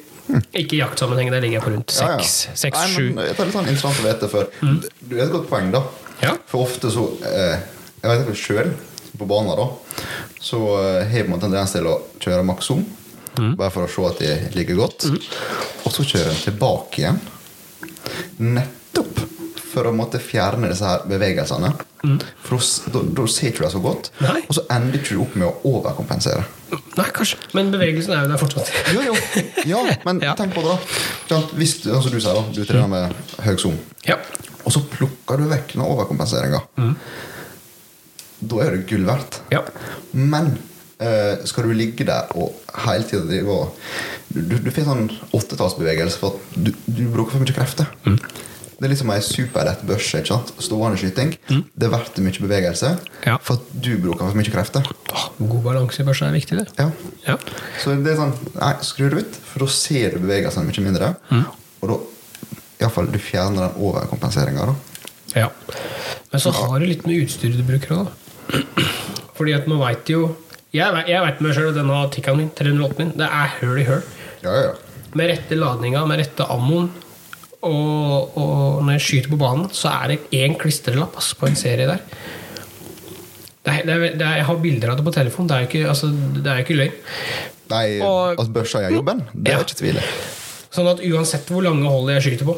Ikke 0.55 0.77
i 0.77 0.79
jaktsammenheng, 0.79 1.29
der 1.31 1.41
ligger 1.43 1.59
jeg 1.59 1.65
på 1.65 1.71
rundt 1.75 1.91
seks, 1.91 2.33
seks, 2.55 2.79
sju. 2.95 3.09
Det 3.15 3.25
er 3.33 3.45
litt 3.45 3.55
sånn 3.55 3.67
interessant 3.67 3.99
å 3.99 4.07
vite, 4.07 4.29
for 4.31 4.47
du 5.03 5.15
er 5.19 5.25
et 5.27 5.33
godt 5.35 5.49
poeng, 5.51 5.69
da. 5.75 5.81
Ja. 6.23 6.35
For 6.47 6.63
ofte 6.63 6.87
så 6.93 7.03
eh, 7.27 7.57
Jeg 8.03 8.07
vet 8.09 8.21
ikke 8.27 8.39
sjøl, 8.39 8.69
på 9.19 9.27
banen, 9.29 9.51
da, 9.59 9.67
så 10.41 10.59
eh, 10.79 11.07
har 11.11 11.27
man 11.29 11.39
tendens 11.43 11.75
til 11.75 11.85
å 11.91 11.97
kjøre 12.23 12.43
maks 12.47 12.71
zoom. 12.71 12.85
Bare 13.35 13.71
for 13.73 13.85
å 13.87 13.89
se 13.91 14.07
at 14.09 14.19
de 14.23 14.33
ligger 14.57 14.75
godt. 14.83 15.07
Og 15.83 15.91
så 15.93 16.05
kjører 16.05 16.31
en 16.33 16.43
tilbake 16.43 17.01
igjen. 17.03 17.19
Nettopp 18.37 19.19
for 19.73 19.89
å 19.89 19.93
måtte 19.95 20.19
fjerne 20.21 20.69
disse 20.69 20.85
her 20.85 21.05
bevegelsene. 21.09 21.71
For 22.43 22.59
da 22.93 23.01
da, 23.15 23.23
ser 23.31 23.49
ikke 23.49 23.63
du 23.63 23.65
det 23.65 23.71
så 23.73 23.81
godt. 23.81 24.09
Nei. 24.21 24.41
Og 24.45 24.57
så 24.57 24.65
ender 24.75 24.99
ikke 24.99 25.15
du 25.15 25.21
opp 25.23 25.37
med 25.39 25.47
å 25.47 25.71
overkompensere. 25.71 26.43
Nei, 26.99 27.05
kanskje. 27.15 27.39
Men 27.57 27.71
bevegelsen 27.73 28.13
er 28.13 28.25
jo 28.25 28.31
der 28.33 28.41
fortsatt. 28.41 28.69
Jo, 28.93 29.05
jo. 29.07 29.15
Ja, 29.69 29.81
men 30.05 30.19
Ja. 30.27 30.35
tenk 30.37 30.53
på 30.57 30.61
det, 30.65 30.75
da. 31.31 31.39
Hvis 31.57 31.77
altså 31.87 32.11
du 32.13 32.19
sier 32.19 32.37
da, 32.37 32.43
du 32.53 32.61
trener 32.69 32.91
med 32.91 33.37
høy 33.47 33.55
zoom, 33.61 33.79
Ja. 34.05 34.19
og 34.65 34.75
så 34.75 34.83
plukker 34.93 35.41
du 35.41 35.47
vekk 35.49 35.73
den 35.77 35.85
overkompenseringa. 35.87 36.61
Da 38.43 38.59
er 38.65 38.75
det 38.75 38.85
gull 38.89 39.05
verdt. 39.07 39.39
Ja. 39.55 39.63
Men 40.11 40.57
eh, 40.99 41.43
skal 41.49 41.63
du 41.67 41.73
ligge 41.77 42.05
der 42.07 42.29
og 42.35 42.53
hele 42.85 43.03
tida 43.09 43.23
drive 43.29 43.49
og 43.49 43.77
Du, 44.33 44.55
du, 44.57 44.71
får 44.73 44.87
sånn 44.87 45.11
åttetallsbevegelse 45.37 46.17
for 46.17 46.33
at 46.33 46.55
du, 46.57 46.71
du 46.89 47.03
bruker 47.13 47.35
for 47.35 47.43
mye 47.43 47.53
krefter. 47.53 47.85
Det 48.03 48.87
er 48.87 48.89
liksom 48.89 49.11
ei 49.13 49.19
superlett 49.21 49.83
børse. 49.85 50.17
ikke 50.23 50.31
sant? 50.31 50.49
Stående 50.59 50.97
skyting. 50.97 51.35
Det 51.45 51.85
er 51.85 51.91
verdt 51.93 52.17
mye 52.25 52.41
bevegelse 52.41 52.89
Ja. 53.27 53.37
for 53.37 53.59
at 53.61 53.67
du 53.85 53.91
bruker 54.01 54.25
for 54.25 54.39
mye 54.39 54.49
krefter. 54.51 54.89
God 55.37 55.61
balanse 55.67 56.01
i 56.01 56.07
børsa 56.07 56.31
er 56.31 56.33
viktig, 56.33 56.57
det. 56.57 56.65
Ja. 56.81 56.89
Ja. 57.27 57.37
Så 57.83 57.93
det 58.01 58.15
er 58.15 58.17
sånn 58.23 58.33
Nei, 58.57 58.73
skru 58.81 59.05
det 59.13 59.21
ut, 59.21 59.37
for 59.51 59.67
da 59.67 59.69
ser 59.77 60.17
du 60.17 60.23
bevegelsene 60.25 60.65
mye 60.65 60.87
mindre. 60.87 61.11
Og 61.83 61.93
da 61.93 61.99
iallfall 62.81 63.11
du 63.13 63.19
fjerner 63.21 63.67
den 63.69 63.85
overkompenseringa. 63.85 64.73
ja. 65.37 65.51
Men 66.33 66.41
så 66.41 66.49
har 66.57 66.79
du 66.81 66.87
litt 66.89 67.05
med 67.05 67.21
utstyret 67.21 67.61
du 67.61 67.63
bruker 67.69 67.99
òg. 68.01 68.07
Fordi 69.37 69.53
at 69.53 69.67
man 69.69 69.77
veit 69.85 70.09
jo 70.09 70.31
Jeg, 70.73 71.03
jeg 71.07 71.21
veit 71.21 71.41
meg 71.45 71.53
sjøl 71.53 71.73
denne 71.75 71.99
Tikkaen 72.13 72.39
min, 72.39 72.49
308 72.57 72.97
min, 73.03 73.11
det 73.19 73.27
er 73.29 73.51
høl 73.59 73.77
i 73.81 73.85
høl. 73.85 74.03
Ja, 74.41 74.53
ja. 74.67 74.71
Med 75.13 75.29
rette 75.29 75.57
ladninga, 75.59 76.01
med 76.09 76.17
rette 76.23 76.47
ammoen 76.49 76.87
Og, 77.63 78.33
og 78.41 78.79
når 78.83 78.95
jeg 78.97 79.03
skyter 79.05 79.29
på 79.31 79.37
banen, 79.39 79.67
så 79.71 79.91
er 79.93 80.07
det 80.15 80.17
én 80.35 80.57
klistrelapp 80.59 81.13
altså, 81.19 81.37
på 81.39 81.47
en 81.47 81.55
serie 81.59 81.85
der. 81.87 82.01
Det 83.63 83.71
er, 83.71 83.85
det 83.87 83.93
er, 83.93 84.01
det 84.19 84.25
er, 84.27 84.39
jeg 84.41 84.47
har 84.49 84.57
bilder 84.65 84.91
av 84.91 84.97
det 84.99 85.05
på 85.05 85.13
telefon. 85.15 85.47
Det 85.47 85.55
er 85.55 85.61
jo 85.63 85.69
ikke, 85.69 85.83
altså, 85.93 86.09
ikke 86.65 86.75
løgn. 86.81 86.97
Nei, 87.71 87.85
Og- 88.03 88.33
altså, 88.35 88.51
børsa 88.57 88.81
er 88.83 88.91
jobben, 88.97 89.21
det 89.31 89.53
er 89.53 89.61
Ja. 89.61 89.63
ikke 89.63 89.79
tvil. 89.79 90.01
Sånn 90.73 90.89
at 90.91 90.99
uansett 91.05 91.47
hvor 91.53 91.63
lange 91.63 91.87
hold 91.87 92.09
jeg 92.11 92.25
skyter 92.25 92.49
på, 92.49 92.57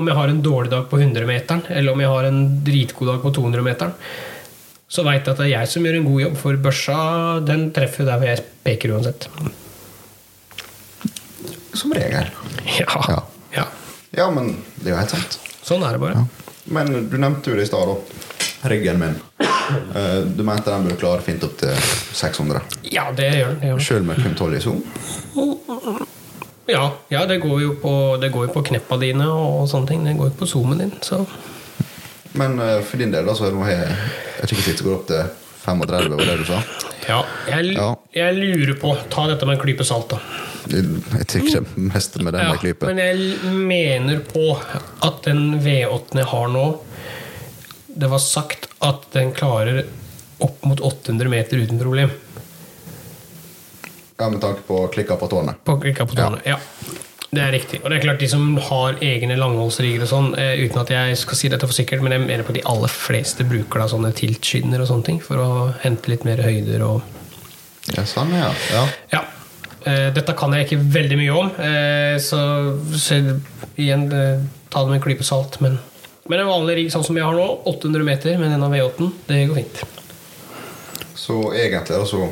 om 0.00 0.06
jeg 0.10 0.16
har 0.18 0.28
en 0.32 0.42
dårlig 0.42 0.70
dag 0.72 0.88
på 0.90 0.98
100-meteren, 0.98 1.62
eller 1.70 1.92
om 1.92 2.00
jeg 2.02 2.08
har 2.10 2.24
en 2.32 2.42
dritgod 2.66 3.06
dag 3.12 3.22
på 3.22 3.32
200-meteren, 3.38 3.92
så 4.90 5.04
veit 5.06 5.22
jeg 5.22 5.32
at 5.32 5.38
det 5.38 5.46
er 5.46 5.52
jeg 5.52 5.70
som 5.70 5.84
gjør 5.86 6.00
en 6.00 6.06
god 6.08 6.22
jobb, 6.24 6.36
for 6.40 6.56
børsa 6.64 6.98
den 7.46 7.68
treffer 7.74 8.08
der 8.08 8.18
hvor 8.18 8.26
jeg 8.32 8.44
peker 8.66 8.94
uansett. 8.96 9.28
Som 11.78 11.94
regel. 11.94 12.26
Ja. 12.80 12.88
Ja. 13.08 13.20
ja. 13.54 13.66
Ja, 14.18 14.26
men 14.34 14.56
det 14.80 14.90
er 14.90 14.96
jo 14.96 14.98
helt 14.98 15.14
sant. 15.14 15.38
Sånn 15.62 15.84
er 15.86 15.94
det 15.94 16.02
bare. 16.02 16.24
Men 16.74 16.90
du 17.10 17.14
nevnte 17.22 17.52
jo 17.52 17.58
det 17.58 17.68
i 17.68 17.70
stad, 17.70 17.86
da. 17.86 18.26
Ryggen 18.70 18.98
min. 19.00 19.14
Eh, 19.40 20.16
Du 20.36 20.42
mente 20.42 20.70
den 20.70 20.88
burde 20.88 20.98
klare 21.00 21.22
fint 21.24 21.44
opp 21.46 21.54
til 21.60 21.70
600. 22.18 22.60
Ja, 22.90 23.06
det 23.16 23.28
gjør 23.38 23.54
den. 23.62 23.78
Sjøl 23.80 24.02
med 24.08 24.18
kun 24.22 24.34
12 24.34 24.56
i 24.58 24.64
zoom. 24.64 24.82
Ja, 26.70 26.82
ja 27.08 27.22
det, 27.26 27.38
går 27.42 27.62
jo 27.62 27.70
på, 27.82 27.92
det 28.22 28.32
går 28.34 28.48
jo 28.48 28.52
på 28.54 28.64
kneppa 28.70 28.98
dine 29.00 29.26
og 29.30 29.68
sånne 29.70 29.90
ting. 29.90 30.02
Det 30.06 30.16
går 30.18 30.32
jo 30.32 30.36
på 30.42 30.50
zoomen 30.50 30.82
din. 30.82 30.92
Så 31.02 31.22
Men 32.38 32.58
eh, 32.62 32.80
for 32.86 32.98
din 33.00 33.14
del, 33.14 33.26
da, 33.26 33.34
så 33.34 33.50
har 33.50 33.70
jeg 33.70 33.96
et 34.42 34.52
ikke 34.52 34.66
det 34.76 34.84
går 34.86 34.94
opp 34.98 35.06
til 35.10 35.30
35, 35.64 36.16
var 36.16 36.24
det 36.30 36.38
du 36.40 36.44
sa? 36.48 36.62
ja, 37.08 37.18
jeg, 37.48 37.74
Ja. 37.76 37.88
jeg 38.14 38.34
lurer 38.38 38.74
på 38.80 38.94
Ta 39.10 39.26
dette 39.28 39.46
med 39.46 39.58
en 39.58 39.62
klype 39.64 39.84
salt, 39.84 40.08
da. 40.08 40.18
Jeg 40.70 40.84
jeg 41.18 41.26
tror 41.26 41.40
ikke 41.40 41.60
det 41.60 42.22
med 42.24 42.32
den 42.34 42.40
Ja, 42.42 42.50
med 42.52 42.60
klype. 42.60 42.86
men 42.86 42.98
jeg 42.98 43.52
mener 43.54 44.20
på 44.20 44.58
at 45.02 45.22
den 45.24 45.60
V8-en 45.60 46.18
jeg 46.18 46.26
har 46.26 46.48
nå 46.48 46.64
Det 47.96 48.08
var 48.10 48.18
sagt 48.18 48.68
at 48.82 49.06
den 49.12 49.32
klarer 49.32 49.84
opp 50.40 50.62
mot 50.64 50.80
800 50.80 51.28
meter 51.28 51.58
uten 51.58 51.78
problem. 51.78 52.10
Ja, 54.18 54.28
Med 54.30 54.40
tanke 54.40 54.62
på 54.66 54.86
klikka 54.92 55.16
på 55.16 55.26
tårnet. 55.28 55.56
På, 55.64 55.78
klikka 55.80 56.06
på 56.06 56.14
tårnet. 56.16 56.40
Ja. 56.44 56.56
Det 57.30 57.42
er 57.44 57.52
riktig. 57.54 57.78
Og 57.84 57.90
det 57.90 58.00
er 58.00 58.02
klart 58.02 58.22
de 58.22 58.26
som 58.30 58.56
har 58.66 58.96
egne 59.06 59.36
langholdsrigger 59.38 60.02
og 60.02 60.10
sånn, 60.10 60.30
eh, 60.34 60.64
uten 60.64 60.80
at 60.82 60.88
jeg 60.90 61.18
skal 61.20 61.38
si 61.38 61.50
dette 61.52 61.66
for 61.68 61.76
sikkert, 61.76 62.02
men 62.02 62.16
jeg 62.16 62.24
mener 62.24 62.46
på 62.46 62.56
de 62.56 62.64
aller 62.66 62.90
fleste 62.90 63.46
bruker 63.46 63.78
da 63.78 63.86
sånne 63.92 64.10
tiltskinner 64.18 64.82
og 64.82 64.88
sånne 64.90 65.06
ting 65.06 65.20
for 65.22 65.38
å 65.38 65.50
hente 65.84 66.10
litt 66.10 66.26
mer 66.26 66.42
høyder 66.42 66.82
og 66.88 67.02
Ja, 67.94 68.02
sånn, 68.06 68.34
ja. 68.36 68.50
ja. 68.74 68.82
Ja. 69.14 69.20
Eh, 69.86 70.10
dette 70.14 70.34
kan 70.36 70.52
jeg 70.52 70.66
ikke 70.66 70.80
veldig 70.98 71.20
mye 71.22 71.38
om, 71.38 71.54
eh, 71.64 72.18
så, 72.22 72.40
så 72.98 73.20
igjen, 73.78 74.04
ta 74.68 74.82
det 74.82 74.90
med 74.90 74.98
en 74.98 75.06
klype 75.06 75.24
salt. 75.26 75.60
Men, 75.62 75.78
men 76.26 76.42
en 76.42 76.50
vanlig 76.50 76.76
rigg 76.80 76.92
sånn 76.92 77.06
som 77.06 77.16
jeg 77.16 77.24
har 77.24 77.38
nå, 77.38 77.46
800 77.70 78.06
meter 78.10 78.42
med 78.42 78.50
denne 78.50 78.74
V8-en, 78.74 79.14
det 79.30 79.40
går 79.48 79.62
fint. 79.62 79.80
Så 81.14 81.38
egentlig 81.54 81.94
altså, 81.94 82.26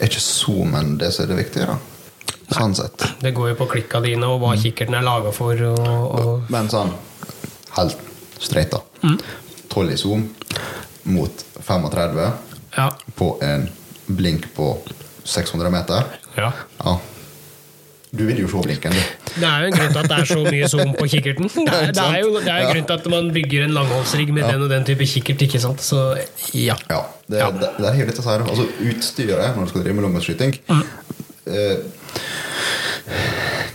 er 0.00 0.06
det 0.06 0.10
ikke 0.14 0.24
zoomen 0.24 0.96
det 0.98 1.12
som 1.12 1.26
er 1.26 1.34
det 1.34 1.40
viktige, 1.44 1.68
da. 1.68 1.89
Sånn 2.50 2.74
sett. 2.74 3.04
Det 3.22 3.30
går 3.36 3.52
jo 3.52 3.58
på 3.60 3.66
klikka 3.70 4.00
dine 4.04 4.26
og 4.26 4.40
hva 4.42 4.56
kikkerten 4.58 4.96
er 4.98 5.04
laga 5.06 5.30
for. 5.34 5.54
Og, 5.70 6.18
og 6.20 6.50
Men 6.50 6.68
sånn 6.72 6.90
helt 7.76 7.96
streit, 8.42 8.72
da. 8.74 8.80
12 9.70 9.92
i 9.94 9.96
zoom 10.00 10.24
mot 11.10 11.44
35 11.62 12.18
ja, 12.76 12.88
på 13.16 13.28
en 13.46 13.68
blink 14.10 14.48
på 14.56 14.72
600 15.24 15.70
meter. 15.70 16.04
ja. 16.36 16.52
Ja. 16.84 16.98
Du 18.10 18.24
vil 18.26 18.40
jo 18.42 18.48
se 18.50 18.58
blinken, 18.64 18.90
du. 18.90 19.02
Det 19.38 19.46
er 19.46 19.60
jo 19.62 19.66
en 19.68 19.74
grunn 19.76 19.92
til 19.94 19.98
at 20.00 20.08
det 20.10 20.16
er 20.18 20.26
så 20.26 20.38
mye 20.42 20.66
zoom 20.72 20.88
på 20.98 21.04
kikkerten. 21.12 21.46
Det 21.68 21.74
er, 21.76 21.92
det 21.94 22.02
er 22.02 22.16
jo 22.24 22.32
det 22.42 22.50
er 22.50 22.64
en 22.64 22.72
grunn 22.72 22.86
til 22.88 22.96
at 22.96 23.04
man 23.12 23.28
bygger 23.36 23.68
en 23.68 23.74
langholdsrigg 23.76 24.32
med 24.34 24.48
den 24.50 24.64
og 24.64 24.72
den 24.72 24.82
type 24.88 25.06
kikkert. 25.06 25.44
ikke 25.46 25.60
sant? 25.62 25.78
Så 25.86 26.00
ja. 26.58 26.74
Ja, 26.90 27.04
det, 27.30 27.38
Ja. 27.38 27.52
det, 27.54 27.68
det 27.78 27.86
er 27.92 28.08
litt 28.10 28.18
å 28.18 28.24
si. 28.26 28.34
Altså, 28.34 28.66
utstyret 28.90 29.54
når 29.54 29.62
du 29.62 29.70
skal 29.70 29.84
drive 29.86 29.94
med 30.00 30.04
langrennsskyting 30.08 30.56
eh, 30.66 30.82
Hva 31.46 31.99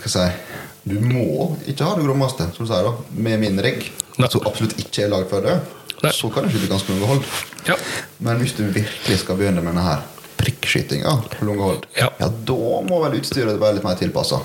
skal 0.09 0.27
jeg 0.27 0.31
si 0.31 0.89
Du 0.89 0.99
må 1.01 1.55
ikke 1.65 1.83
ha 1.87 1.95
det 1.97 2.03
grommeste, 2.05 2.45
som 2.53 2.65
du 2.65 2.69
sier, 2.69 2.85
da. 2.85 2.91
Med 3.25 3.39
min 3.41 3.57
rigg, 3.65 3.87
som 4.29 4.43
absolutt 4.45 4.75
ikke 4.79 5.05
er 5.07 5.09
lagd 5.09 5.31
for 5.31 5.41
det, 5.41 5.55
Nei. 6.03 6.11
så 6.13 6.29
kan 6.33 6.45
du 6.45 6.51
skyte 6.53 6.69
ganske 6.69 6.93
lange 6.93 7.07
hold. 7.09 7.23
Ja. 7.65 7.73
Men 8.21 8.37
hvis 8.37 8.53
du 8.53 8.61
virkelig 8.69 9.17
skal 9.23 9.39
begynne 9.39 9.63
med 9.65 9.73
denne 9.73 9.81
her 9.87 10.03
prikkskytinga 10.37 11.15
på 11.33 11.47
lange 11.49 11.65
hold, 11.65 11.87
Ja. 11.97 12.11
da 12.19 12.59
må 12.85 13.01
vel 13.01 13.17
utstyret 13.17 13.57
være 13.59 13.79
litt 13.79 13.83
mer 13.87 13.97
tilpassa. 13.97 14.43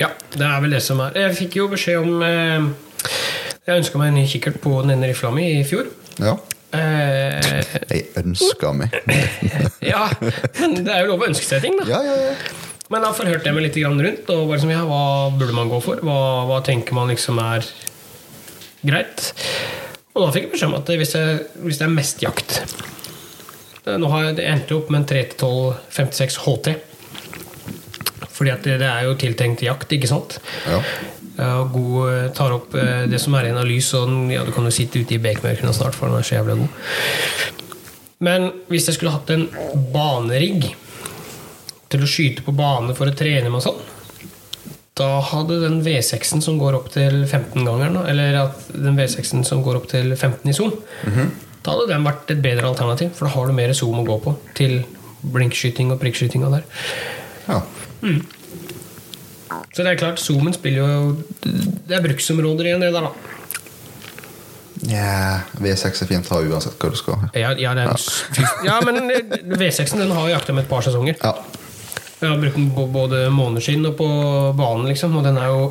ja, 0.00 0.08
det 0.34 0.42
er 0.46 0.60
vel 0.66 0.70
det 0.74 0.82
som 0.82 1.00
er. 1.06 1.12
Jeg 1.14 1.36
fikk 1.38 1.56
jo 1.62 1.68
beskjed 1.70 1.98
om 2.02 2.22
eh, 2.22 2.68
Jeg 3.68 3.78
ønska 3.84 3.98
meg 4.02 4.08
en 4.08 4.14
ny 4.18 4.26
kikkert 4.26 4.58
på 4.64 4.80
den 4.82 4.90
ene 4.96 5.12
rifla 5.12 5.30
mi 5.30 5.46
i 5.60 5.64
fjor. 5.64 5.86
Ja. 6.18 6.34
Eh, 6.74 7.64
Jeg 7.90 8.08
ønska 8.18 8.72
meg 8.76 8.90
ja, 9.92 10.08
men 10.60 10.74
det 10.84 10.90
er 10.92 11.04
jo 11.06 11.12
lov 11.14 11.22
å 11.22 11.28
ønske 11.30 11.46
seg 11.46 11.62
ting, 11.62 11.78
da. 11.78 11.86
Ja, 11.88 12.02
ja, 12.02 12.16
ja. 12.32 12.34
Men 12.88 13.04
da 13.04 13.10
forhørte 13.12 13.44
jeg 13.50 13.54
meg 13.56 13.66
litt 13.66 13.76
rundt, 13.84 14.30
og 14.32 14.46
var 14.48 14.56
liksom, 14.56 14.70
ja, 14.72 14.82
hva 14.88 15.00
burde 15.36 15.52
man 15.56 15.68
gå 15.68 15.80
for? 15.84 16.00
Hva, 16.04 16.18
hva 16.48 16.60
tenker 16.64 16.96
man 16.96 17.10
liksom 17.12 17.36
er 17.42 17.66
greit? 18.86 19.32
Og 20.14 20.24
da 20.24 20.30
fikk 20.34 20.46
jeg 20.48 20.52
beskjed 20.54 20.70
om 20.72 20.78
at 20.80 20.92
hvis, 20.98 21.12
jeg, 21.14 21.42
hvis 21.66 21.78
det 21.78 21.84
er 21.86 21.92
mest 21.94 22.22
jakt 22.24 22.56
eh, 23.84 23.98
Nå 24.00 24.08
har 24.10 24.24
jeg, 24.28 24.38
det 24.40 24.46
endte 24.50 24.74
opp 24.78 24.88
med 24.90 25.04
en 25.04 25.10
3-12-56 25.12 26.38
HT. 26.46 26.72
Fordi 28.38 28.52
at 28.54 28.64
det, 28.66 28.78
det 28.82 28.88
er 28.88 29.04
jo 29.08 29.14
tiltenkt 29.20 29.62
jakt, 29.66 29.92
ikke 29.94 30.10
sant? 30.10 30.38
ja. 30.68 30.80
Og 31.38 31.68
god, 31.70 31.98
eh, 32.10 32.24
tar 32.34 32.50
opp 32.56 32.72
eh, 32.74 33.04
det 33.06 33.20
som 33.22 33.36
er 33.38 33.46
igjen 33.46 33.60
av 33.60 33.68
lys, 33.68 33.92
og 33.94 34.08
den- 34.10 34.32
ja, 34.34 34.40
du 34.42 34.50
kan 34.50 34.64
jo 34.66 34.72
sitte 34.74 34.98
ute 35.04 35.14
i 35.14 35.20
bekmørkene 35.22 35.70
snart, 35.76 35.94
for 35.94 36.08
den 36.10 36.18
er 36.18 36.26
så 36.26 36.34
jævla 36.40 36.56
god. 36.58 37.52
Men 38.26 38.48
hvis 38.72 38.88
jeg 38.90 38.96
skulle 38.96 39.12
hatt 39.14 39.30
en 39.30 39.44
banerigg 39.94 40.72
til 41.92 42.04
å 42.04 42.08
skyte 42.10 42.44
på 42.44 42.54
bane 42.56 42.94
for 42.96 43.10
å 43.10 43.16
trene 43.16 43.48
med 43.48 43.60
og 43.60 43.64
sånn, 43.64 43.82
da 44.98 45.20
hadde 45.22 45.60
den 45.62 45.78
V6-en 45.84 46.42
som 46.42 46.56
går 46.58 46.74
opp 46.80 46.88
til 46.90 47.20
15-gangeren, 47.22 48.00
da, 48.00 48.06
eller 48.10 48.40
at 48.40 48.70
den 48.74 48.98
V6-en 48.98 49.44
som 49.46 49.62
går 49.62 49.78
opp 49.78 49.86
til 49.92 50.10
15 50.16 50.50
i 50.50 50.56
zoom, 50.56 50.74
da 51.62 51.74
hadde 51.74 51.86
den 51.92 52.06
vært 52.06 52.32
et 52.34 52.42
bedre 52.42 52.66
alternativ, 52.70 53.12
for 53.14 53.28
da 53.28 53.34
har 53.36 53.46
du 53.46 53.54
mer 53.54 53.74
zoom 53.78 54.00
å 54.02 54.06
gå 54.08 54.18
på 54.24 54.34
til 54.58 54.80
blinkskyting 55.22 55.92
og 55.94 56.00
prikkskytinga 56.02 56.50
der. 56.56 56.66
ja. 57.48 57.62
Så 59.72 59.84
det 59.84 59.92
er 59.92 59.98
klart, 60.00 60.20
zoomen 60.20 60.52
spiller 60.52 60.82
jo 60.82 61.12
Det 61.40 61.96
er 61.96 62.02
bruksområder 62.04 62.68
igjen, 62.68 62.82
det 62.82 62.90
der, 62.92 63.06
da. 63.06 63.38
Yeah, 64.86 65.46
V6 65.58 66.04
er 66.04 66.10
fint 66.10 66.28
å 66.30 66.36
ha 66.36 66.42
uansett 66.46 66.76
hva 66.78 66.90
du 66.92 66.98
skal. 66.98 67.24
Ja, 67.34 67.54
ja, 67.58 67.72
det 67.74 67.86
er 67.86 67.90
en 67.90 68.66
ja 68.68 68.76
men 68.86 69.10
eh, 69.10 69.38
V6-en 69.50 70.04
den 70.04 70.12
har 70.14 70.28
jo 70.28 70.34
jakta 70.36 70.54
med 70.54 70.66
et 70.66 70.70
par 70.70 70.84
sesonger. 70.86 71.16
Ja. 71.18 71.32
Jeg 72.18 72.30
har 72.32 72.38
brukt 72.42 72.56
den 72.58 72.70
på 72.74 72.84
både 72.90 73.18
måneskinn 73.30 73.86
og 73.86 73.94
på 74.00 74.06
banen, 74.58 74.88
liksom, 74.90 75.14
og 75.20 75.26
den 75.26 75.36
er 75.38 75.52
jo 75.52 75.68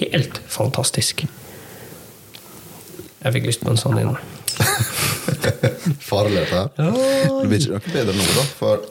helt 0.00 0.40
fantastisk. 0.50 1.22
Jeg 3.24 3.32
fikk 3.36 3.46
lyst 3.48 3.62
på 3.64 3.70
en 3.72 3.78
sånn 3.80 4.00
inn. 4.02 4.16
Farlig, 6.10 6.40
dette 6.40 6.56
her. 6.56 6.68
Det 6.74 7.46
blir 7.48 7.60
ikke 7.62 7.76
noe 7.78 7.94
bedre 7.94 8.16
nå, 8.18 8.26
da. 8.34 8.44
For 8.58 8.82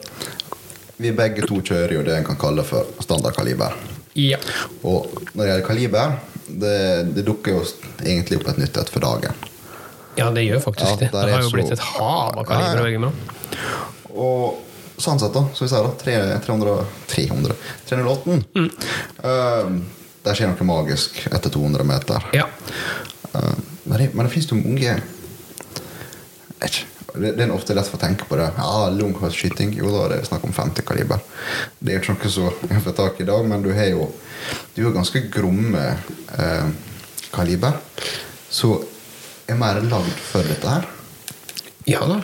vi 1.04 1.12
begge 1.16 1.44
to 1.48 1.60
kjører 1.60 1.96
jo 1.98 2.02
det 2.06 2.16
en 2.18 2.26
kan 2.26 2.40
kalle 2.40 2.64
for 2.66 2.88
standardkaliber. 3.04 3.76
Ja. 4.18 4.38
Og 4.86 5.10
når 5.34 5.40
det 5.42 5.48
gjelder 5.50 5.66
kaliber, 5.68 6.16
det, 6.48 6.76
det 7.16 7.24
dukker 7.26 7.56
jo 7.58 7.64
egentlig 8.04 8.40
opp 8.40 8.48
et 8.54 8.60
nytt 8.64 8.80
et 8.80 8.92
for 8.94 9.04
dagen. 9.04 9.34
ja, 10.16 10.28
det 10.30 10.44
gjør 10.46 10.60
faktisk 10.62 10.86
Ja, 10.86 10.96
det. 11.00 11.08
Det 11.12 11.32
har 11.34 11.42
jo 11.42 11.48
så- 11.50 11.56
blitt 11.56 11.72
et 11.74 11.88
hav 11.94 12.38
av 12.38 12.44
kaliber 12.46 12.80
å 12.80 12.84
velge 12.86 13.00
mellom. 13.02 13.16
Og 14.14 14.60
sånn 14.96 15.16
ansatte, 15.16 15.42
så 15.54 15.64
vi 15.64 15.70
sier 15.72 15.86
da, 15.86 15.92
300, 16.00 16.38
300, 16.46 16.78
300 17.10 17.58
308 17.90 18.40
Mm. 18.54 18.70
Uh, 19.24 19.82
Der 20.24 20.36
skjer 20.38 20.48
noe 20.48 20.64
magisk 20.64 21.18
etter 21.28 21.52
200 21.52 21.84
meter. 21.84 22.24
Ja. 22.32 22.46
Uh, 23.34 23.52
men, 23.84 23.98
det, 23.98 24.06
men 24.14 24.24
det 24.24 24.32
finnes 24.32 24.48
jo 24.48 24.56
mange 24.56 24.94
ikke, 26.64 26.86
det, 27.14 27.34
det 27.36 27.44
er 27.44 27.52
ofte 27.52 27.74
lett 27.76 27.90
for 27.90 27.98
å 27.98 28.02
tenke 28.02 28.26
på 28.28 28.38
det. 28.40 28.46
Ja, 28.56 28.88
Lunghøstskyting, 28.94 29.74
jo 29.78 29.90
da 29.92 30.06
er 30.06 30.14
det 30.14 30.28
snakk 30.30 30.46
om 30.48 30.54
50 30.56 30.86
kaliber. 30.88 31.20
Det 31.78 31.92
er 31.92 31.98
jo 31.98 32.02
ikke 32.02 32.16
noe 32.16 32.32
så 32.32 32.48
jeg 32.72 32.84
får 32.86 32.96
tak 32.98 33.20
i 33.20 33.26
i 33.26 33.28
dag, 33.28 33.44
men 33.50 33.64
du 33.64 33.72
har 33.76 33.90
jo 33.92 34.10
Du 34.74 34.82
har 34.84 34.92
ganske 34.92 35.22
gromme 35.32 35.84
uh, 36.36 36.66
kaliber. 37.32 37.78
Så 38.50 38.74
er 39.48 39.56
mer 39.56 39.80
lagd 39.84 40.18
for 40.24 40.44
dette 40.44 40.68
her. 40.68 40.88
Ja 41.88 42.02
da. 42.08 42.18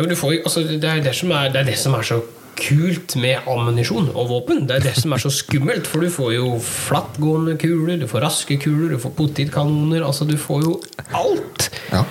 Ja, 0.00 0.16
får, 0.16 0.36
altså, 0.40 0.64
det, 0.64 0.84
er 0.84 1.02
det, 1.04 1.14
som 1.16 1.32
er, 1.36 1.50
det 1.52 1.60
er 1.60 1.68
det 1.68 1.78
som 1.78 1.96
er 1.98 2.06
så 2.06 2.20
kult 2.60 3.16
med 3.20 3.48
ammunisjon 3.48 4.10
og 4.12 4.30
våpen. 4.30 4.64
Det 4.68 4.78
er 4.78 4.86
det 4.90 4.94
som 4.98 5.12
er 5.14 5.22
så 5.22 5.32
skummelt, 5.32 5.88
for 5.88 6.04
du 6.04 6.12
får 6.12 6.32
jo 6.34 6.54
flattgående 6.64 7.56
kuler, 7.60 7.98
du 8.00 8.08
får 8.10 8.24
raske 8.26 8.58
kuler, 8.60 8.94
du 8.94 9.02
får 9.02 9.14
potetkanoner 9.16 10.04
Altså, 10.06 10.26
du 10.28 10.36
får 10.40 10.64
jo 10.66 10.74
alt! 11.16 11.68
Ja. 11.92 12.04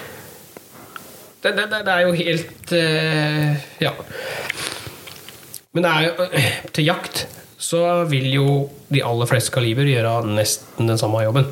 Det, 1.44 1.54
det, 1.56 1.88
er 1.88 2.02
jo 2.04 2.16
helt 2.18 2.72
uh, 2.76 3.54
Ja. 3.80 3.94
Men 5.72 5.86
det 5.86 5.92
er 5.92 6.08
jo 6.10 6.26
Til 6.76 6.90
jakt 6.90 7.22
så 7.60 7.84
vil 8.08 8.28
jo 8.34 8.50
de 8.92 9.02
aller 9.04 9.28
fleste 9.28 9.52
kaliber 9.52 9.88
gjøre 9.88 10.22
nesten 10.32 10.88
den 10.88 10.98
samme 10.98 11.20
jobben. 11.26 11.50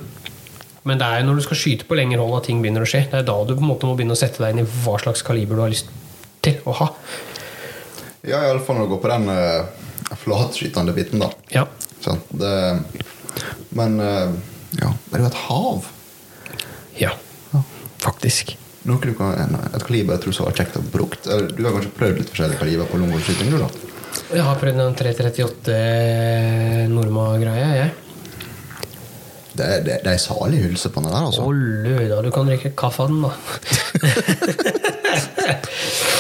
Men 0.88 1.01
det 1.01 1.07
er 1.07 1.19
jo 1.19 1.27
når 1.27 1.39
du 1.39 1.43
skal 1.43 1.59
skyte 1.59 1.88
på 1.88 1.97
lengre 1.99 2.23
hold 2.23 2.38
at 2.38 2.47
ting 2.47 2.61
begynner 2.63 2.85
å 2.85 2.88
skje. 2.88 3.01
Det 3.11 3.19
er 3.19 3.25
da 3.27 3.35
du 3.43 3.51
på 3.51 3.59
en 3.59 3.67
måte 3.73 3.89
må 3.89 3.97
begynne 3.99 4.15
å 4.15 4.19
sette 4.19 4.39
deg 4.39 4.55
inn 4.55 4.63
i 4.63 4.69
hva 4.85 4.95
slags 5.03 5.25
kaliber 5.27 5.59
du 5.59 5.65
har 5.65 5.73
lyst 5.73 5.91
til 6.47 6.55
å 6.67 6.71
ha. 6.81 6.87
Ja, 8.27 8.37
iallfall 8.47 8.75
når 8.79 8.83
det 8.87 8.93
går 8.95 9.03
på 9.03 9.11
den 9.13 9.25
uh, 9.31 9.61
flatskytende 10.23 10.91
biten, 10.95 11.17
da. 11.23 11.29
Ja. 11.53 11.63
Sånn, 12.03 12.19
Det, 12.29 12.53
men 13.77 13.91
uh, 14.01 14.29
ja, 14.79 14.89
det 15.07 15.15
er 15.15 15.21
jo 15.23 15.31
et 15.31 15.43
hav. 15.47 15.77
ja. 16.99 17.11
Faktisk. 17.97 18.57
Noe 18.87 19.01
du 19.03 19.11
kan, 19.17 19.33
et 19.73 19.83
kaliber 19.83 20.13
jeg 20.15 20.21
tror 20.23 20.33
så 20.35 20.43
var 20.45 20.53
kjekt 20.55 20.77
å 20.79 20.81
brukt. 20.93 21.27
Eller, 21.27 21.47
Du 21.51 21.63
har 21.65 21.73
kanskje 21.75 21.97
prøvd 21.97 22.17
litt 22.21 22.29
forskjellige 22.31 22.59
kaliber 22.61 22.85
på 22.87 22.97
longholdskyting, 23.01 23.47
du, 23.51 23.57
da? 23.59 23.69
Jeg 24.31 24.43
har 24.47 24.55
prøvd 24.61 24.79
en 24.83 24.97
338 24.97 25.73
Norma-greie, 26.93 27.69
jeg. 27.81 27.91
Det 29.57 29.67
det, 29.87 29.95
det 30.05 30.11
er 30.13 30.21
salig 30.21 30.57
hylse 30.61 30.89
på 30.93 30.99
den 31.01 31.09
der, 31.09 31.23
altså. 31.25 31.41
Å 31.43 31.45
du 32.23 32.31
kan 32.31 32.45
drikke 32.47 32.69
kaffe 32.77 33.01
av 33.03 33.09
den, 33.11 33.21
da. 33.25 33.31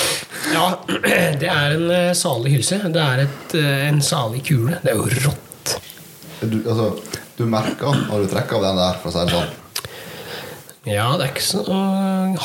ja, 0.53 0.65
det 1.41 1.51
er 1.51 1.75
en 1.75 1.91
eh, 1.93 2.13
salig 2.17 2.55
hylse. 2.57 2.79
Det 2.93 3.03
er 3.03 3.23
et, 3.25 3.55
eh, 3.59 3.85
en 3.89 4.01
salig 4.05 4.43
kule. 4.47 4.79
Det 4.83 4.93
er 4.93 4.99
jo 4.99 5.07
rått. 5.27 5.77
Du, 6.41 6.59
altså, 6.61 6.91
du 7.37 7.45
merker 7.49 8.03
når 8.07 8.25
du 8.25 8.29
trekker 8.31 8.59
av 8.59 8.67
den 8.69 8.81
der, 8.81 8.99
for 9.01 9.11
å 9.11 9.15
si 9.15 9.25
det 9.25 9.37
sånn. 9.37 9.55
Ja, 10.87 11.07
det 11.19 11.25
er 11.25 11.31
ikke 11.33 11.43
så 11.43 11.63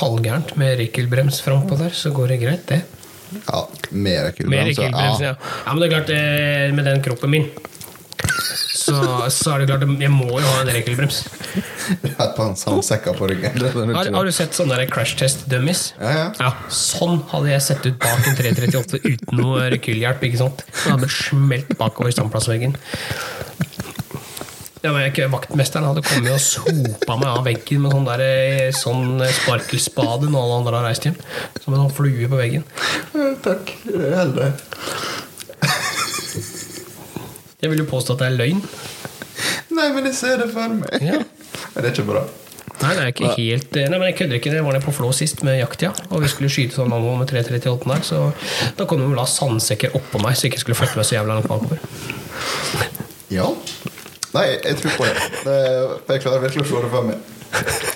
halvgærent 0.01 0.57
med 0.59 0.81
rikkelbrems 0.81 1.39
frampå 1.45 1.79
der, 1.79 1.93
så 1.95 2.11
går 2.15 2.33
det 2.33 2.41
greit, 2.43 2.65
det. 2.73 2.81
Ja. 3.47 3.61
Med 3.91 4.33
rikkelbrems, 4.33 5.21
ja. 5.23 5.35
ja. 5.37 5.37
Men 5.69 5.83
det 5.83 5.89
er 5.89 5.95
klart, 5.95 6.11
eh, 6.17 6.73
med 6.75 6.89
den 6.91 7.05
kroppen 7.05 7.33
min 7.33 7.47
så, 8.83 8.97
så 9.33 9.55
er 9.55 9.63
det 9.63 9.69
klart 9.71 9.85
Jeg 10.03 10.13
må 10.13 10.29
jo 10.31 10.43
ha 10.43 10.63
en 10.63 10.71
sånn 12.59 12.83
Har, 13.97 14.11
har 14.15 14.29
du 14.29 14.33
sett 14.35 14.57
sånne 14.57 14.87
crash 14.91 15.17
test 15.19 15.47
dummies? 15.51 15.93
Ja, 16.01 16.31
ja. 16.39 16.51
Sånn 16.73 17.21
hadde 17.33 17.53
jeg 17.53 17.65
sett 17.67 17.87
ut 17.89 17.99
bak 18.03 18.27
en 18.29 18.39
338 18.39 19.03
uten 19.03 19.39
noe 19.41 19.69
rekylhjelp. 19.75 20.23
ikke 20.29 20.41
sant? 20.43 20.65
Jeg 20.85 20.97
hadde 20.97 21.11
smelt 21.13 21.73
bakover 21.81 22.15
standplassveggen. 22.15 22.77
Ja, 24.83 24.91
men 24.91 25.07
ikke 25.07 25.29
Vaktmesteren 25.31 25.87
hadde 25.87 26.03
kommet 26.03 26.33
og 26.35 26.41
sopa 26.43 27.15
meg 27.21 27.29
av 27.31 27.45
veggen 27.47 27.85
med 27.85 27.93
sånn, 27.95 28.09
der, 28.09 28.23
eh, 28.27 28.73
sånn 28.75 29.23
sparkelspade 29.43 30.27
når 30.27 30.41
alle 30.43 30.57
andre 30.59 30.81
har 30.81 30.89
reist 30.91 31.07
hjem. 31.07 31.19
Som 31.63 31.77
en 31.77 31.85
sånn 31.85 31.95
flue 31.95 32.27
på 32.31 32.41
veggen. 32.41 32.67
Takk. 33.47 33.77
Heldig. 33.87 34.51
Jeg 37.63 37.71
vil 37.71 37.83
jo 37.85 37.89
påstå 37.89 38.17
at 38.17 38.23
det 38.25 38.29
er 38.29 38.39
løgn. 38.41 38.63
Nei, 39.73 39.89
men 39.95 40.07
jeg 40.09 40.17
ser 40.19 40.41
det 40.41 40.49
for 40.51 40.73
meg. 40.75 40.97
Ja. 40.99 41.21
Men 41.73 41.85
det 41.85 41.91
er 41.91 41.95
ikke 41.95 42.09
bra. 42.09 42.23
Nei, 42.83 42.91
det 42.97 43.03
er 43.03 43.11
ikke 43.13 43.29
helt 43.37 43.77
Nei, 43.77 43.99
men 43.99 44.09
jeg 44.09 44.17
kødder 44.19 44.39
ikke. 44.41 44.51
Jeg 44.57 44.65
var 44.67 44.75
nede 44.75 44.85
på 44.85 44.95
Flå 44.97 45.13
sist 45.15 45.45
med 45.47 45.61
jakttida, 45.61 45.93
og 46.11 46.25
vi 46.25 46.31
skulle 46.33 46.51
skyte 46.51 46.75
sånn 46.75 46.91
mammo 46.91 47.15
med 47.21 47.31
338 47.31 47.87
der, 47.93 48.03
så 48.07 48.23
da 48.79 48.87
kom 48.89 48.99
de 48.99 49.07
vel 49.07 49.21
ha 49.23 49.29
sandsekker 49.31 49.95
oppå 49.99 50.19
meg, 50.25 50.35
så 50.35 50.49
jeg 50.49 50.55
ikke 50.55 50.65
skulle 50.65 50.81
flytte 50.81 50.99
meg 50.99 51.07
så 51.07 51.19
jævla 51.19 51.39
langt 51.39 51.51
bakover. 51.53 51.79
Ja. 53.31 53.47
Nei, 54.33 54.47
jeg 54.57 54.81
tror 54.81 54.99
på 54.99 55.07
det. 55.07 55.29
det 55.47 56.17
jeg 56.17 56.25
klarer 56.25 56.43
virkelig 56.43 56.67
å 56.67 56.71
se 56.73 56.83
det 56.83 56.93
for 56.97 57.09
meg. 57.13 57.32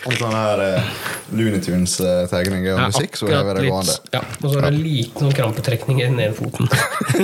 En 0.06 0.18
sånn 0.20 0.34
her 0.36 0.62
uh, 0.62 0.90
Looney 1.34 1.62
Tunes-tegning 1.64 2.66
og 2.66 2.80
Ja, 2.82 2.88
musikk, 2.90 3.16
så 3.18 3.28
er 3.30 3.38
akkurat 3.40 3.62
det 3.62 3.70
gående. 3.70 3.96
Ja, 4.14 4.20
og 4.42 4.50
så 4.50 4.58
er 4.58 4.66
det 4.66 4.72
en 4.72 4.82
liten 4.82 5.24
sånn 5.24 5.34
krampetrekning 5.40 6.02
i 6.04 6.28
foten. 6.36 6.70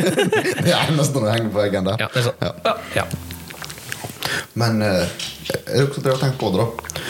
Det 0.65 0.73
er 0.73 0.91
nesten 0.97 1.21
når 1.21 1.29
du 1.29 1.31
henger 1.35 1.53
på 1.53 1.61
veggen 1.61 1.87
der. 1.91 2.03
Ja, 2.03 2.09
det 2.13 2.23
er 2.23 2.27
sånn. 2.31 2.41
Ja. 2.43 2.75
Ja. 2.97 3.07
Men 4.59 4.83
eh, 4.85 5.05
jeg 5.49 5.77
har 5.77 5.87
også 5.89 6.03
drevet 6.05 6.19
og 6.19 6.25
tenkt 6.25 6.41
på 6.41 6.51
det, 6.55 6.65
da. 6.65 7.05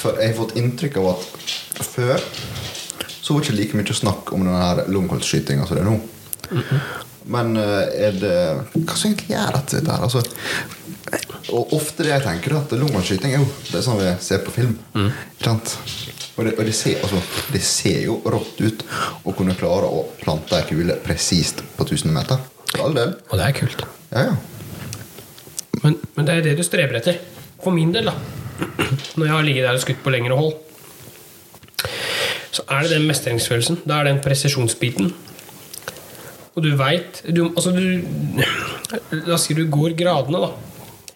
For 0.00 0.18
jeg 0.18 0.32
har 0.32 0.38
fått 0.40 0.56
inntrykk 0.60 0.98
av 1.02 1.12
at 1.14 1.54
før 1.92 2.26
så 3.22 3.34
var 3.34 3.44
det 3.44 3.46
ikke 3.46 3.58
like 3.60 3.78
mye 3.78 3.96
snakk 3.96 4.32
om 4.34 4.44
denne 4.44 4.60
her 4.60 4.82
longholdskytinga 4.90 5.66
som 5.68 5.78
det 5.78 5.84
er 5.84 5.90
nå. 5.90 5.98
Men 7.32 7.54
eh, 7.56 8.08
er 8.08 8.16
det 8.18 8.36
Hva 8.74 8.96
som 8.98 9.12
egentlig 9.12 9.30
gjør 9.30 9.54
dette? 9.54 9.82
Altså, 9.94 10.24
og 11.50 11.72
ofte 11.74 12.04
det 12.06 12.12
jeg 12.12 12.24
tenker, 12.24 12.54
er 12.54 12.62
at 12.62 12.74
lungeskyting 12.78 13.34
er 13.34 13.40
jo 13.42 13.48
det 13.68 13.78
er 13.80 13.84
sånn 13.86 13.98
vi 13.98 14.12
ser 14.22 14.42
på 14.44 14.54
film. 14.54 14.76
Mm. 14.94 15.10
Og, 16.32 16.44
det, 16.46 16.54
og 16.56 16.64
det, 16.64 16.74
ser, 16.76 17.02
altså, 17.02 17.20
det 17.52 17.62
ser 17.66 17.98
jo 18.06 18.20
rått 18.24 18.62
ut 18.62 18.84
å 19.28 19.34
kunne 19.36 19.56
klare 19.58 19.90
å 19.90 20.04
plante 20.22 20.56
ei 20.56 20.68
kule 20.70 20.96
presist 21.04 21.64
på 21.76 21.86
1000 21.88 22.14
meter. 22.14 22.40
For 22.70 22.86
all 22.86 22.96
del. 22.96 23.16
Og 23.28 23.40
det 23.40 23.48
er 23.48 23.56
kult. 23.58 23.84
Ja, 24.12 24.30
ja. 24.30 24.36
Men, 25.82 25.98
men 26.14 26.28
det 26.28 26.38
er 26.38 26.46
det 26.46 26.56
du 26.60 26.64
streber 26.64 27.00
etter. 27.00 27.18
For 27.62 27.74
min 27.74 27.92
del, 27.94 28.08
da. 28.08 28.14
Når 29.16 29.26
jeg 29.26 29.34
har 29.34 29.46
ligget 29.48 29.66
der 29.66 29.80
og 29.80 29.84
skutt 29.84 30.00
på 30.04 30.14
lengre 30.14 30.38
hold, 30.38 30.54
så 32.52 32.64
er 32.68 32.84
det 32.84 32.94
den 32.94 33.06
mestringsfølelsen. 33.08 33.82
Da 33.84 33.98
er 33.98 34.08
det 34.08 34.14
den 34.14 34.24
presisjonsbiten. 34.24 35.12
Og 36.52 36.64
du 36.64 36.74
veit 36.76 37.22
altså 37.24 37.72
du, 37.72 37.84
La 39.24 39.38
oss 39.38 39.46
si 39.48 39.56
du 39.56 39.64
går 39.72 39.96
gradene, 39.96 40.42
da. 40.42 40.71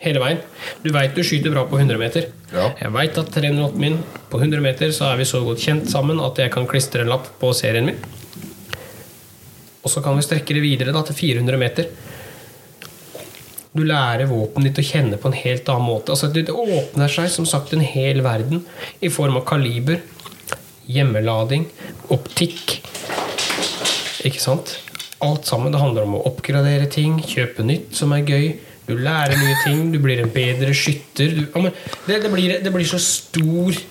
Hele 0.07 0.23
veien. 0.23 0.43
Du 0.85 0.93
veit 0.95 1.17
du 1.17 1.25
skyter 1.27 1.51
bra 1.51 1.65
på 1.67 1.81
100 1.81 1.99
meter. 1.99 2.29
Ja. 2.53 2.69
Jeg 2.79 2.93
veit 2.95 3.17
at 3.19 3.33
308 3.35 3.81
min 3.83 3.99
på 4.31 4.39
100 4.39 4.63
meter 4.63 4.93
så 4.95 5.11
er 5.11 5.19
vi 5.19 5.27
så 5.27 5.41
godt 5.43 5.65
kjent 5.65 5.91
sammen 5.91 6.23
at 6.23 6.39
jeg 6.39 6.53
kan 6.55 6.69
klistre 6.71 7.03
en 7.03 7.11
lapp 7.11 7.33
på 7.41 7.51
serien 7.59 7.89
min. 7.91 7.99
Og 9.83 9.91
så 9.91 10.03
kan 10.03 10.15
vi 10.19 10.23
strekke 10.27 10.55
det 10.55 10.63
videre 10.63 10.95
da, 10.95 11.03
til 11.07 11.19
400 11.19 11.59
meter. 11.59 11.91
Du 13.77 13.83
lærer 13.85 14.31
våpenet 14.31 14.73
ditt 14.73 14.81
å 14.81 14.87
kjenne 14.89 15.19
på 15.21 15.31
en 15.31 15.37
helt 15.37 15.69
annen 15.69 15.91
måte. 15.91 16.15
Altså, 16.15 16.31
det 16.33 16.49
åpner 16.55 17.11
seg 17.13 17.29
som 17.35 17.47
sagt 17.49 17.75
en 17.75 17.85
hel 17.85 18.23
verden 18.25 18.63
i 19.05 19.11
form 19.13 19.37
av 19.41 19.45
kaliber, 19.49 20.01
hjemmelading, 20.91 21.67
optikk. 22.15 22.79
Ikke 24.27 24.43
sant? 24.43 24.79
Alt 25.23 25.51
sammen. 25.51 25.75
Det 25.75 25.83
handler 25.83 26.07
om 26.07 26.17
å 26.19 26.25
oppgradere 26.31 26.89
ting, 26.91 27.19
kjøpe 27.21 27.67
nytt 27.67 27.95
som 27.99 28.15
er 28.17 28.25
gøy. 28.27 28.49
Du 28.87 28.95
lærer 28.95 29.35
nye 29.35 29.57
ting, 29.65 29.91
du 29.93 29.99
blir 30.03 30.23
en 30.23 30.31
bedre 30.31 30.75
skytter. 30.77 31.35
Du, 31.43 31.69
det, 32.07 32.21
det, 32.23 32.31
blir, 32.33 32.59
det 32.63 32.73
blir 32.73 32.87
så 32.89 33.01
stor 33.03 33.83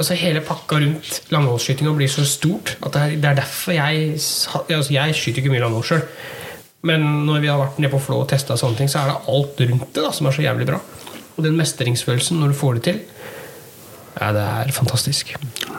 Altså 0.00 0.16
Hele 0.16 0.40
pakka 0.40 0.78
rundt 0.80 1.26
langholdsskytinga 1.28 1.90
blir 1.92 2.08
så 2.08 2.22
stort 2.24 2.70
at 2.80 2.94
det 2.94 3.00
er, 3.02 3.16
det 3.20 3.28
er 3.28 3.34
derfor 3.42 3.74
jeg 3.76 4.14
altså 4.16 4.94
Jeg 4.94 5.16
skyter 5.18 5.42
ikke 5.42 5.52
mye 5.52 5.60
langhold 5.60 5.84
sjøl. 5.84 6.06
Men 6.88 7.04
når 7.26 7.42
vi 7.42 7.50
har 7.52 7.60
vært 7.60 7.80
nede 7.82 7.92
på 7.92 8.00
Flå 8.00 8.22
og 8.22 8.30
testa 8.30 8.56
sånne 8.56 8.78
ting, 8.78 8.88
så 8.88 9.02
er 9.02 9.10
det 9.10 9.18
alt 9.28 9.60
rundt 9.60 9.90
det 9.92 10.04
da 10.06 10.12
som 10.16 10.30
er 10.30 10.36
så 10.36 10.46
jævlig 10.46 10.70
bra. 10.70 10.78
Og 11.36 11.44
den 11.44 11.58
mestringsfølelsen 11.60 12.40
når 12.40 12.54
du 12.54 12.56
får 12.56 12.78
det 12.78 12.84
til, 12.86 13.02
ja, 14.16 14.30
det 14.36 14.46
er 14.46 14.72
fantastisk. 14.74 15.34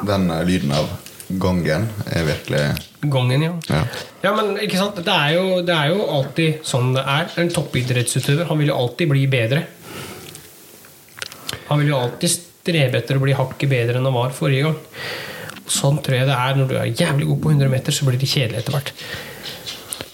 Den 0.07 0.29
eh, 0.29 0.43
lyden 0.47 0.75
av 0.77 0.91
gongen 1.39 1.88
er 2.11 2.25
virkelig 2.27 2.61
Gongen, 3.01 3.41
ja. 3.41 3.53
Ja. 3.65 3.82
Ja, 4.21 4.32
men 4.38 4.59
ikke 4.61 4.77
sant? 4.77 4.99
Det 5.01 5.13
er, 5.13 5.32
jo, 5.34 5.61
det 5.65 5.73
er 5.73 5.89
jo 5.89 6.03
alltid 6.05 6.59
sånn 6.67 6.91
det 6.93 7.01
er. 7.01 7.32
En 7.41 7.49
toppidrettsutøver 7.49 8.45
han 8.45 8.59
vil 8.61 8.69
jo 8.69 8.77
alltid 8.77 9.09
bli 9.09 9.23
bedre. 9.32 9.63
Han 11.71 11.82
vil 11.82 11.89
jo 11.89 11.97
alltid 11.97 12.36
strebe 12.36 13.01
etter 13.01 13.17
å 13.17 13.23
bli 13.23 13.34
hakket 13.34 13.71
bedre 13.71 13.97
enn 13.97 14.05
han 14.05 14.13
var 14.13 14.36
forrige 14.38 14.67
gang. 14.67 14.77
Sånn 15.71 15.97
tror 16.03 16.19
jeg 16.19 16.29
det 16.29 16.38
er 16.38 16.59
når 16.59 16.69
du 16.69 16.77
er 16.77 16.93
jævlig 16.93 17.32
god 17.32 17.41
på 17.41 17.53
100 17.55 17.73
meter, 17.73 17.95
så 17.95 18.05
blir 18.05 18.21
det 18.21 18.29
kjedelig 18.29 18.61
etter 18.61 18.77
hvert. 18.77 18.93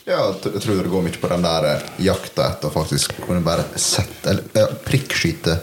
Ja, 0.08 0.22
jeg 0.32 0.62
tror 0.64 0.78
det 0.80 0.91
går 0.91 1.03
mye 1.03 1.20
på 1.20 1.28
den 1.34 1.43
der 1.43 1.66
eh, 1.68 1.82
jakta 2.05 2.45
etter 2.53 2.72
faktisk 2.72 3.18
kunne 3.26 3.41
bare 3.43 3.66
sette 3.76 4.32
Eller 4.32 4.72
prikkskyte 4.88 5.58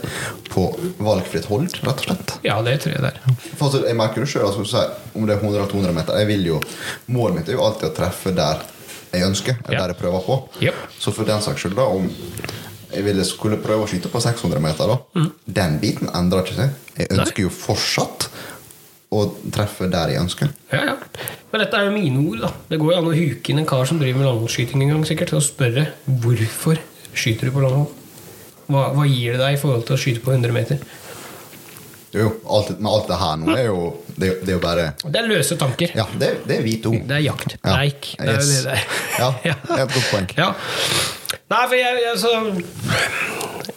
på 0.52 0.66
valgfritt 1.00 1.48
hold, 1.48 1.70
rett 1.80 2.02
og 2.02 2.04
slett. 2.04 2.34
Ja, 2.44 2.58
det 2.62 2.74
tror 2.84 2.92
jeg 2.94 3.02
det 3.06 3.14
er. 3.14 3.86
Jeg 3.88 3.96
merker 3.98 4.22
det 4.22 4.28
sjøl, 4.30 4.44
altså, 4.50 4.84
om 5.16 5.24
det 5.26 5.34
er 5.34 5.40
100 5.40 5.56
eller 5.62 5.70
200 5.72 5.96
meter. 5.96 6.18
Jeg 6.20 6.28
vil 6.28 6.44
jo, 6.52 6.60
Målet 7.10 7.40
mitt 7.40 7.48
er 7.50 7.56
jo 7.56 7.64
alltid 7.64 7.88
å 7.88 7.94
treffe 7.96 8.34
der 8.36 8.60
jeg 9.14 9.24
ønsker, 9.30 9.56
eller 9.64 9.74
Ja. 9.78 9.80
der 9.86 9.94
jeg 9.94 10.00
prøver 10.02 10.22
på. 10.28 10.36
Yep. 10.60 10.74
Så 11.00 11.12
for 11.16 11.24
den 11.24 11.40
saks 11.42 11.64
skyld, 11.64 11.74
da, 11.78 11.88
om 11.88 12.10
jeg 12.94 13.04
ville 13.08 13.24
skulle 13.26 13.58
prøve 13.62 13.86
å 13.86 13.90
skyte 13.90 14.10
på 14.12 14.20
600 14.22 14.60
meter, 14.62 14.92
da, 14.92 15.26
den 15.46 15.78
biten 15.82 16.10
endrer 16.14 16.44
ikke 16.44 16.58
seg. 16.60 16.76
Jeg 17.00 17.10
ønsker 17.16 17.46
jo 17.48 17.50
fortsatt 17.50 18.28
å 19.14 19.50
treffe 19.54 19.86
der 19.92 20.14
jeg 20.14 20.22
ønsker. 20.24 20.50
Ja, 20.72 20.80
ja. 20.92 20.96
Men 21.52 21.62
dette 21.62 21.78
er 21.78 21.86
jo 21.88 21.94
mine 21.94 22.22
ord, 22.28 22.40
da. 22.42 22.50
Det 22.72 22.78
går 22.82 22.92
jo 22.92 22.98
an 22.98 23.10
å 23.12 23.14
huke 23.14 23.52
inn 23.52 23.60
en 23.62 23.68
kar 23.70 23.84
som 23.86 24.00
driver 24.00 24.18
med 24.22 24.26
langholdsskyting 24.30 24.82
en 24.82 24.94
gang, 24.96 25.04
sikkert, 25.06 25.32
og 25.38 25.44
spørre 25.46 25.86
hvorfor 26.24 26.80
skyter 27.14 27.46
du 27.50 27.54
på 27.54 27.62
langhold. 27.62 27.92
Hva, 28.66 28.88
hva 28.96 29.04
gir 29.06 29.34
det 29.36 29.42
deg 29.44 29.54
i 29.58 29.60
forhold 29.60 29.84
til 29.86 29.94
å 29.94 30.00
skyte 30.00 30.22
på 30.24 30.32
100 30.34 30.54
meter? 30.56 30.80
Jo, 32.14 32.28
alt, 32.46 32.70
men 32.78 32.86
alt 32.90 33.08
det 33.10 33.16
her 33.18 33.38
nå 33.42 33.54
er 33.58 33.64
jo 33.66 33.78
Det, 34.14 34.28
det 34.46 34.52
er 34.52 34.54
jo 34.54 34.60
bare 34.62 34.82
Det 35.02 35.18
er 35.18 35.26
løse 35.26 35.56
tanker. 35.58 35.90
Ja, 35.98 36.04
det, 36.14 36.28
det 36.46 36.60
er 36.60 36.62
hvite 36.62 36.92
ord. 36.92 37.00
Det 37.10 37.16
er 37.16 37.24
jakt. 37.24 37.56
Ja. 37.56 37.72
Preik. 37.72 38.10
Det 38.20 38.28
er 38.28 38.36
jo 38.36 38.38
Yes. 38.38 38.50
det 38.52 38.62
det 38.68 38.76
er. 38.76 38.84
Ja, 39.18 39.30
det 39.42 39.78
er 39.80 39.82
et 39.82 39.96
godt 39.96 40.10
poeng. 40.12 40.28
Ja. 40.38 40.52
Nei, 41.52 41.62
for 41.68 41.76
jeg, 41.78 42.00
jeg, 42.04 42.18
så, 42.20 42.32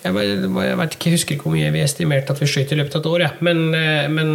jeg, 0.03 0.13
jeg 0.13 0.77
vet 0.79 0.97
ikke, 0.97 1.09
jeg 1.09 1.17
husker 1.17 1.35
ikke 1.35 1.47
hvor 1.49 1.55
mye 1.57 1.73
vi 1.75 1.83
estimerte 1.83 2.33
at 2.33 2.41
vi 2.41 2.49
skjøt 2.49 2.73
i 2.73 2.79
løpet 2.79 2.97
av 2.97 3.03
et 3.03 3.11
år, 3.11 3.23
ja. 3.25 3.31
Men, 3.45 3.63
eh, 3.77 4.07
men 4.11 4.33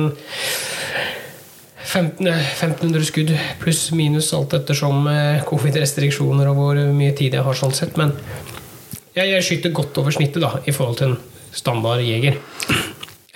15, 1.93 2.27
eh, 2.31 2.47
1500 2.55 3.05
skudd 3.09 3.35
pluss 3.61 3.83
minus 3.97 4.31
alt 4.37 4.55
ettersom 4.57 5.07
eh, 5.11 5.43
covid-restriksjoner 5.49 6.49
og 6.53 6.61
hvor 6.61 6.81
mye 6.97 7.13
tid 7.19 7.37
jeg 7.37 7.45
har 7.47 7.59
sånn 7.59 7.75
sett. 7.77 7.99
Men 8.01 8.15
Jeg, 9.13 9.29
jeg 9.29 9.45
skyter 9.45 9.75
godt 9.77 9.99
over 10.01 10.15
snittet 10.15 10.41
da, 10.41 10.55
i 10.65 10.73
forhold 10.73 10.97
til 11.03 11.11
en 11.11 11.19
standard 11.53 12.01
jeger. 12.01 12.39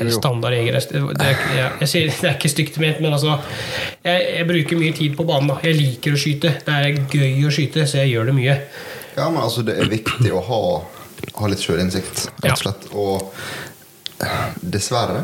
Eller 0.00 0.12
standard 0.12 0.54
jeger. 0.56 0.78
Det 0.80 1.24
er, 1.24 1.42
jeg, 1.56 1.72
jeg 1.82 1.88
sier, 1.90 2.12
det 2.12 2.28
er 2.30 2.36
ikke 2.38 2.52
stygt 2.52 2.78
ment, 2.80 3.02
men 3.04 3.12
altså 3.12 3.34
jeg, 4.04 4.22
jeg 4.38 4.46
bruker 4.48 4.80
mye 4.80 4.94
tid 4.96 5.16
på 5.18 5.26
banen. 5.28 5.50
da. 5.52 5.58
Jeg 5.64 5.76
liker 5.76 6.16
å 6.16 6.20
skyte. 6.20 6.54
Det 6.64 6.78
er 6.80 6.96
gøy 7.12 7.44
å 7.48 7.52
skyte, 7.52 7.84
så 7.88 8.00
jeg 8.00 8.14
gjør 8.14 8.30
det 8.30 8.36
mye. 8.38 8.56
Ja, 9.16 9.30
men 9.30 9.42
altså, 9.42 9.62
det 9.64 9.78
er 9.80 9.88
viktig 9.88 10.32
å 10.36 10.42
ha, 10.44 10.62
ha 11.38 11.48
litt 11.48 11.62
sjølinnsikt, 11.64 12.26
rett 12.44 12.52
og 12.52 12.60
slett. 12.60 12.88
Og 12.92 14.26
eh, 14.26 14.50
dessverre, 14.60 15.22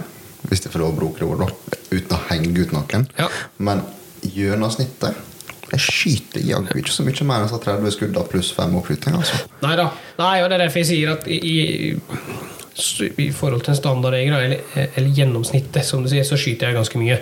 hvis 0.49 0.65
jeg 0.65 0.73
får 0.73 0.81
lov 0.83 0.95
å 0.95 1.01
bruke 1.03 1.21
det 1.21 1.29
ordet, 1.29 1.51
uten 1.93 2.17
å 2.17 2.23
henge 2.31 2.55
ut 2.57 2.73
noen, 2.73 3.05
Ja. 3.21 3.29
men 3.59 3.85
gjennomsnittet 4.23 5.29
Jeg 5.73 5.81
skyter 5.81 6.43
jaggu 6.45 6.75
ikke 6.79 6.93
så 6.93 7.05
mye 7.05 7.25
mer 7.25 7.45
enn 7.45 7.49
så 7.49 7.57
30 7.61 7.95
skudd 7.95 8.19
pluss 8.29 8.51
5 8.53 8.75
oppskyting, 8.77 9.15
altså. 9.17 9.39
Nei 9.63 9.73
da. 9.81 9.87
Nei, 10.19 10.35
og 10.43 10.51
det 10.51 10.59
er 10.59 10.65
derfor 10.67 10.83
jeg 10.83 10.89
sier 10.91 11.13
at 11.15 11.25
i, 11.33 11.95
i, 11.97 13.31
forhold 13.33 13.65
til 13.65 13.73
en 13.73 13.79
standardjeger, 13.79 14.37
eller, 14.37 14.91
eller 14.91 15.17
gjennomsnittet, 15.17 15.81
som 15.89 16.05
du 16.05 16.11
sier, 16.13 16.29
så 16.29 16.37
skyter 16.37 16.69
jeg 16.69 16.77
ganske 16.77 17.01
mye. 17.01 17.17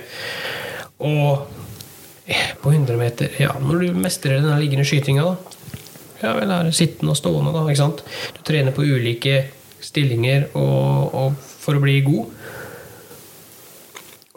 Og 1.06 1.46
eh, 2.26 2.50
på 2.58 2.74
100 2.74 2.98
meter 2.98 3.38
Ja, 3.38 3.54
når 3.62 3.86
du 3.86 4.02
mestrer 4.02 4.42
den 4.42 4.58
liggende 4.58 4.88
skytinga, 4.88 5.30
da 5.30 5.59
Ja 6.20 6.34
vel, 6.36 6.52
er 6.52 6.70
sittende 6.76 7.14
og 7.14 7.18
stående, 7.18 7.52
da. 7.54 7.64
ikke 7.68 7.80
sant? 7.80 8.04
Du 8.36 8.42
trener 8.46 8.76
på 8.76 8.84
ulike 8.84 9.38
stillinger 9.80 10.50
og, 10.58 11.14
og 11.16 11.38
for 11.60 11.78
å 11.78 11.82
bli 11.82 12.00
god. 12.04 12.36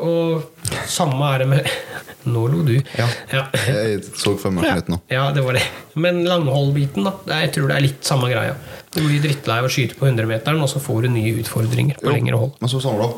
Og 0.04 0.64
samme 0.90 1.28
er 1.34 1.44
det 1.44 1.50
med 1.52 1.68
Nå 2.34 2.46
lo 2.48 2.62
du. 2.64 2.78
Ja. 2.96 3.06
ja. 3.34 3.42
Jeg 3.68 4.00
så 4.16 4.32
for 4.40 4.56
meg 4.56 4.64
Knut 4.64 4.90
nå. 4.94 4.98
Ja, 5.12 5.26
det 5.36 5.44
var 5.44 5.58
det. 5.58 5.64
Men 6.00 6.22
langholdbiten, 6.24 7.04
da. 7.04 7.18
Jeg 7.44 7.52
tror 7.58 7.68
det 7.68 7.76
er 7.76 7.84
litt 7.84 8.08
samme 8.08 8.30
greia. 8.32 8.54
Du 8.96 9.02
blir 9.02 9.20
drittlei 9.20 9.58
av 9.60 9.68
å 9.68 9.72
skyte 9.72 9.98
på 10.00 10.08
100-meteren, 10.08 10.62
og 10.64 10.72
så 10.72 10.80
får 10.80 11.04
du 11.04 11.10
nye 11.12 11.34
utfordringer 11.42 12.00
på 12.00 12.08
Jo, 12.08 12.16
lengre 12.16 12.40
hold. 12.40 12.56
Men 12.64 12.72
så 12.72 12.80
sånn 12.80 13.02
da 13.02 13.10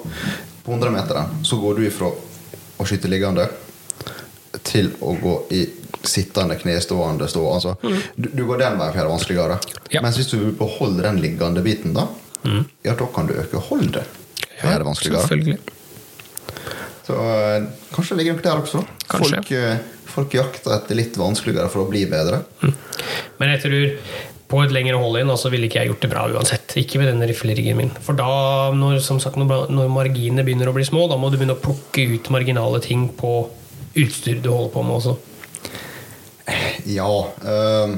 På 0.65 0.73
100-meteren 0.73 1.45
så 1.45 1.61
går 1.61 1.77
du 1.77 1.85
ifra 1.85 2.09
å 2.09 2.87
skyte 2.89 3.11
liggende 3.13 3.45
til 4.63 4.91
å 5.01 5.15
gå 5.19 5.35
i 5.55 5.63
sittende, 6.05 6.55
knestående, 6.61 7.27
stå. 7.27 7.43
Altså, 7.49 7.75
du, 8.15 8.29
du 8.29 8.43
går 8.45 8.61
den 8.61 8.77
veien 8.79 8.93
for 8.93 9.01
det 9.01 9.09
vanskeligere. 9.09 9.57
Mm. 9.57 9.87
Ja. 9.95 10.01
Mens 10.05 10.19
hvis 10.19 10.29
du 10.31 10.37
vil 10.37 10.53
beholde 10.59 11.03
den 11.07 11.21
liggende 11.23 11.63
biten, 11.65 11.95
da 11.97 12.07
Ja, 12.85 12.93
da 12.93 13.07
kan 13.09 13.25
du 13.25 13.33
øke 13.33 13.57
holdet. 13.57 14.05
For 14.59 14.69
gjøre 14.69 14.83
det 14.83 14.85
vanskeligere. 14.85 15.23
selvfølgelig. 15.25 15.57
Så 17.05 17.15
eh, 17.21 17.65
kanskje 17.93 18.15
det 18.15 18.19
ligger 18.21 18.37
noe 18.37 18.45
der 18.45 18.61
også. 18.61 18.83
Folk, 19.09 19.51
eh, 19.51 19.81
folk 20.09 20.33
jakter 20.37 20.75
etter 20.77 20.97
litt 20.97 21.17
vanskeligere 21.17 21.69
for 21.73 21.85
å 21.85 21.89
bli 21.89 22.05
bedre. 22.09 22.43
Men 23.41 23.51
jeg 23.55 23.61
tror 23.65 23.83
på 24.45 24.61
et 24.61 24.73
lengre 24.73 24.97
hold 25.01 25.17
inn, 25.19 25.33
så 25.41 25.49
ville 25.49 25.65
ikke 25.65 25.81
jeg 25.81 25.89
gjort 25.89 26.05
det 26.05 26.09
bra 26.11 26.23
uansett. 26.29 26.75
Ikke 26.77 27.01
med 27.01 27.09
denne 27.09 27.25
rifleriggen 27.29 27.77
min. 27.81 27.91
For 28.05 28.17
da, 28.17 28.29
når, 28.77 28.99
som 29.05 29.17
sagt, 29.21 29.37
når 29.41 29.71
når 29.73 29.89
marginene 29.93 30.45
begynner 30.45 30.69
å 30.69 30.75
bli 30.77 30.85
små, 30.85 31.07
da 31.09 31.17
må 31.17 31.31
du 31.33 31.39
begynne 31.39 31.57
å 31.57 31.61
plukke 31.65 32.05
ut 32.13 32.29
marginale 32.33 32.81
ting 32.85 33.07
på 33.17 33.33
utstyr 33.95 34.41
du 34.43 34.49
holder 34.49 34.73
på 34.73 34.83
med 34.83 34.95
også. 34.99 35.15
Ja 36.85 37.09
ehm, 37.41 37.95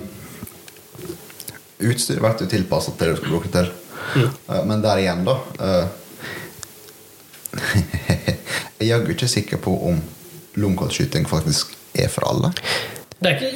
Utstyr 1.77 2.21
blir 2.21 2.39
jo 2.41 2.47
tilpassa 2.49 2.93
til 2.95 3.09
det 3.09 3.15
du 3.15 3.19
skal 3.19 3.33
bruke 3.33 3.51
til. 3.53 3.67
Eh, 4.17 4.61
men 4.65 4.81
der 4.81 5.01
igjen, 5.03 5.25
da 5.27 5.35
eh, 5.61 5.87
Jeg 8.77 8.85
er 8.85 8.91
jaggu 8.91 9.11
ikke 9.13 9.29
sikker 9.29 9.59
på 9.61 9.73
om 9.89 9.99
lomkottskyting 10.57 11.25
faktisk 11.29 11.73
er 11.97 12.09
for 12.13 12.29
alle. 12.29 12.53
Det 13.17 13.31
er 13.31 13.35
ikke 13.35 13.47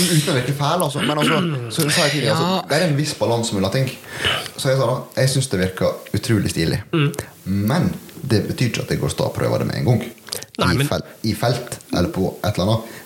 Uten 0.00 0.30
å 0.32 0.34
virke 0.36 0.54
fæl, 0.56 0.80
altså. 0.86 1.02
Men 1.04 1.18
altså, 1.20 1.40
du 1.84 1.90
sa 1.92 2.06
jeg 2.06 2.12
tidligere, 2.14 2.36
altså, 2.36 2.68
det 2.70 2.76
er 2.78 2.84
en 2.86 2.94
viss 2.96 3.12
balanse 3.18 3.52
mellom 3.56 3.72
ting. 3.74 3.90
Så 4.56 4.70
jeg 4.70 4.78
sa 4.78 4.86
da, 4.86 4.94
jeg 5.18 5.32
syns 5.34 5.50
det 5.52 5.60
virker 5.60 6.16
utrolig 6.16 6.52
stilig. 6.54 6.78
Men 7.44 7.90
det 8.22 8.42
betyr 8.48 8.68
ikke 8.70 8.82
at 8.84 8.90
jeg 8.94 9.00
går 9.00 9.12
stå 9.14 9.24
og 9.30 9.34
prøve 9.34 9.58
det 9.62 9.66
med 9.70 9.76
en 9.80 9.84
gang. 9.90 10.02
Nei, 10.60 10.72
I, 10.74 10.76
men- 10.78 10.86
fel, 10.88 11.02
I 11.24 11.34
felt 11.34 11.78
eller 11.92 12.08
på 12.14 12.34
et 12.44 12.52
eller 12.58 12.66
annet. 12.66 12.98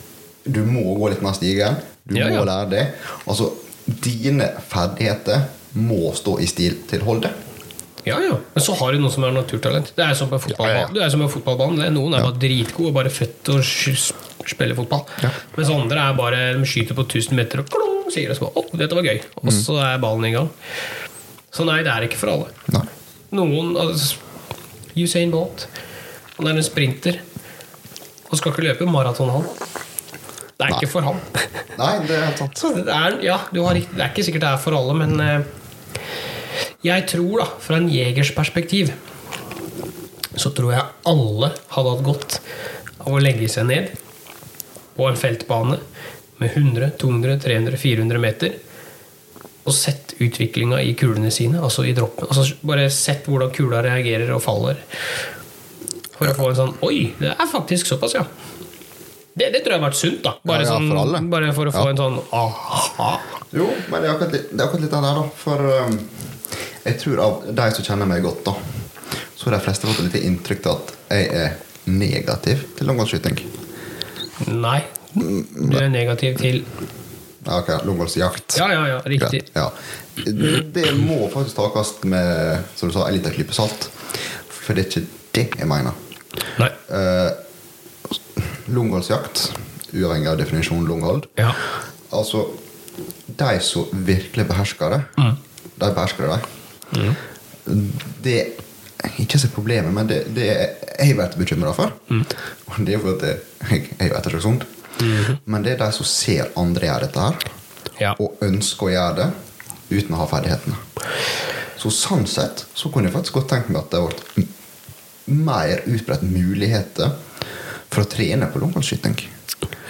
Du 0.45 0.61
må 0.69 0.83
gå 0.99 1.09
litt 1.11 1.23
mer 1.25 1.33
stigen. 1.33 1.77
Du 2.07 2.17
Ja, 2.19 2.27
må 2.29 2.43
ja. 2.43 2.45
lære 2.45 2.71
det. 2.71 2.87
Altså, 3.27 3.53
dine 3.87 4.51
ferdigheter 4.69 5.47
må 5.75 6.13
stå 6.15 6.39
i 6.41 6.47
stil 6.47 6.83
til 6.89 7.01
holdet. 7.01 7.31
Ja, 8.05 8.19
ja. 8.21 8.35
Men 8.55 8.61
så 8.63 8.75
har 8.77 8.93
du 8.93 8.99
noe 9.01 9.11
som 9.11 9.25
er 9.25 9.33
naturtalent. 9.33 9.95
Det 9.97 10.05
er 10.05 10.13
som 10.15 10.29
på 10.29 10.37
Ja, 10.37 10.45
ja, 10.45 10.51
ja. 10.51 10.57
fotballbanen. 10.85 10.95
Du 10.95 11.01
er 11.01 11.09
som 11.15 11.21
på 11.25 11.29
fotballbanen. 11.39 11.79
Det 11.81 11.87
er 11.87 11.95
Noen 11.95 12.15
er 12.15 12.21
bare 12.27 12.37
dritgode 12.39 12.89
og 12.91 12.95
bare 12.99 13.09
født 13.11 13.39
til 13.45 13.55
å 13.55 13.63
spille 14.45 14.77
fotball. 14.77 15.07
Ja. 15.23 15.31
Mens 15.57 15.71
andre 15.73 15.97
er 16.11 16.19
bare 16.19 16.43
de 16.59 16.67
skyter 16.69 16.95
på 16.99 17.07
1000 17.09 17.33
meter 17.39 17.61
og 17.65 17.71
klong, 17.73 18.11
sier 18.13 18.29
det 18.29 18.37
sånn 18.37 18.53
oh, 18.55 18.67
dette 18.77 18.93
var 18.95 19.03
gøy. 19.09 19.23
Og 19.41 19.45
Mm. 19.49 19.57
så 19.57 19.79
er 19.81 19.99
ballen 20.05 20.25
i 20.29 20.33
gang. 20.37 20.51
Så 21.51 21.65
nei, 21.65 21.83
det 21.83 21.93
er 21.95 22.03
ikke 22.05 22.17
for 22.21 22.29
alle. 22.35 22.47
Nei. 22.77 22.85
Noen 23.33 23.75
altså, 23.77 24.17
Usain 24.99 25.33
Bolt. 25.33 25.67
Han 26.39 26.51
er 26.51 26.59
en 26.59 26.67
sprinter. 26.67 27.21
Og 28.31 28.39
skal 28.39 28.53
ikke 28.53 28.67
løpe 28.67 28.89
maraton, 28.91 29.31
han. 29.31 29.49
Det 30.55 30.63
er 30.65 30.71
Nei. 30.71 30.79
ikke 30.79 30.91
for 30.93 31.07
han. 31.07 31.19
Nei, 31.79 31.93
det 32.07 32.19
er 32.19 32.37
sant. 32.39 32.59
Så 32.59 32.71
det 32.77 32.87
er, 32.87 33.19
ja, 33.27 33.41
du 33.55 33.61
har, 33.67 33.79
det 33.79 34.01
er 34.01 34.13
ikke 34.13 34.25
sikkert 34.27 34.47
det 34.47 34.53
er 34.53 34.63
for 34.63 34.77
alle, 34.79 34.95
men 34.99 35.21
eh, 35.23 36.15
jeg 36.87 37.07
tror, 37.11 37.43
da, 37.43 37.49
fra 37.65 37.81
en 37.81 37.91
jegers 37.91 38.31
perspektiv, 38.37 38.93
så 40.39 40.51
tror 40.55 40.75
jeg 40.75 40.87
alle 41.11 41.51
hadde 41.75 41.95
hatt 41.95 42.07
godt 42.07 42.39
av 43.05 43.15
å 43.15 43.23
legge 43.23 43.49
seg 43.51 43.69
ned 43.71 43.93
på 44.95 45.09
en 45.09 45.19
feltbane 45.19 45.79
med 46.41 46.51
100, 46.51 46.95
200, 47.01 47.39
300, 47.43 47.79
400 47.83 48.23
meter 48.23 48.57
og 49.65 49.73
sett 49.73 50.15
utviklinga 50.21 50.79
i 50.85 50.93
kulene 50.99 51.31
sine, 51.33 51.61
altså 51.65 51.85
i 51.89 51.95
droppen. 51.97 52.29
Altså 52.29 52.45
bare 52.69 52.89
sett 52.93 53.25
hvordan 53.31 53.53
kula 53.55 53.81
reagerer 53.87 54.31
og 54.37 54.43
faller. 54.45 54.81
For 56.15 56.29
å 56.31 56.35
få 56.37 56.51
en 56.53 56.59
sånn 56.59 56.75
Oi, 56.87 56.99
det 57.19 57.33
er 57.33 57.49
faktisk 57.51 57.89
såpass, 57.91 58.15
ja. 58.15 58.25
Det, 59.35 59.49
det 59.51 59.65
tror 59.65 59.75
jeg 59.75 59.81
har 59.81 59.87
vært 59.89 59.99
sunt, 59.99 60.21
da. 60.23 60.37
Bare, 60.47 60.63
Ja, 60.63 60.69
ja, 60.69 60.75
sånn, 60.77 60.91
for 60.93 61.15
sånn, 61.17 61.31
bare 61.33 61.49
for 61.57 61.67
å 61.67 61.73
få 61.75 61.87
Ja. 61.89 61.91
en 61.91 61.99
sånn 61.99 62.19
aha. 62.39 63.09
Jo, 63.57 63.67
men 63.91 64.03
det 64.05 64.09
er 64.09 64.15
akkurat 64.15 64.33
litt, 64.37 64.47
det 64.53 64.61
er 64.61 64.67
akkurat 64.69 64.85
litt 64.85 64.95
den 64.95 65.09
der, 65.09 65.19
da. 65.19 65.25
For 65.41 65.59
um, 65.81 65.99
jeg 66.85 66.99
tror 67.03 67.23
av 67.25 67.43
de 67.59 67.67
som 67.75 67.89
kjenner 67.89 68.07
meg 68.13 68.23
godt, 68.23 68.45
da, 68.47 68.55
så 69.35 69.49
har 69.49 69.57
de 69.59 69.65
fleste 69.65 69.89
fått 69.91 70.05
et 70.05 70.07
lite 70.13 70.23
inntrykk 70.29 70.69
av 70.71 70.77
at 70.85 70.95
jeg 71.17 71.33
er 71.41 71.57
negativ 71.91 72.63
til 72.79 72.87
langholdsskyting. 72.93 73.41
Nei. 74.55 74.81
Du 75.15 75.77
er 75.79 75.91
negativ 75.91 76.39
til 76.41 76.63
ok, 77.47 77.69
langholdsjakt. 77.85 78.57
Ja, 78.59 78.69
ja, 78.73 78.85
ja, 78.89 78.99
riktig. 79.05 79.43
Ja. 79.55 79.69
Det 80.75 80.87
må 80.99 81.29
faktisk 81.33 81.57
takes 81.59 81.95
med 82.05 82.63
som 82.77 82.89
du 82.89 82.95
sa, 82.95 83.07
en 83.09 83.15
liten 83.19 83.35
klype 83.35 83.55
salt. 83.57 83.89
For 84.49 84.75
det 84.75 84.85
er 84.85 84.91
ikke 84.91 85.07
det 85.35 85.47
jeg 85.61 85.69
mener. 85.69 85.93
Nei. 86.59 86.71
Uh, 86.91 87.31
Lungholdsjakt, 88.75 89.51
uavhengig 89.95 90.29
av 90.31 90.39
definisjonen 90.41 90.87
lunghold 90.89 91.27
Ja. 91.39 91.53
Altså, 92.15 92.47
de 93.27 93.59
som 93.61 93.89
virkelig 94.07 94.47
behersker 94.49 94.91
det, 94.91 95.01
Mm. 95.19 95.37
de 95.81 95.91
behersker 95.95 96.27
det. 96.31 97.15
Det 98.25 98.39
er 99.05 99.11
ikke 99.19 99.39
så 99.39 99.49
problemet, 99.53 99.93
men 99.95 100.07
det, 100.09 100.23
det 100.37 100.49
er 100.51 100.69
jeg 101.05 101.17
vært 101.19 101.37
bekymra 101.39 101.73
for. 101.75 101.93
Mm. 102.09 102.25
Og 102.67 102.87
det 102.87 102.95
er 102.95 102.99
fordi 103.03 103.27
jeg, 103.71 103.91
jeg 103.99 104.11
er 104.11 104.31
jo 104.39 104.41
Mm-hmm. 105.01 105.39
Men 105.51 105.63
det 105.67 105.73
er 105.75 105.81
de 105.85 105.91
som 105.97 106.07
ser 106.09 106.51
andre 106.61 106.87
gjøre 106.89 107.07
dette 107.09 107.21
her, 107.29 107.51
Ja. 108.01 108.15
og 108.19 108.39
ønsker 108.43 108.87
å 108.89 108.91
gjøre 108.95 109.15
det 109.17 109.31
uten 110.01 110.15
å 110.17 110.21
ha 110.23 110.27
ferdighetene. 110.27 110.77
Så 111.79 111.91
sånn 111.93 112.27
sett 112.27 112.65
så 112.75 112.91
kunne 112.91 113.09
jeg 113.11 113.15
faktisk 113.15 113.35
godt 113.39 113.49
tenkt 113.53 113.69
meg 113.71 113.83
at 113.83 113.91
det 113.93 114.01
ble 114.01 114.47
mer 115.27 115.83
utbredt 115.87 116.23
muligheter 116.27 117.13
for 117.91 118.03
å 118.05 118.09
trene 118.11 118.49
på 118.53 118.59
longholdsskyting. 118.63 119.17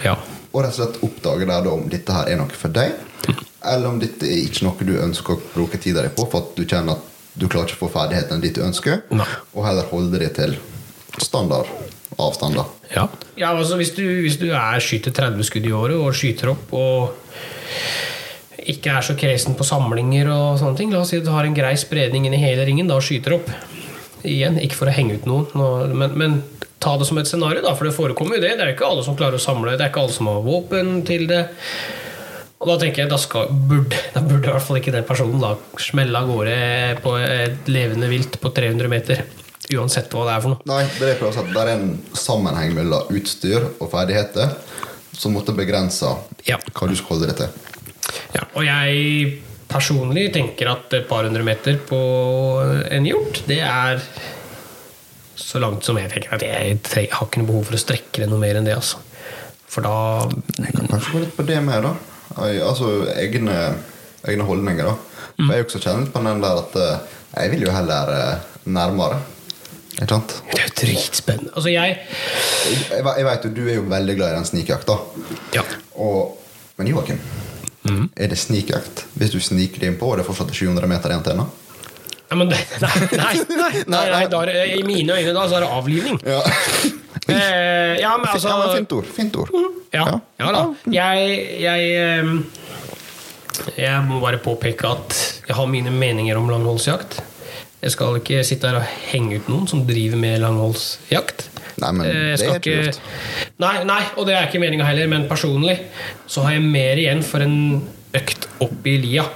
ja. 0.03 0.15
Og 0.55 0.61
rett 0.63 0.71
og 0.71 0.85
slett 0.85 1.01
oppdage 1.03 1.45
der 1.49 1.63
da 1.65 1.71
om 1.75 1.89
dette 1.91 2.13
her 2.15 2.29
er 2.31 2.37
noe 2.39 2.47
for 2.55 2.71
deg, 2.71 2.93
eller 3.65 3.89
om 3.89 3.97
dette 3.99 4.23
er 4.23 4.37
ikke 4.45 4.63
noe 4.63 4.85
du 4.87 4.93
ønsker 5.01 5.33
å 5.35 5.41
bruke 5.53 5.77
tida 5.81 6.01
di 6.05 6.07
på, 6.15 6.23
for 6.31 6.45
at 6.45 6.53
du 6.55 6.63
kjenner 6.63 6.93
at 6.95 7.01
du 7.35 7.47
klarer 7.51 7.67
ikke 7.67 7.75
å 7.81 7.89
få 7.89 7.91
ferdighetene 7.97 8.39
dit 8.41 8.55
du 8.55 8.61
ønsker, 8.63 9.01
Nei. 9.11 9.25
og 9.53 9.65
heller 9.65 9.89
holde 9.91 10.19
deg 10.21 10.31
til 10.37 10.55
standard 11.23 11.69
avstander. 12.21 12.65
Ja, 12.93 13.07
ja 13.39 13.51
altså 13.51 13.77
hvis 13.79 13.93
du, 13.95 14.03
hvis 14.23 14.39
du 14.41 14.49
er 14.51 14.83
skyter 14.83 15.13
30 15.15 15.47
skudd 15.47 15.67
i 15.67 15.73
året 15.75 15.99
og 15.99 16.15
skyter 16.15 16.53
opp 16.53 16.73
og 16.75 17.15
ikke 18.65 18.95
er 18.97 19.05
så 19.05 19.15
kresen 19.19 19.57
på 19.57 19.67
samlinger 19.67 20.29
og 20.33 20.59
sånne 20.61 20.79
ting 20.79 20.93
La 20.93 21.03
oss 21.03 21.11
si 21.13 21.19
at 21.19 21.27
du 21.27 21.33
har 21.33 21.45
en 21.45 21.57
grei 21.57 21.75
spredning 21.77 22.25
inn 22.25 22.37
i 22.37 22.41
hele 22.41 22.65
ringen 22.65 22.89
da, 22.89 22.97
skyter 23.03 23.37
opp. 23.37 23.51
Igjen, 24.25 24.57
ikke 24.57 24.79
for 24.79 24.89
å 24.89 24.95
henge 24.95 25.19
ut 25.19 25.27
noen, 25.29 25.93
men, 25.93 26.15
men 26.17 26.39
ta 26.81 26.95
det 26.97 27.05
som 27.05 27.19
et 27.21 27.29
scenario, 27.29 27.61
da, 27.61 27.75
for 27.77 27.85
det 27.85 27.93
forekommer 27.93 28.39
jo 28.39 28.41
det. 28.41 28.55
Det 28.57 28.65
er 28.65 28.73
ikke 28.73 28.87
alle 28.87 29.05
som 29.05 29.17
klarer 29.17 29.37
å 29.37 29.43
samle, 29.43 29.75
det 29.77 29.85
er 29.85 29.93
ikke 29.93 30.01
alle 30.01 30.15
som 30.15 30.31
har 30.31 30.41
våpen 30.45 30.97
til 31.05 31.27
det. 31.29 31.43
Og 32.57 32.71
da 32.71 32.79
tenker 32.81 33.03
jeg, 33.03 33.11
da, 33.11 33.19
skal, 33.21 33.51
burde, 33.69 33.99
da 34.15 34.23
burde 34.25 34.49
i 34.49 34.53
hvert 34.55 34.65
fall 34.65 34.79
ikke 34.79 34.93
den 34.95 35.05
personen 35.05 35.43
da 35.43 35.53
smelle 35.81 36.17
av 36.17 36.29
gårde 36.31 36.55
på 37.03 37.15
et 37.21 37.69
levende 37.69 38.09
vilt 38.09 38.39
på 38.41 38.49
300 38.55 38.89
meter. 38.89 39.21
Uansett 39.73 40.11
hva 40.13 40.25
det 40.27 40.33
er 40.35 40.41
for 40.43 40.53
noe. 40.53 40.61
Nei, 40.69 40.83
det 40.99 41.07
er 41.09 41.17
det 41.17 41.25
jeg 41.25 41.33
si 41.33 41.57
er 41.63 41.71
en 41.73 41.87
sammenheng 42.13 42.75
mellom 42.77 43.07
utstyr 43.17 43.65
og 43.81 43.89
ferdigheter 43.91 44.53
som 45.15 45.33
måtte 45.33 45.55
begrense 45.57 46.11
Ja. 46.45 46.57
hva 46.75 46.87
du 46.91 46.95
skal 46.95 47.15
holde 47.15 47.31
deg 47.31 47.37
til. 47.39 47.49
Ja, 48.35 48.43
og 48.53 48.63
jeg 48.67 49.41
personlig 49.71 50.27
tenker 50.35 50.69
at 50.75 50.93
et 50.93 51.07
par 51.09 51.23
hundre 51.25 51.41
meter 51.43 51.79
på 51.89 51.97
en 52.91 53.07
hjort, 53.09 53.41
det 53.49 53.59
er 53.65 54.03
så 55.35 55.59
langt 55.59 55.83
som 55.87 55.97
jeg 55.99 56.11
tenker 56.13 56.35
at 56.37 56.43
jeg, 56.45 56.77
tre- 56.85 57.09
har 57.11 57.25
ikke 57.27 57.41
noe 57.41 57.49
behov 57.49 57.65
for 57.67 57.75
å 57.77 57.81
strekke 57.81 58.21
det 58.23 58.29
noe 58.31 58.39
mer 58.39 58.59
enn 58.59 58.67
det. 58.67 58.75
Altså. 58.77 59.01
For 59.67 59.81
da 59.83 60.29
Jeg 60.61 60.75
kan 60.77 60.87
kanskje 60.93 61.11
gå 61.15 61.23
litt 61.25 61.35
på 61.35 61.45
det 61.47 61.57
med, 61.65 61.83
da. 61.83 61.95
Altså 62.37 62.91
egne, 63.17 63.57
egne 64.27 64.47
holdninger, 64.47 64.85
da. 64.85 64.95
For 65.35 65.51
jeg 65.51 65.57
er 65.57 65.63
jo 65.63 65.67
også 65.67 65.81
kjent 65.83 66.13
på 66.13 66.21
den 66.23 66.43
der 66.45 66.61
at 66.61 66.75
eh, 66.79 66.99
jeg 67.35 67.51
vil 67.51 67.65
jo 67.67 67.73
heller 67.75 68.11
eh, 68.15 68.45
nærmere. 68.71 69.17
Det 70.51 70.59
er 70.59 70.67
jo 70.67 70.73
dritspennende. 70.81 71.51
Altså, 71.55 71.69
jeg 71.71 71.97
Jeg, 72.91 73.03
ve- 73.05 73.15
jeg 73.17 73.25
vet 73.25 73.45
jo, 73.45 73.49
du 73.55 73.61
er 73.69 73.75
jo 73.77 73.85
veldig 73.89 74.15
glad 74.17 74.31
i 74.33 74.35
den 74.39 74.45
snikjakta. 74.49 74.97
Ja. 75.55 75.61
Og, 75.95 76.37
men 76.77 76.87
Joakim, 76.91 77.19
er 78.17 78.27
det 78.31 78.37
snikjakt 78.41 79.05
hvis 79.15 79.31
du 79.31 79.39
sniker 79.39 79.79
deg 79.79 79.91
innpå 79.93 80.07
og 80.09 80.17
det 80.17 80.23
er 80.25 80.27
fortsatt 80.31 80.51
700 80.57 80.87
meter 80.89 81.13
igjen 81.13 81.23
til 81.23 81.35
ennå? 81.35 81.45
ja 82.25 82.35
nei, 82.41 82.47
nei, 83.13 83.35
nei, 83.53 83.83
nei, 83.85 84.23
er, 84.25 84.45
det- 84.49 84.79
I 84.79 84.83
mine 84.83 85.13
øyne 85.13 85.33
da 85.37 85.43
så 85.47 85.59
er 85.59 85.65
det 85.67 85.71
avlivning. 85.79 86.19
Ja. 86.25 86.41
Eh, 87.25 87.95
ja, 87.97 88.11
men 88.21 88.27
altså 88.29 88.51
ja, 88.51 88.67
fint 88.75 88.91
ord. 88.93 89.05
Fint 89.15 89.35
ord. 89.41 89.49
Ja, 89.95 90.03
ja 90.37 90.49
da. 90.53 90.59
Jeg, 90.93 91.31
jeg, 91.57 92.43
jeg 93.79 94.03
må 94.05 94.19
bare 94.21 94.37
påpeke 94.43 94.85
at 94.91 95.15
jeg 95.47 95.55
har 95.57 95.65
mine 95.71 95.89
meninger 95.89 96.37
om 96.37 96.51
langholdsjakt. 96.53 97.17
Jeg 97.85 97.93
skal 97.93 98.17
ikke 98.17 98.41
sitte 98.47 98.69
her 98.71 98.79
og 98.79 98.93
henge 99.11 99.37
ut 99.37 99.49
noen 99.51 99.67
som 99.69 99.83
driver 99.85 100.17
med 100.17 100.39
langholdsjakt. 100.41 101.49
Nei, 101.83 101.91
men 101.93 102.07
Eh, 102.07 102.31
det 102.39 102.47
er 102.47 102.57
ikke. 102.57 102.93
Nei, 103.61 103.75
nei, 103.85 104.01
og 104.17 104.25
det 104.25 104.33
er 104.33 104.47
ikke 104.47 104.61
meninga 104.63 104.87
heller, 104.87 105.09
men 105.11 105.27
personlig 105.29 105.77
så 106.25 106.47
har 106.47 106.55
jeg 106.55 106.65
mer 106.65 106.97
igjen 107.01 107.21
for 107.25 107.45
en 107.45 107.83
økt 108.15 108.47
opp 108.63 108.89
i 108.89 108.95
lia. 109.03 109.27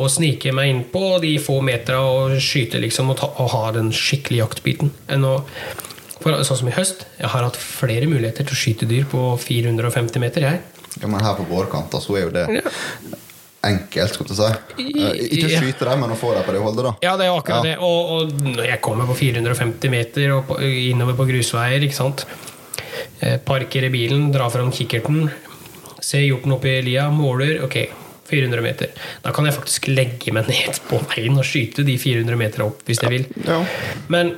Å 0.00 0.08
snike 0.08 0.54
meg 0.56 0.70
innpå 0.72 1.20
de 1.20 1.34
få 1.42 1.58
metera 1.66 2.00
og 2.08 2.38
skyte 2.40 2.80
liksom 2.80 3.12
og, 3.12 3.18
ta, 3.20 3.28
og 3.42 3.52
ha 3.52 3.64
den 3.76 3.90
skikkelige 3.92 4.46
jaktbiten. 4.46 4.94
Enn 5.12 5.26
å 5.28 5.36
for, 6.20 6.36
Sånn 6.44 6.58
som 6.62 6.68
i 6.68 6.76
høst. 6.76 7.06
Jeg 7.18 7.32
har 7.32 7.44
hatt 7.46 7.56
flere 7.56 8.08
muligheter 8.08 8.44
til 8.44 8.56
å 8.56 8.60
skyte 8.60 8.88
dyr 8.88 9.06
på 9.08 9.34
450 9.40 10.20
meter. 10.20 10.44
jeg 10.48 10.60
Ja, 11.00 11.08
men 11.08 11.20
her 11.24 11.36
på 11.36 11.48
vårkanta 11.48 12.00
så 12.00 12.16
er 12.16 12.26
jo 12.28 12.32
det 12.34 12.46
enkelt, 13.66 14.14
skal 14.14 14.26
du 14.26 14.34
si. 14.34 14.48
Eh, 14.80 15.22
Ikke 15.36 15.50
skyte 15.52 15.84
dem, 15.90 16.00
men 16.00 16.14
å 16.14 16.18
få 16.18 16.32
dem 16.34 16.44
på 16.46 16.54
det 16.56 16.62
holdet, 16.64 16.86
da. 16.86 16.92
Ja, 17.04 17.16
det 17.20 17.26
er 17.28 17.36
akkurat 17.36 17.60
Ja. 17.60 17.62
det. 17.62 17.76
Og, 17.78 18.10
og 18.16 18.32
når 18.56 18.66
jeg 18.70 18.80
kommer 18.80 19.06
på 19.10 19.16
450 19.18 19.90
meter 19.92 20.32
og 20.38 20.46
på, 20.48 20.58
innover 20.64 21.18
på 21.18 21.26
grusveier, 21.28 21.82
ikke 21.84 21.98
sant. 21.98 22.24
Eh, 23.20 23.36
Parker 23.44 23.84
i 23.84 23.92
bilen, 23.92 24.30
drar 24.32 24.50
fram 24.50 24.70
kikkerten, 24.72 25.30
ser 26.00 26.24
hjorten 26.24 26.52
oppe 26.56 26.78
i 26.78 26.82
lia, 26.82 27.08
måler. 27.12 27.58
Ok, 27.66 27.76
400 28.30 28.62
meter. 28.62 28.92
Da 29.24 29.32
kan 29.34 29.44
jeg 29.48 29.56
faktisk 29.58 29.88
legge 29.90 30.32
meg 30.32 30.46
ned 30.48 30.78
på 30.88 31.00
veien 31.10 31.36
og 31.36 31.44
skyte 31.44 31.82
de 31.84 31.96
400 31.98 32.36
meterne 32.38 32.68
opp 32.70 32.84
hvis 32.86 33.00
jeg 33.02 33.10
vil. 33.10 33.26
Ja. 33.44 33.58
Men 34.08 34.36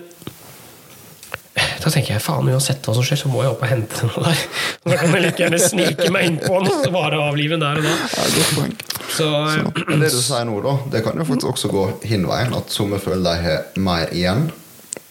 da 1.85 1.93
tenker 1.95 2.15
jeg 2.15 2.23
faen, 2.23 2.49
uansett 2.53 2.87
hva 2.87 2.95
som 2.97 3.05
skjer, 3.07 3.21
så 3.23 3.31
må 3.33 3.43
jeg 3.45 3.53
opp 3.55 3.63
og 3.65 3.71
hente 3.71 4.09
noe 4.09 4.25
der. 4.27 4.41
Så 4.83 4.91
da 4.93 4.99
kan 5.01 5.15
jeg 5.17 5.25
like 5.25 5.43
gjerne 5.43 5.61
snike 5.63 6.09
meg 6.15 6.29
innpå 6.31 6.63
noe 6.65 6.91
og 6.93 7.21
avlive 7.21 7.57
den 7.57 7.65
der 7.65 7.81
og 7.81 7.87
da. 7.87 7.95
Ja, 8.17 8.27
godt 8.37 8.57
poeng. 8.57 8.75
Så, 9.13 9.29
Så, 9.29 9.85
men 9.89 10.01
det 10.01 10.11
du 10.15 10.19
sier 10.23 10.47
nå, 10.49 10.57
da, 10.65 10.75
det 10.95 11.03
kan 11.05 11.19
jo 11.21 11.27
faktisk 11.29 11.51
også 11.53 11.71
gå 11.73 11.85
hin 12.09 12.27
veien. 12.29 12.55
At 12.57 12.73
somme 12.73 13.01
føler 13.03 13.25
de 13.27 13.47
har 13.47 13.81
mer 13.85 14.13
igjen 14.15 14.47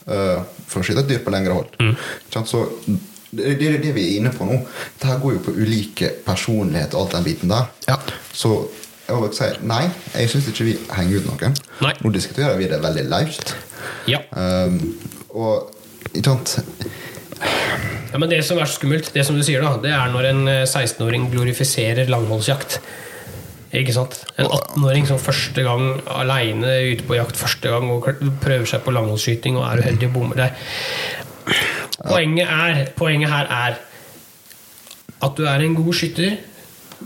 uh, 0.10 0.42
for 0.68 0.82
å 0.82 0.86
skyte 0.86 1.04
et 1.06 1.12
dyr 1.12 1.24
på 1.26 1.34
lengre 1.34 1.58
hold. 1.60 1.76
Mm. 1.82 1.96
Så 2.34 2.66
det, 3.32 3.56
det 3.60 3.68
er 3.70 3.82
det 3.84 3.92
vi 3.96 4.06
er 4.08 4.20
inne 4.20 4.32
på 4.36 4.48
nå. 4.48 4.58
det 5.00 5.08
her 5.08 5.20
går 5.22 5.38
jo 5.38 5.44
på 5.46 5.56
ulike 5.56 6.10
personligheter 6.26 6.98
og 6.98 7.06
alt 7.06 7.20
den 7.20 7.28
biten 7.28 7.54
der. 7.54 7.70
Ja. 7.88 8.00
Så 8.34 8.56
jeg 9.08 9.20
vil 9.20 9.36
si 9.36 9.52
nei, 9.68 9.84
jeg 10.16 10.32
syns 10.32 10.50
ikke 10.52 10.68
vi 10.68 10.78
henger 10.96 11.22
ut 11.22 11.30
noen. 11.30 11.56
Nei. 11.84 11.94
Nå 12.02 12.12
diskuterer 12.16 12.58
vi 12.60 12.70
det 12.72 12.82
veldig 12.84 13.06
løst. 13.12 13.56
ja. 14.10 14.24
Um, 14.32 14.98
og 15.32 15.78
ikke 16.12 16.26
sant 16.28 16.58
Ja, 18.12 18.20
men 18.20 18.30
Det 18.30 18.42
som 18.44 18.60
er 18.60 18.68
så 18.68 18.76
skummelt, 18.80 19.14
det 19.16 19.24
som 19.26 19.38
du 19.38 19.44
sier 19.46 19.64
da, 19.64 19.78
det 19.82 19.94
er 19.96 20.12
når 20.12 20.28
en 20.34 20.42
eh, 20.52 20.66
16-åring 20.68 21.30
glorifiserer 21.32 22.10
langholdsjakt. 22.12 22.82
Ikke 23.72 23.94
sant? 23.96 24.18
En 24.36 24.50
18-åring 24.52 25.08
som 25.08 25.22
første 25.22 25.64
gang 25.64 26.02
aleine 26.12 26.74
ute 26.92 27.06
på 27.08 27.16
jakt 27.16 27.40
første 27.40 27.72
gang 27.72 27.88
og 27.94 28.10
prøver 28.44 28.68
seg 28.68 28.84
på 28.84 28.92
langholdsskyting 28.92 29.56
og 29.56 29.64
er 29.70 29.86
uheldig 29.86 30.10
og 30.10 30.18
bommer 30.18 30.42
der. 30.42 30.52
Poenget, 32.02 32.52
er, 32.52 32.84
poenget 32.98 33.32
her 33.32 33.48
er 33.48 33.80
at 35.22 35.38
du 35.38 35.48
er 35.48 35.64
en 35.64 35.78
god 35.78 35.94
skytter 35.96 36.36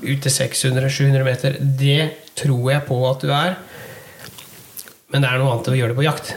ut 0.01 0.25
til 0.25 0.33
600-700 0.33 1.23
meter. 1.27 1.61
Det 1.61 2.09
tror 2.41 2.71
jeg 2.71 2.85
på 2.89 2.99
at 3.11 3.21
du 3.21 3.29
er. 3.35 3.55
Men 5.13 5.21
det 5.21 5.29
er 5.29 5.39
noe 5.39 5.53
annet 5.53 5.69
å 5.69 5.77
gjøre 5.77 5.93
det 5.93 5.99
på 5.99 6.07
jakt. 6.07 6.33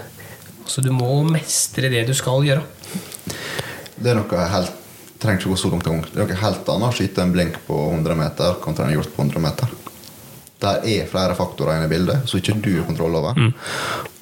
Så 0.69 0.85
du 0.85 0.91
må 0.95 1.23
mestre 1.27 1.89
det 1.91 2.05
du 2.09 2.15
skal 2.17 2.45
gjøre. 2.47 2.63
Det 3.99 4.13
er 4.13 4.21
noe 4.21 4.51
helt 4.53 4.75
trenger 5.19 5.41
ikke 5.41 5.51
gå 5.51 5.59
så 5.59 5.71
langt 5.73 5.89
en. 5.91 6.03
Det 6.07 6.15
er 6.15 6.27
noe 6.29 6.41
helt 6.43 6.69
annet 6.73 6.89
å 6.89 6.95
skyte 6.95 7.25
en 7.25 7.35
blink 7.35 7.59
på 7.67 7.79
100 7.91 8.19
meter 8.19 8.59
kontra 8.63 8.87
en 8.87 8.95
hjort 8.95 9.11
på 9.15 9.25
100 9.25 9.43
meter. 9.43 9.73
Der 10.63 10.87
er 10.91 11.11
flere 11.11 11.37
faktorer 11.39 11.79
inne 11.79 11.87
i 11.87 11.93
bildet 11.93 12.29
som 12.29 12.41
ikke 12.41 12.57
du 12.63 12.73
har 12.77 12.87
kontroll 12.87 13.19
over. 13.21 13.39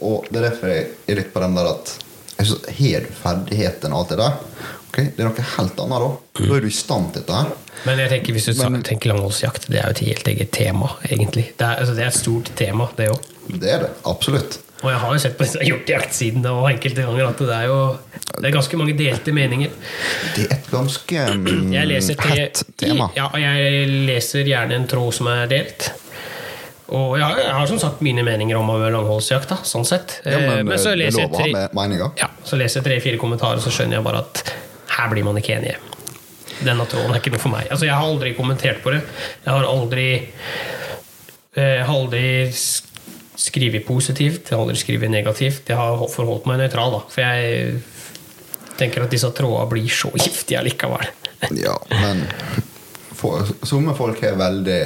Og 0.04 0.26
det 0.30 0.40
er 0.40 0.48
derfor 0.50 0.72
jeg 0.72 0.88
er 1.08 1.20
litt 1.20 1.32
på 1.32 1.44
den 1.44 1.56
der 1.56 1.70
at 1.74 1.94
Har 2.36 3.00
du 3.00 3.12
ferdighetene 3.16 3.96
og 3.96 4.02
alt 4.02 4.10
det 4.12 4.16
der, 4.20 4.34
ok, 4.90 4.96
det 5.16 5.22
er 5.22 5.28
noe 5.30 5.44
helt 5.54 5.78
annet 5.80 6.02
da. 6.02 6.08
Da 6.36 6.56
er 6.56 6.60
du 6.60 6.66
i 6.68 6.74
stand 6.76 7.14
til 7.14 7.22
dette 7.22 7.38
her. 7.38 7.54
Men 7.86 8.02
jeg 8.02 8.10
tenker 8.10 8.36
hvis 8.36 8.48
du 8.50 8.60
Men- 8.70 8.82
tenker 8.84 9.08
langholdsjakt, 9.08 9.68
det 9.72 9.78
er 9.80 9.86
jo 9.86 9.94
et 9.96 10.04
helt 10.04 10.28
eget 10.28 10.50
tema, 10.52 10.90
egentlig. 11.08 11.46
Det 11.56 11.64
er, 11.64 11.80
altså, 11.80 11.94
det 11.96 12.04
er 12.04 12.08
et 12.12 12.20
stort 12.20 12.50
tema, 12.56 12.90
det 12.96 13.08
òg. 13.08 13.20
Det 13.48 13.70
er 13.72 13.78
det. 13.86 13.90
Absolutt. 14.04 14.58
Og 14.86 14.92
jeg 14.92 15.02
har 15.02 15.14
jo 15.16 15.22
sett 15.24 15.36
på 15.38 15.46
disse 15.46 15.66
hjortejaktsidene 15.66 16.52
og 16.54 16.68
enkelte 16.70 17.02
ganger 17.02 17.26
at 17.32 17.40
det 17.42 17.56
er 17.56 17.68
jo 17.70 17.80
det 18.36 18.50
er 18.50 18.52
ganske 18.54 18.78
mange 18.78 18.94
delte 18.98 19.32
meninger. 19.34 19.70
Det 20.36 20.44
er 20.46 20.56
et 20.58 20.66
ganske 20.70 21.22
Jeg 21.76 22.02
hett 22.30 22.62
tema. 22.78 23.08
ja, 23.16 23.30
og 23.32 23.38
jeg 23.40 23.86
leser 24.06 24.46
gjerne 24.46 24.76
en 24.76 24.86
tråd 24.90 25.16
som 25.16 25.30
er 25.32 25.48
delt. 25.50 25.88
Og 26.86 27.16
jeg 27.18 27.24
har, 27.26 27.40
jeg 27.42 27.54
har 27.56 27.66
som 27.66 27.80
sagt 27.82 28.02
mine 28.06 28.22
meninger 28.22 28.58
om 28.60 28.68
langholdsjakt, 28.92 29.50
da, 29.50 29.58
sånn 29.66 29.86
sett. 29.88 30.20
Ja, 30.22 30.38
men, 30.38 30.68
men 30.68 30.78
så 30.78 30.92
det 30.92 30.94
er 30.94 31.00
leser 31.02 31.24
jeg 31.24 31.32
tre-fire. 31.34 32.10
Ja, 32.20 32.30
så 32.46 32.60
tre-fire 32.86 33.18
kommentarer, 33.18 33.62
så 33.64 33.72
skjønner 33.74 33.98
jeg 33.98 34.06
bare 34.06 34.22
at 34.22 34.44
her 34.94 35.10
blir 35.10 35.26
man 35.26 35.40
ikke 35.40 35.56
enige. 35.56 35.80
Denne 36.60 36.86
tråden 36.88 37.10
er 37.10 37.18
ikke 37.18 37.34
noe 37.34 37.42
for 37.42 37.52
meg. 37.52 37.66
Altså, 37.72 37.88
jeg 37.88 37.96
har 37.96 38.06
aldri 38.06 38.36
kommentert 38.36 38.84
på 38.84 38.94
det. 38.94 39.02
Jeg 39.42 39.50
har 39.50 39.66
aldri 39.66 40.06
Jeg 41.56 41.84
har 41.88 41.96
aldri 41.96 42.28
sk- 43.36 43.46
skrevet 43.50 43.86
positivt, 43.86 44.48
jeg 44.50 44.56
har 44.56 44.62
aldri 44.64 44.76
skrevet 44.80 45.10
negativt. 45.12 45.68
Jeg 45.68 45.76
har 45.76 45.96
forholdt 46.08 46.46
meg 46.48 46.58
nøytral, 46.64 46.90
da. 46.92 47.00
For 47.12 47.20
jeg 47.22 47.82
tenker 48.78 49.02
at 49.06 49.10
disse 49.12 49.30
trådene 49.32 49.68
blir 49.70 49.88
så 49.92 50.10
giftige 50.16 50.62
likevel. 50.64 51.06
Ja, 51.52 51.74
men 51.90 52.24
for, 53.14 53.44
somme 53.68 53.92
folk 53.96 54.22
har 54.24 54.36
veldig 54.40 54.80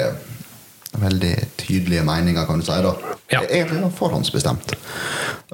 Veldig 0.99 1.35
tydelige 1.55 2.01
meninger, 2.03 2.43
kan 2.45 2.59
du 2.59 2.65
si. 2.67 2.75
da 2.83 2.91
Ja. 3.31 3.39
Egentlig 3.47 3.93
forhåndsbestemt. 3.95 4.73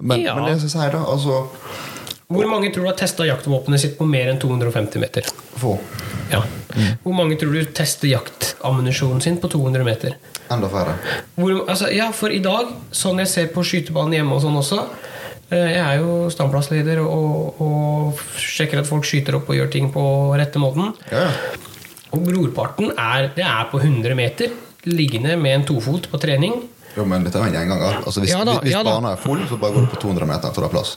Men, 0.01 0.21
Ja. 0.25 0.33
men 0.33 0.45
det 0.49 0.55
jeg 0.63 0.71
sier, 0.71 0.89
da 0.91 1.03
altså 1.05 1.43
Hvor 2.27 2.43
mange 2.51 2.73
tror 2.75 2.83
du 2.83 2.89
har 2.89 2.97
testa 2.99 3.23
jaktvåpenet 3.23 3.79
sitt 3.79 3.93
på 3.95 4.05
mer 4.07 4.27
enn 4.27 4.39
250 4.41 4.99
meter? 4.99 5.27
Få. 5.55 5.77
Ja. 6.27 6.41
Hvor 7.05 7.13
mange 7.15 7.37
tror 7.39 7.53
du 7.55 7.69
tester 7.71 8.09
jaktammunisjonen 8.11 9.23
sin 9.23 9.37
på 9.39 9.47
200 9.53 9.85
meter? 9.87 10.17
Enda 10.51 10.67
færre. 10.71 10.97
Hvor, 11.37 11.53
altså, 11.63 11.87
ja, 11.95 12.09
for 12.11 12.35
i 12.35 12.41
dag, 12.43 12.73
sånn 12.91 13.23
jeg 13.23 13.31
ser 13.31 13.47
på 13.55 13.63
skytebanen 13.63 14.17
hjemme 14.17 14.35
og 14.35 14.43
sånn 14.43 14.59
også 14.59 14.81
eh, 14.83 15.71
Jeg 15.71 15.81
er 15.85 16.01
jo 16.03 16.17
standplassleder 16.33 16.99
og, 17.05 17.63
og 17.63 18.21
sjekker 18.43 18.83
at 18.83 18.91
folk 18.91 19.07
skyter 19.07 19.39
opp 19.39 19.47
og 19.47 19.61
gjør 19.61 19.71
ting 19.71 19.87
på 19.95 20.03
rette 20.35 20.59
måten. 20.59 20.91
Ja, 21.13 21.29
ja. 21.29 21.55
Og 22.11 22.27
brorparten 22.27 22.91
er, 22.91 23.31
det 23.35 23.47
er 23.47 23.71
på 23.71 23.79
100 23.79 24.15
meter, 24.19 24.51
liggende 24.87 25.39
med 25.39 25.61
en 25.61 25.65
tofot 25.71 26.11
på 26.11 26.19
trening. 26.23 26.59
Jo, 26.97 27.05
men 27.05 27.23
dette 27.27 27.37
er 27.39 27.47
en 27.47 27.53
gjenganger. 27.55 27.99
Altså, 28.03 28.21
hvis 28.23 28.31
Ja 28.33 28.43
da, 28.47 28.57
hvis 28.63 28.73
ja 28.73 28.83
banen 28.85 29.11
er 29.11 29.19
full, 29.21 29.41
så 29.49 29.57
bare 29.61 29.75
går 29.75 29.85
du 29.85 29.91
på 29.93 29.99
200 30.01 30.27
meter, 30.29 30.53
for 30.55 30.65
å 30.65 30.69
ha 30.69 30.73
plass. 30.73 30.95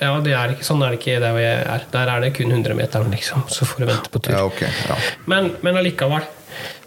Ja, 0.00 0.10
det 0.20 0.32
er 0.36 0.56
ikke, 0.56 0.66
Sånn 0.66 0.82
er 0.84 0.92
det 0.92 0.98
ikke 1.00 1.20
der 1.22 1.32
hvor 1.36 1.40
jeg 1.44 1.60
er. 1.76 1.84
Der 1.92 2.10
er 2.12 2.24
det 2.24 2.32
kun 2.36 2.50
100-meteren, 2.52 3.12
liksom. 3.14 3.44
Så 3.48 3.64
får 3.68 3.84
du 3.84 3.86
vente 3.92 4.10
på 4.12 4.20
tur. 4.26 4.34
Ja, 4.34 4.42
okay, 4.48 4.68
Ja. 4.90 4.96
Men, 5.30 5.52
men 5.62 5.78
allikevel. 5.80 6.26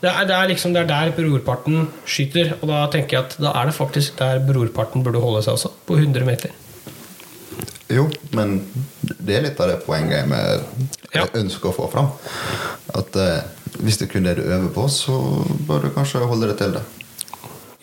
Det 0.01 0.09
er, 0.11 0.25
det, 0.29 0.35
er 0.35 0.47
liksom, 0.51 0.73
det 0.75 0.81
er 0.83 0.89
der 0.91 1.11
brorparten 1.17 1.87
skyter. 2.09 2.53
Og 2.61 2.67
da 2.71 2.83
tenker 2.93 3.17
jeg 3.17 3.25
at 3.29 3.37
da 3.41 3.53
er 3.61 3.69
det 3.71 3.75
faktisk 3.77 4.17
der 4.19 4.39
brorparten 4.45 5.03
burde 5.05 5.21
holde 5.23 5.41
seg 5.45 5.55
også. 5.57 5.71
På 5.87 5.97
100 5.97 6.25
meter. 6.27 6.53
Jo, 7.89 8.05
men 8.37 8.59
det 9.01 9.39
er 9.39 9.45
litt 9.47 9.59
av 9.63 9.71
det 9.71 9.79
poenget 9.87 10.19
jeg 10.29 10.61
Ja. 11.15 11.23
ønsker 11.33 11.71
å 11.71 11.73
få 11.73 11.87
fram. 11.89 12.11
At 12.93 13.15
eh, 13.17 13.39
hvis 13.81 13.97
det 13.97 14.11
kun 14.11 14.27
er 14.29 14.37
det 14.37 14.45
du 14.45 14.51
øver 14.53 14.69
på, 14.75 14.85
så 14.93 15.15
bør 15.65 15.87
du 15.87 15.89
kanskje 15.95 16.21
holde 16.29 16.51
det 16.51 16.57
til 16.61 16.75
det. 16.77 16.83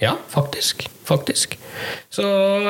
Ja, 0.03 0.14
faktisk. 0.28 0.86
Faktisk. 1.09 1.57
Så 2.12 2.24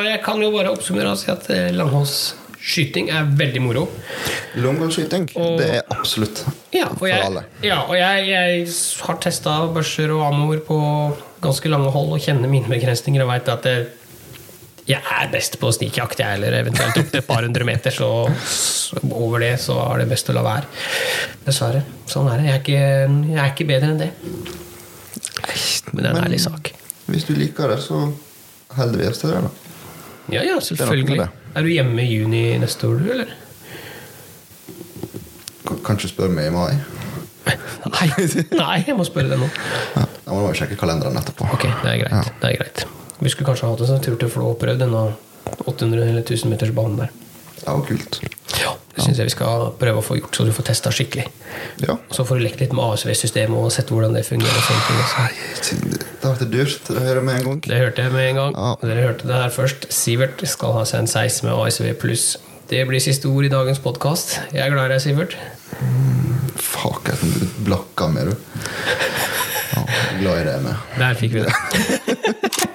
jeg 0.07 0.21
kan 0.25 0.43
jo 0.43 0.53
bare 0.55 0.71
oppsummere 0.75 1.11
og 1.15 1.19
si 1.19 1.31
at 1.33 1.49
eh, 1.51 1.71
langholdsskyting 1.75 3.11
er 3.15 3.27
veldig 3.39 3.63
moro. 3.65 3.87
Langgangsskyting, 4.61 5.27
det 5.59 5.67
er 5.81 5.83
absolutt 5.93 6.45
Ja, 6.75 6.87
for 6.95 7.09
jeg, 7.11 7.21
alle. 7.27 7.43
ja, 7.67 7.81
og 7.85 7.97
jeg, 7.99 8.29
jeg 8.31 8.67
har 9.09 9.19
testa 9.25 9.57
børser 9.75 10.13
og 10.15 10.23
ammoer 10.31 10.63
på 10.67 10.79
ganske 11.45 11.71
lange 11.73 11.91
hold 11.95 12.15
og 12.17 12.23
kjenner 12.25 12.51
mine 12.51 12.71
begrensninger 12.71 13.23
og 13.25 13.31
veit 13.35 13.51
at 13.53 13.67
det, 13.67 13.77
jeg 14.87 15.03
er 15.03 15.27
best 15.33 15.59
på 15.59 15.73
snikjakt, 15.75 16.21
jeg, 16.23 16.39
eller 16.39 16.61
eventuelt 16.61 17.01
opp 17.01 17.11
til 17.11 17.19
et 17.19 17.27
par 17.27 17.43
hundre 17.43 17.67
meter. 17.67 17.91
Så, 17.91 18.07
så 18.47 19.01
over 19.11 19.43
det 19.43 19.57
så 19.65 19.75
er 19.89 20.05
det 20.05 20.11
best 20.13 20.31
å 20.31 20.37
la 20.37 20.45
være. 20.47 20.71
Dessverre. 21.43 21.83
Sånn 22.07 22.31
er 22.31 22.39
det. 22.39 22.47
Jeg 22.47 22.55
er 22.55 22.63
ikke, 22.63 22.85
jeg 23.33 23.41
er 23.43 23.51
ikke 23.51 23.67
bedre 23.73 23.91
enn 23.91 24.03
det. 24.05 24.11
Men 25.91 26.03
det 26.05 26.07
er 26.07 26.13
en 26.15 26.23
ærlig 26.23 26.39
sak. 26.45 26.71
Hvis 27.07 27.25
du 27.29 27.35
liker 27.39 27.69
det, 27.71 27.79
så 27.85 28.01
holder 28.77 28.99
vi 29.01 29.07
oss 29.09 29.21
til 29.23 29.31
det, 29.35 29.43
da. 29.47 29.51
Ja, 30.35 30.43
ja, 30.43 30.57
selvfølgelig. 30.61 31.21
Er, 31.23 31.29
Er 31.57 31.63
du 31.63 31.69
hjemme 31.71 32.03
i 32.03 32.09
juni 32.17 32.41
neste 32.59 32.89
år, 32.89 32.99
du, 32.99 33.11
eller? 33.15 33.31
Kan- 35.67 35.83
Kanskje 35.87 36.11
spør 36.13 36.31
meg 36.35 36.49
i 36.51 36.55
mai. 36.55 36.73
Nei, 37.87 38.07
nei, 38.59 38.79
jeg 38.89 38.97
må 38.99 39.05
spørre 39.07 39.31
deg 39.31 39.39
nå. 39.39 39.47
Ja, 39.95 40.03
da 40.25 40.35
må 40.35 40.41
bare 40.43 40.57
sjekke 40.59 40.75
kalenderen 40.81 41.15
etterpå. 41.21 41.47
Ok, 41.55 41.69
det 41.85 41.93
er 41.93 42.01
greit. 42.03 42.33
Det 42.43 42.49
er 42.51 42.57
greit. 42.59 42.83
Vi 43.23 43.31
skulle 43.31 43.47
kanskje 43.53 43.69
hatt 43.71 43.85
en 43.87 44.03
tur 44.03 44.17
til 44.19 44.33
Flå 44.33 44.49
og 44.51 44.59
prøvd 44.59 44.83
denne 44.83 45.03
800 45.63 46.03
eller 46.11 46.25
1000 46.25 46.51
meters 46.51 46.73
banen 46.75 46.99
der. 47.05 47.13
Ja, 47.65 47.75
kult. 47.87 48.21
Ja, 48.61 48.73
Det 48.95 49.05
syns 49.05 49.19
jeg 49.21 49.29
vi 49.29 49.35
skal 49.35 49.71
prøve 49.81 50.01
å 50.01 50.05
få 50.05 50.17
gjort, 50.19 50.37
så 50.37 50.45
du 50.47 50.53
får 50.55 50.69
testa 50.71 50.93
skikkelig. 50.95 51.27
Ja. 51.85 51.97
Så 52.15 52.25
får 52.29 52.39
du 52.39 52.45
lekt 52.47 52.61
litt 52.63 52.73
med 52.77 52.85
ASV-systemet 52.85 53.57
og 53.59 53.73
sett 53.75 53.91
hvordan 53.93 54.15
det 54.17 54.25
fungerer. 54.29 54.57
også. 54.57 55.77
Det 56.21 56.31
vært 56.31 56.51
dyrt 56.53 56.91
å 56.93 56.99
høre 57.05 57.23
med 57.25 57.41
en 57.41 57.49
gang. 57.49 57.61
Det 57.67 57.81
hørte 57.81 58.07
jeg 58.07 58.15
med 58.15 58.29
en 58.31 58.41
gang. 58.41 58.57
Ja. 58.57 58.73
Dere 58.83 59.07
hørte 59.09 59.29
det 59.31 59.41
her 59.43 59.55
først. 59.55 59.89
Sivert 59.93 60.45
skal 60.49 60.77
ha 60.77 60.85
seg 60.89 61.05
en 61.05 61.11
16 61.11 61.49
med 61.49 61.55
ASV 61.57 61.93
pluss. 62.01 62.27
Det 62.71 62.83
blir 62.89 63.03
siste 63.03 63.29
ord 63.31 63.47
i 63.47 63.53
dagens 63.53 63.79
podkast. 63.83 64.39
Jeg 64.53 64.65
er 64.65 64.73
glad 64.75 64.91
i 64.91 64.97
deg, 64.97 65.05
Sivert. 65.05 65.37
Fuck, 66.57 67.07
jeg 67.07 67.19
er 67.21 67.51
blakka 67.67 68.09
med, 68.11 68.33
du. 68.33 68.37
Ja, 69.77 69.85
glad 70.21 70.41
i 70.41 70.47
deg 70.51 70.65
med. 70.67 70.87
Der 70.99 71.21
fikk 71.21 71.37
vi 71.37 71.47
det. 71.47 72.63